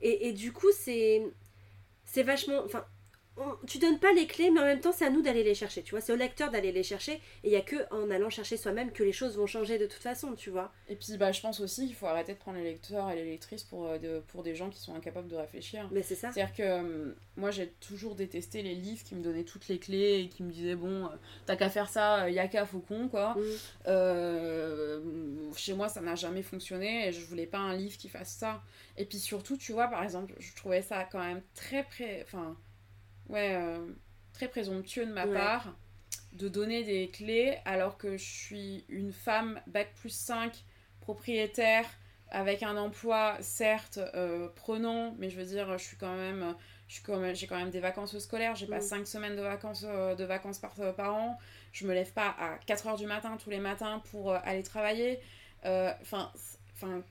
Et, 0.02 0.28
et 0.28 0.34
du 0.34 0.52
coup, 0.52 0.72
c'est 0.76 1.22
c'est 2.06 2.24
vachement 2.24 2.62
enfin 2.66 2.86
tu 3.66 3.80
donnes 3.80 4.00
pas 4.00 4.12
les 4.14 4.28
clés, 4.28 4.52
mais 4.52 4.60
en 4.60 4.66
même 4.66 4.80
temps, 4.80 4.92
c'est 4.92 5.06
à 5.06 5.10
nous 5.10 5.22
d'aller 5.22 5.44
les 5.44 5.56
chercher, 5.56 5.82
tu 5.82 5.92
vois. 5.92 6.02
C'est 6.02 6.14
au 6.14 6.16
lecteur 6.16 6.52
d'aller 6.52 6.72
les 6.72 6.84
chercher, 6.84 7.14
et 7.14 7.22
il 7.46 7.52
y 7.52 7.56
a 7.56 7.62
que 7.62 7.76
en 7.92 8.12
allant 8.12 8.30
chercher 8.30 8.58
soi-même 8.58 8.92
que 8.92 9.04
les 9.04 9.12
choses 9.12 9.38
vont 9.38 9.48
changer 9.48 9.80
de 9.80 9.88
toute 9.88 10.04
façon, 10.04 10.34
tu 10.34 10.52
vois. 10.52 10.72
Et 10.88 10.96
puis, 10.96 11.18
bah, 11.18 11.32
je 11.32 11.42
pense 11.42 11.60
aussi 11.60 11.88
qu'il 11.88 11.96
faut 11.96 12.06
arrêter 12.06 12.34
de 12.34 12.38
prendre 12.38 12.58
les 12.60 12.64
lecteurs 12.64 13.10
et 13.10 13.16
les 13.16 13.26
lectrices 13.26 13.64
pour, 13.64 13.88
euh, 13.88 14.22
pour 14.28 14.44
des 14.44 14.56
gens 14.56 14.70
qui 14.70 14.80
sont 14.80 14.96
incapables 14.96 15.28
de 15.28 15.36
réfléchir. 15.36 15.90
Mais 15.92 16.04
c'est 16.04 16.16
ça. 16.16 16.32
C'est-à-dire 16.32 16.56
que 16.56 16.64
euh, 16.64 17.14
moi, 17.36 17.50
j'ai 17.50 17.70
toujours 17.80 18.16
détesté 18.16 18.62
les 18.62 18.76
livres 18.76 19.04
qui 19.04 19.16
me 19.16 19.24
donnaient 19.24 19.44
toutes 19.44 19.68
les 19.68 19.80
clés 19.80 20.22
et 20.22 20.30
qui 20.30 20.44
me 20.44 20.52
disaient, 20.52 20.76
bon, 20.76 21.06
euh, 21.06 21.10
t'as 21.48 21.56
qu'à 21.56 21.70
faire 21.70 21.90
ça, 21.90 22.30
y'a 22.30 22.48
qu'à 22.48 22.66
faucon, 22.66 23.08
quoi. 23.10 23.36
Mm. 23.86 25.54
chez 25.56 25.74
moi, 25.74 25.90
ça 25.90 26.02
n'a 26.02 26.16
jamais 26.16 26.44
fonctionné 26.44 27.08
et 27.08 27.12
je 27.12 27.26
voulais 27.26 27.48
pas 27.48 27.60
un 27.60 27.76
livre 27.76 27.98
qui 27.98 28.10
fasse 28.10 28.34
ça. 28.34 28.62
Et 28.96 29.06
puis 29.06 29.18
surtout, 29.18 29.58
tu 29.58 29.72
vois, 29.72 29.88
par 29.88 30.04
exemple, 30.04 30.34
je 30.38 30.54
trouvais 30.56 30.84
ça 30.84 31.08
quand 31.12 31.24
même 31.24 31.42
très 31.56 31.84
près. 31.84 32.24
Enfin 32.28 32.56
ouais, 33.34 33.56
euh, 33.56 33.86
très 34.34 34.48
présomptueux 34.48 35.06
de 35.06 35.12
ma 35.12 35.28
part 35.28 35.76
de 36.34 36.48
donner 36.48 36.84
des 36.84 37.10
clés 37.10 37.58
alors 37.66 37.98
que 37.98 38.18
je 38.18 38.24
suis 38.24 38.86
une 38.90 39.12
femme 39.12 39.60
bac 39.68 39.94
plus 39.96 40.10
5, 40.10 40.64
propriétaire, 41.02 41.86
avec 42.32 42.64
un 42.64 42.76
emploi 42.78 43.38
certes 43.42 44.00
euh, 44.16 44.48
prenant, 44.56 45.14
mais 45.20 45.30
je 45.30 45.38
veux 45.38 45.46
dire, 45.46 45.78
je 45.78 45.84
suis 45.84 45.98
quand 45.98 46.16
même, 46.16 46.56
je 46.88 46.96
suis 46.96 47.04
quand 47.04 47.34
j'ai 47.36 47.46
quand 47.46 47.58
même 47.58 47.70
des 47.70 47.80
vacances 47.80 48.18
scolaires, 48.18 48.56
j'ai 48.56 48.66
pas 48.66 48.82
5 48.82 49.06
semaines 49.06 49.36
de 49.36 49.42
vacances, 49.42 49.86
euh, 49.88 50.16
de 50.16 50.24
vacances 50.24 50.58
par, 50.58 50.74
par 50.96 51.14
an, 51.14 51.38
je 51.72 51.86
me 51.86 51.94
lève 51.94 52.12
pas 52.14 52.36
à 52.40 52.58
4 52.66 52.88
heures 52.88 52.98
du 52.98 53.06
matin 53.06 53.38
tous 53.44 53.52
les 53.52 53.60
matins 53.60 54.02
pour 54.10 54.34
aller 54.34 54.64
travailler. 54.64 55.20
Enfin, 55.64 56.32
enfin, 56.74 57.04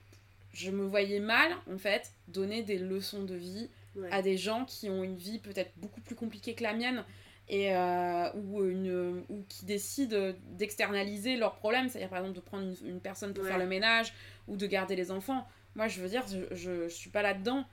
je 0.52 0.70
me 0.70 0.84
voyais 0.84 1.20
mal 1.20 1.52
en 1.72 1.78
fait 1.78 2.12
donner 2.28 2.62
des 2.62 2.78
leçons 2.78 3.22
de 3.22 3.34
vie 3.34 3.70
à 4.10 4.22
des 4.22 4.36
gens 4.36 4.64
qui 4.64 4.88
ont 4.88 5.04
une 5.04 5.16
vie 5.16 5.38
peut-être 5.38 5.72
beaucoup 5.76 6.00
plus 6.00 6.14
compliquée 6.14 6.54
que 6.54 6.62
la 6.62 6.72
mienne 6.72 7.04
et 7.48 7.74
euh, 7.74 8.32
ou, 8.34 8.64
une, 8.64 9.24
ou 9.28 9.44
qui 9.48 9.64
décident 9.64 10.32
d'externaliser 10.52 11.36
leurs 11.36 11.56
problèmes, 11.56 11.88
c'est-à-dire 11.88 12.08
par 12.08 12.18
exemple 12.18 12.36
de 12.36 12.40
prendre 12.40 12.72
une, 12.84 13.00
personne 13.00 13.34
pour 13.34 13.44
faire 13.44 13.58
le 13.58 13.66
ménage 13.66 14.12
ou 14.48 14.56
de 14.56 14.66
garder 14.66 14.96
les 14.96 15.10
enfants. 15.10 15.46
Moi, 15.74 15.88
je 15.88 16.00
veux 16.00 16.08
dire, 16.08 16.24
je, 16.26 16.54
je, 16.54 16.88
suis 16.88 17.10
pas 17.10 17.22
là-dedans, 17.22 17.64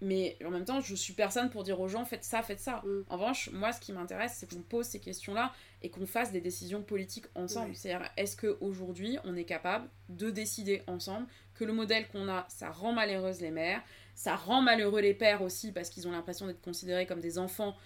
mais 0.00 0.38
en 0.44 0.50
même 0.50 0.64
temps, 0.64 0.80
je 0.80 0.94
suis 0.94 1.12
personne 1.12 1.50
pour 1.50 1.64
dire 1.64 1.80
aux 1.80 1.88
gens 1.88 2.04
faites 2.04 2.24
ça, 2.24 2.42
faites 2.42 2.60
ça. 2.60 2.82
Mm. 2.84 3.04
En 3.08 3.16
revanche, 3.16 3.50
moi, 3.52 3.72
ce 3.72 3.80
qui 3.80 3.92
m'intéresse, 3.92 4.36
c'est 4.36 4.50
qu'on 4.50 4.62
pose 4.62 4.86
ces 4.86 5.00
questions-là 5.00 5.52
et 5.82 5.90
qu'on 5.90 6.06
fasse 6.06 6.32
des 6.32 6.40
décisions 6.40 6.82
politiques 6.82 7.26
ensemble. 7.34 7.74
C'est-à-dire, 7.74 8.08
est-ce 8.16 8.36
qu'aujourd'hui, 8.36 9.18
on 9.24 9.36
est 9.36 9.44
capable 9.44 9.88
de 10.08 10.30
décider 10.30 10.82
ensemble 10.86 11.26
que 11.54 11.64
le 11.64 11.72
modèle 11.72 12.08
qu'on 12.08 12.28
a, 12.28 12.46
ça 12.48 12.70
rend 12.70 12.92
malheureuse 12.92 13.40
les 13.40 13.50
mères, 13.50 13.82
ça 14.14 14.36
rend 14.36 14.62
malheureux 14.62 15.00
les 15.00 15.14
pères 15.14 15.42
aussi 15.42 15.72
parce 15.72 15.90
qu'ils 15.90 16.06
ont 16.08 16.12
l'impression 16.12 16.46
d'être 16.46 16.60
considérés 16.62 17.06
comme 17.06 17.20
des 17.20 17.38
enfants. 17.38 17.76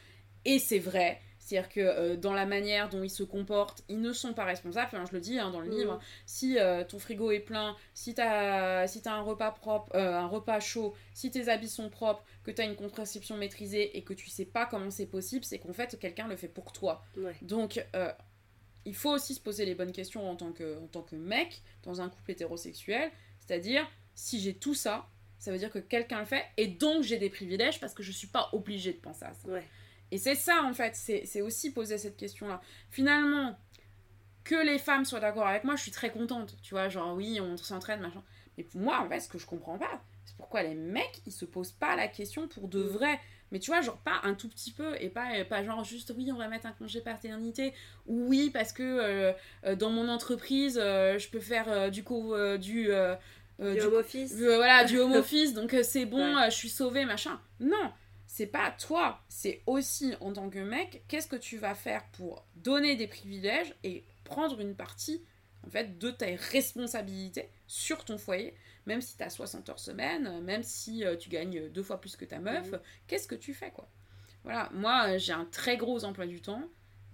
Et 0.45 0.59
c'est 0.59 0.79
vrai. 0.79 1.21
C'est-à-dire 1.39 1.69
que 1.69 1.81
euh, 1.81 2.17
dans 2.17 2.33
la 2.33 2.47
manière 2.47 2.89
dont 2.89 3.03
ils 3.03 3.11
se 3.11 3.23
comportent, 3.23 3.83
ils 3.91 4.01
ne 4.01 4.13
sont 4.15 4.33
pas 4.33 4.45
responsables. 4.45 4.87
Enfin, 4.87 5.05
je 5.07 5.13
le 5.13 5.21
dis 5.21 5.39
hein, 5.39 5.51
dans 5.51 5.61
le 5.61 5.69
Mhm. 5.69 5.77
livre, 5.77 6.01
si 6.25 6.59
euh, 6.59 6.85
ton 6.85 6.99
frigo 6.99 7.31
est 7.33 7.41
plein, 7.41 7.77
si 7.93 8.15
t'as 8.15 8.87
si 8.87 9.03
un 9.05 9.21
repas 9.21 9.51
propre, 9.51 9.95
euh, 9.95 10.15
un 10.19 10.27
repas 10.27 10.61
chaud, 10.61 10.95
si 11.13 11.31
tes 11.31 11.51
habits 11.51 11.69
sont 11.69 11.91
propres, 11.91 12.25
que 12.45 12.51
t'as 12.51 12.65
une 12.65 12.77
contraception 12.77 13.37
maîtrisée 13.37 13.97
et 13.97 14.03
que 14.03 14.15
tu 14.15 14.31
sais 14.31 14.47
pas 14.47 14.65
comment 14.65 14.91
c'est 14.91 15.05
possible, 15.07 15.45
c'est 15.45 15.59
qu'en 15.59 15.75
fait 15.75 15.99
quelqu'un 15.99 16.29
le 16.29 16.37
fait 16.37 16.49
pour 16.49 16.73
toi. 16.73 17.05
Ouais. 17.19 17.35
Donc 17.43 17.85
il 18.87 18.95
faut 18.95 19.11
aussi 19.11 19.35
se 19.35 19.41
poser 19.41 19.65
les 19.67 19.75
bonnes 19.75 19.93
questions 19.93 20.29
en 20.31 20.37
tant 20.37 20.53
que, 20.53 20.79
en 20.79 20.87
tant 20.87 21.03
que 21.03 21.17
mec 21.17 21.63
dans 21.83 22.01
un 22.01 22.09
couple 22.09 22.31
hétérosexuel. 22.33 23.11
C'est-à-dire, 23.39 23.87
si 24.15 24.41
j'ai 24.41 24.55
tout 24.55 24.75
ça, 24.75 25.07
ça 25.45 25.53
veut 25.53 25.59
dire 25.59 25.71
que 25.71 25.79
quelqu'un 25.79 26.21
le 26.21 26.25
fait 26.25 26.45
et 26.57 26.67
donc 26.67 27.03
j'ai 27.03 27.19
des 27.19 27.29
privilèges 27.29 27.79
parce 27.79 27.93
que 27.93 28.03
je 28.03 28.13
suis 28.13 28.29
pas 28.29 28.49
obligée 28.53 28.95
de 28.95 28.99
penser 28.99 29.27
à 29.27 29.35
ça. 29.35 29.47
Ouais. 29.49 29.63
Et 30.11 30.17
c'est 30.17 30.35
ça, 30.35 30.63
en 30.63 30.73
fait, 30.73 30.95
c'est 30.95 31.43
aussi 31.43 31.71
poser 31.71 31.99
cette 31.99 32.17
question-là. 32.17 32.63
Finalement, 32.91 33.59
que 34.45 34.55
les 34.55 34.79
femmes 34.79 35.05
soient 35.05 35.21
d'accord 35.21 35.47
avec 35.47 35.65
moi, 35.65 35.77
je 35.77 35.83
suis 35.83 35.91
très 35.91 36.11
contente. 36.11 36.57
Tu 36.63 36.75
vois, 36.75 36.89
genre, 36.89 37.15
oui, 37.15 37.41
on 37.41 37.57
s'entraîne, 37.57 38.01
machin. 38.01 38.23
Mais 38.57 38.65
pour 38.65 38.81
moi, 38.81 39.01
en 39.01 39.09
fait, 39.09 39.21
ce 39.21 39.29
que 39.29 39.39
je 39.39 39.47
comprends 39.47 39.77
pas, 39.77 40.03
c'est 40.25 40.37
pourquoi 40.37 40.63
les 40.63 40.75
mecs, 40.75 41.21
ils 41.27 41.33
se 41.33 41.45
posent 41.45 41.73
pas 41.73 41.95
la 41.97 42.09
question 42.09 42.49
pour 42.49 42.69
de 42.69 42.81
vrai. 42.81 43.19
Mais 43.51 43.59
tu 43.59 43.71
vois, 43.71 43.83
genre, 43.83 43.99
pas 43.99 44.21
un 44.23 44.35
tout 44.35 44.49
petit 44.49 44.73
peu, 44.73 44.95
et 45.01 45.09
pas, 45.09 45.45
pas 45.45 45.63
genre 45.63 45.85
juste, 45.85 46.13
oui, 46.17 46.31
on 46.33 46.39
va 46.39 46.49
mettre 46.49 46.67
un 46.67 46.73
congé 46.73 47.01
paternité, 47.01 47.75
ou 48.07 48.29
oui, 48.29 48.51
parce 48.51 48.73
que 48.73 48.83
euh, 48.83 49.33
euh, 49.65 49.77
dans 49.77 49.91
mon 49.91 50.09
entreprise, 50.09 50.79
euh, 50.81 51.19
je 51.19 51.29
peux 51.29 51.41
faire 51.41 51.69
euh, 51.69 51.91
du 51.91 52.03
coup, 52.03 52.35
euh, 52.35 52.57
du... 52.57 52.91
euh, 53.61 53.75
Du 53.75 53.81
home 53.83 53.95
office. 53.95 54.33
euh, 54.41 54.57
voilà, 54.57 54.85
du 54.85 54.99
home 54.99 55.13
office, 55.17 55.53
donc 55.55 55.75
euh, 55.75 55.83
c'est 55.83 56.07
bon, 56.07 56.37
Ouais. 56.37 56.51
je 56.51 56.57
suis 56.57 56.69
sauvée, 56.69 57.05
machin. 57.05 57.41
Non, 57.61 57.93
c'est 58.27 58.47
pas 58.47 58.71
toi, 58.73 59.21
c'est 59.29 59.63
aussi 59.67 60.15
en 60.21 60.33
tant 60.33 60.51
que 60.51 60.59
mec, 60.59 61.05
qu'est-ce 61.09 61.29
que 61.29 61.37
tu 61.37 61.57
vas 61.59 61.75
faire 61.75 62.05
pour 62.13 62.45
donner 62.57 62.97
des 62.97 63.07
privilèges 63.07 63.75
et 63.85 64.05
prendre 64.25 64.61
une 64.61 64.75
partie 64.75 65.23
en 65.67 65.71
fait 65.71 65.99
de 65.99 66.11
tes 66.11 66.35
responsabilités 66.35 67.49
sur 67.67 68.05
ton 68.05 68.19
foyer, 68.19 68.55
même 68.87 69.01
si 69.01 69.17
tu 69.17 69.23
as 69.23 69.31
60 69.31 69.69
heures 69.71 69.79
semaine, 69.79 70.41
même 70.43 70.63
si 70.63 71.05
tu 71.21 71.29
gagnes 71.31 71.69
deux 71.71 71.83
fois 71.83 72.01
plus 72.01 72.17
que 72.17 72.25
ta 72.25 72.39
meuf, 72.39 72.71
Mhm. 72.73 72.81
qu'est-ce 73.07 73.27
que 73.29 73.35
tu 73.35 73.55
fais 73.55 73.71
quoi? 73.71 73.89
Voilà, 74.43 74.69
moi 74.75 75.17
j'ai 75.17 75.33
un 75.33 75.47
très 75.47 75.77
gros 75.79 76.05
emploi 76.05 76.27
du 76.27 76.43
temps. 76.43 76.63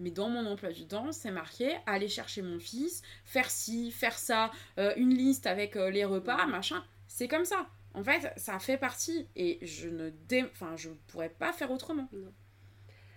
Mais 0.01 0.11
dans 0.11 0.31
mon 0.31 0.47
emploi 0.47 0.73
du 0.73 0.87
temps, 0.87 1.13
c'est 1.13 1.31
marqué 1.31 1.77
aller 1.87 2.09
chercher 2.09 2.41
mon 2.41 2.59
fils, 2.59 3.03
faire 3.25 3.51
ci, 3.51 3.93
faire 3.93 4.19
ça, 4.19 4.51
euh, 4.79 4.95
une 4.97 5.15
liste 5.15 5.47
avec 5.47 5.77
euh, 5.77 5.91
les 5.91 6.07
repas, 6.07 6.47
machin. 6.47 6.83
C'est 7.07 7.29
comme 7.29 7.45
ça. 7.45 7.67
En 7.93 8.03
fait, 8.03 8.33
ça 8.37 8.59
fait 8.59 8.79
partie 8.79 9.27
et 9.37 9.59
je 9.63 9.89
ne 9.89 10.11
enfin, 10.53 10.75
je 10.77 10.89
pourrais 11.09 11.29
pas 11.29 11.53
faire 11.53 11.71
autrement. 11.71 12.09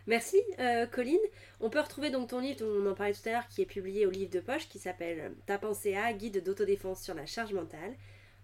Merci 0.08 0.38
euh, 0.60 0.86
Colline. 0.86 1.20
On 1.62 1.70
peut 1.70 1.80
retrouver 1.80 2.10
donc 2.10 2.30
ton 2.30 2.40
livre 2.40 2.60
dont 2.60 2.84
on 2.86 2.92
en 2.92 2.96
parlait 2.96 3.14
tout 3.14 3.30
à 3.30 3.32
l'heure 3.32 3.48
qui 3.48 3.62
est 3.62 3.66
publié 3.66 4.06
au 4.06 4.10
livre 4.10 4.32
de 4.32 4.42
poche 4.42 4.68
qui 4.68 4.80
s'appelle 4.80 5.34
Ta 5.46 5.58
pensée 5.58 5.96
à 5.96 6.12
guide 6.12 6.44
d'autodéfense 6.44 7.02
sur 7.02 7.14
la 7.14 7.26
charge 7.26 7.54
mentale. 7.54 7.96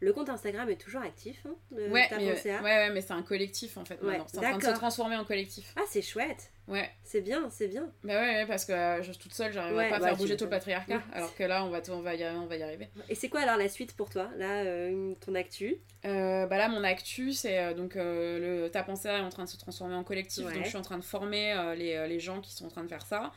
Le 0.01 0.13
compte 0.13 0.29
Instagram 0.29 0.69
est 0.69 0.77
toujours 0.77 1.01
actif. 1.01 1.45
hein, 1.45 1.55
de 1.71 1.87
ouais, 1.89 2.07
Ta 2.07 2.17
mais, 2.17 2.31
pensée 2.33 2.51
à. 2.51 2.61
ouais, 2.61 2.69
ouais, 2.69 2.89
mais 2.91 3.01
c'est 3.01 3.11
un 3.13 3.21
collectif 3.21 3.75
en 3.77 3.83
fait. 3.83 4.01
Ouais. 4.01 4.19
C'est 4.27 4.37
en 4.37 4.41
train 4.41 4.57
de 4.57 4.63
se 4.63 4.69
transformer 4.71 5.17
en 5.17 5.25
collectif. 5.25 5.73
Ah 5.75 5.81
c'est 5.89 6.01
chouette. 6.01 6.51
Ouais, 6.69 6.87
C'est 7.03 7.21
bien, 7.21 7.49
c'est 7.49 7.67
bien. 7.67 7.91
bah 8.03 8.13
ouais, 8.21 8.45
parce 8.45 8.63
que 8.63 8.71
euh, 8.71 9.01
je, 9.01 9.11
toute 9.13 9.33
seule, 9.33 9.51
j'arriverai 9.51 9.85
Ouais, 9.85 9.89
pas 9.89 9.95
à 9.95 9.99
bah, 9.99 10.07
faire 10.09 10.17
bouger 10.17 10.37
tout 10.37 10.43
le 10.43 10.51
patriarcat. 10.51 10.97
Ouais. 10.97 11.01
Alors 11.13 11.35
que 11.35 11.43
là, 11.43 11.65
on 11.65 11.69
va, 11.69 11.79
on 11.89 12.01
va, 12.01 12.13
y, 12.15 12.23
on 12.23 12.45
va 12.45 12.55
y 12.57 12.61
arriver. 12.63 12.87
Et 13.09 13.15
c'est 13.15 13.27
quoi 13.27 13.39
alors 13.41 13.57
la 13.57 13.67
suite 13.67 13.95
pour 13.97 14.09
toi 14.11 14.29
Là, 14.37 14.61
euh, 14.63 15.15
ton 15.19 15.33
actu? 15.33 15.77
Euh, 16.05 16.45
bah 16.45 16.57
là, 16.57 16.69
mon 16.69 16.83
actu, 16.83 17.33
c'est 17.33 17.57
euh, 17.59 17.73
donc 17.73 17.95
euh, 17.95 18.63
le 18.65 18.69
Ta 18.69 18.83
pensée 18.83 19.09
est 19.09 19.19
en 19.19 19.29
train 19.29 19.45
de 19.45 19.49
se 19.49 19.57
transformer 19.57 19.95
en 19.95 20.03
collectif. 20.03 20.45
Ouais. 20.45 20.53
Donc, 20.53 20.63
je 20.63 20.69
suis 20.69 20.77
en 20.77 20.83
train 20.83 20.99
de 20.99 21.03
former 21.03 21.53
euh, 21.53 21.73
les, 21.75 21.95
euh, 21.95 22.05
les 22.07 22.19
gens 22.19 22.39
qui 22.39 22.53
sont 22.53 22.65
en 22.67 22.69
train 22.69 22.83
de 22.83 22.89
faire 22.89 23.05
ça. 23.05 23.33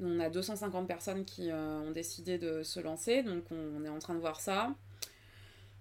On 0.00 0.20
a 0.20 0.28
250 0.28 0.86
personnes 0.86 1.24
qui 1.24 1.50
euh, 1.50 1.80
ont 1.80 1.90
décidé 1.90 2.36
de 2.38 2.62
se 2.62 2.78
lancer. 2.80 3.22
Donc, 3.22 3.44
on, 3.50 3.56
on 3.80 3.84
est 3.84 3.88
en 3.88 3.98
train 3.98 4.14
de 4.14 4.20
voir 4.20 4.40
ça. 4.40 4.74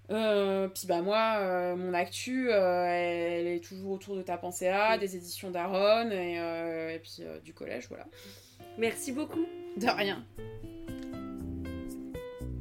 Euh, 0.10 0.70
puis 0.70 0.88
bah 0.88 1.02
moi, 1.02 1.36
euh, 1.40 1.76
mon 1.76 1.94
actu, 1.94 2.50
euh, 2.50 2.86
elle 2.86 3.48
est 3.48 3.64
toujours 3.64 3.92
autour 3.92 4.16
de 4.16 4.22
Ta 4.22 4.38
pensée 4.38 4.68
à, 4.70 4.96
Mm. 4.96 5.00
des 5.00 5.16
éditions 5.18 5.52
d'Aaron 5.52 6.10
et, 6.12 6.40
euh, 6.40 6.96
et 6.96 7.00
puis 7.00 7.18
euh, 7.22 7.40
du 7.42 7.54
collège, 7.54 7.88
voilà. 7.90 8.06
Merci 8.78 9.12
beaucoup. 9.12 9.46
De 9.78 9.88
rien. 9.88 10.24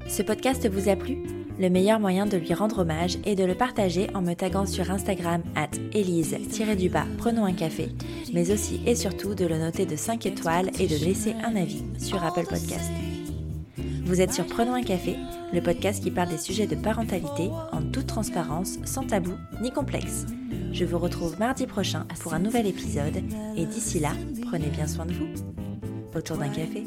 Ce 0.09 0.22
podcast 0.22 0.68
vous 0.68 0.88
a 0.88 0.97
plu? 0.97 1.18
Le 1.59 1.70
meilleur 1.70 1.99
moyen 2.01 2.26
de 2.26 2.36
lui 2.36 2.53
rendre 2.53 2.80
hommage 2.80 3.16
est 3.24 3.34
de 3.34 3.44
le 3.44 3.55
partager 3.55 4.09
en 4.14 4.20
me 4.20 4.34
taguant 4.34 4.66
sur 4.66 4.90
Instagram 4.90 5.42
at 5.55 5.70
elise-du-bas 5.94 7.07
prenons 7.16 7.44
un 7.47 7.55
café, 7.55 7.88
mais 8.34 8.51
aussi 8.53 8.80
et 8.86 8.94
surtout 8.94 9.34
de 9.34 9.47
le 9.47 9.57
noter 9.59 9.86
de 9.86 9.97
5 9.97 10.26
étoiles 10.26 10.68
et 10.78 10.86
de 10.86 11.03
laisser 11.05 11.32
un 11.44 11.57
avis 11.57 11.82
sur 11.99 12.22
Apple 12.22 12.44
Podcast. 12.47 12.90
Vous 14.07 14.20
êtes 14.20 14.32
sur 14.32 14.46
Prenons 14.46 14.74
un 14.74 14.84
café, 14.84 15.16
le 15.52 15.61
podcast 15.61 16.00
qui 16.00 16.12
parle 16.12 16.28
des 16.28 16.38
sujets 16.38 16.68
de 16.68 16.76
parentalité 16.76 17.50
en 17.72 17.82
toute 17.82 18.07
transparence, 18.07 18.78
sans 18.84 19.04
tabou 19.04 19.32
ni 19.61 19.72
complexe. 19.72 20.26
Je 20.72 20.84
vous 20.84 20.98
retrouve 20.98 21.36
mardi 21.40 21.66
prochain 21.66 22.07
pour 22.20 22.32
un 22.32 22.38
nouvel 22.38 22.68
épisode 22.68 23.16
et 23.57 23.66
d'ici 23.66 23.98
là, 23.98 24.12
prenez 24.46 24.68
bien 24.68 24.86
soin 24.86 25.07
de 25.07 25.12
vous. 25.12 25.26
Autour 26.14 26.36
d'un 26.36 26.50
café. 26.50 26.84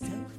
so 0.00 0.37